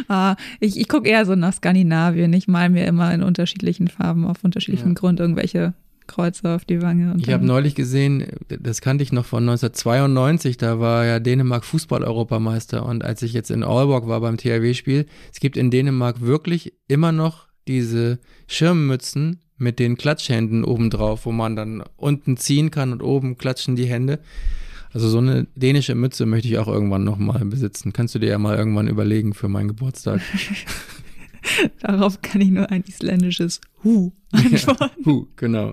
ah, 0.07 0.35
ich 0.59 0.79
ich 0.79 0.87
gucke 0.87 1.07
eher 1.07 1.25
so 1.25 1.35
nach 1.35 1.53
Skandinavien. 1.53 2.31
Ich 2.33 2.47
mal 2.47 2.69
mir 2.69 2.85
immer 2.85 3.13
in 3.13 3.23
unterschiedlichen 3.23 3.87
Farben 3.87 4.25
auf 4.25 4.43
unterschiedlichem 4.43 4.89
Ja. 4.89 4.93
Grund 4.95 5.19
irgendwelche 5.19 5.73
Kreuze 6.07 6.55
auf 6.55 6.65
die 6.65 6.81
Wange. 6.81 7.11
Und 7.11 7.21
Ich 7.21 7.33
habe 7.33 7.45
neulich 7.45 7.75
gesehen, 7.75 8.25
das 8.47 8.81
kannte 8.81 9.03
ich 9.03 9.11
noch 9.11 9.25
von 9.25 9.43
1992, 9.43 10.57
da 10.57 10.79
war 10.79 11.05
ja 11.05 11.19
Dänemark 11.19 11.65
Fußball-Europameister 11.65 12.85
und 12.85 13.03
als 13.03 13.21
ich 13.21 13.33
jetzt 13.33 13.51
in 13.51 13.63
Aalborg 13.63 14.07
war 14.07 14.21
beim 14.21 14.37
THW-Spiel, 14.37 15.05
es 15.31 15.39
gibt 15.39 15.57
in 15.57 15.69
Dänemark 15.69 16.21
wirklich 16.21 16.73
immer 16.87 17.11
noch 17.11 17.47
diese 17.67 18.19
Schirmmützen 18.47 19.41
mit 19.57 19.79
den 19.79 19.97
Klatschhänden 19.97 20.63
obendrauf, 20.63 21.25
wo 21.25 21.31
man 21.31 21.55
dann 21.55 21.83
unten 21.97 22.37
ziehen 22.37 22.71
kann 22.71 22.93
und 22.93 23.01
oben 23.01 23.37
klatschen 23.37 23.75
die 23.75 23.85
Hände. 23.85 24.19
Also 24.93 25.09
so 25.09 25.17
eine 25.17 25.47
dänische 25.55 25.95
Mütze 25.95 26.25
möchte 26.25 26.47
ich 26.47 26.57
auch 26.57 26.67
irgendwann 26.67 27.03
nochmal 27.03 27.43
besitzen. 27.45 27.93
Kannst 27.93 28.15
du 28.15 28.19
dir 28.19 28.29
ja 28.29 28.37
mal 28.37 28.57
irgendwann 28.57 28.87
überlegen 28.87 29.33
für 29.33 29.47
meinen 29.47 29.67
Geburtstag. 29.67 30.21
Darauf 31.81 32.21
kann 32.21 32.41
ich 32.41 32.49
nur 32.49 32.69
ein 32.71 32.83
isländisches 32.87 33.61
Hu 33.83 34.11
antworten. 34.31 34.91
Huh, 35.05 35.27
genau. 35.35 35.71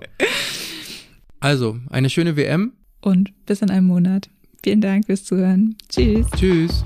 Also, 1.39 1.77
eine 1.89 2.09
schöne 2.09 2.35
WM. 2.37 2.73
Und 3.01 3.33
bis 3.45 3.61
in 3.61 3.69
einem 3.69 3.87
Monat. 3.87 4.29
Vielen 4.63 4.81
Dank 4.81 5.05
fürs 5.05 5.25
Zuhören. 5.25 5.75
Tschüss. 5.89 6.27
Tschüss. 6.37 6.85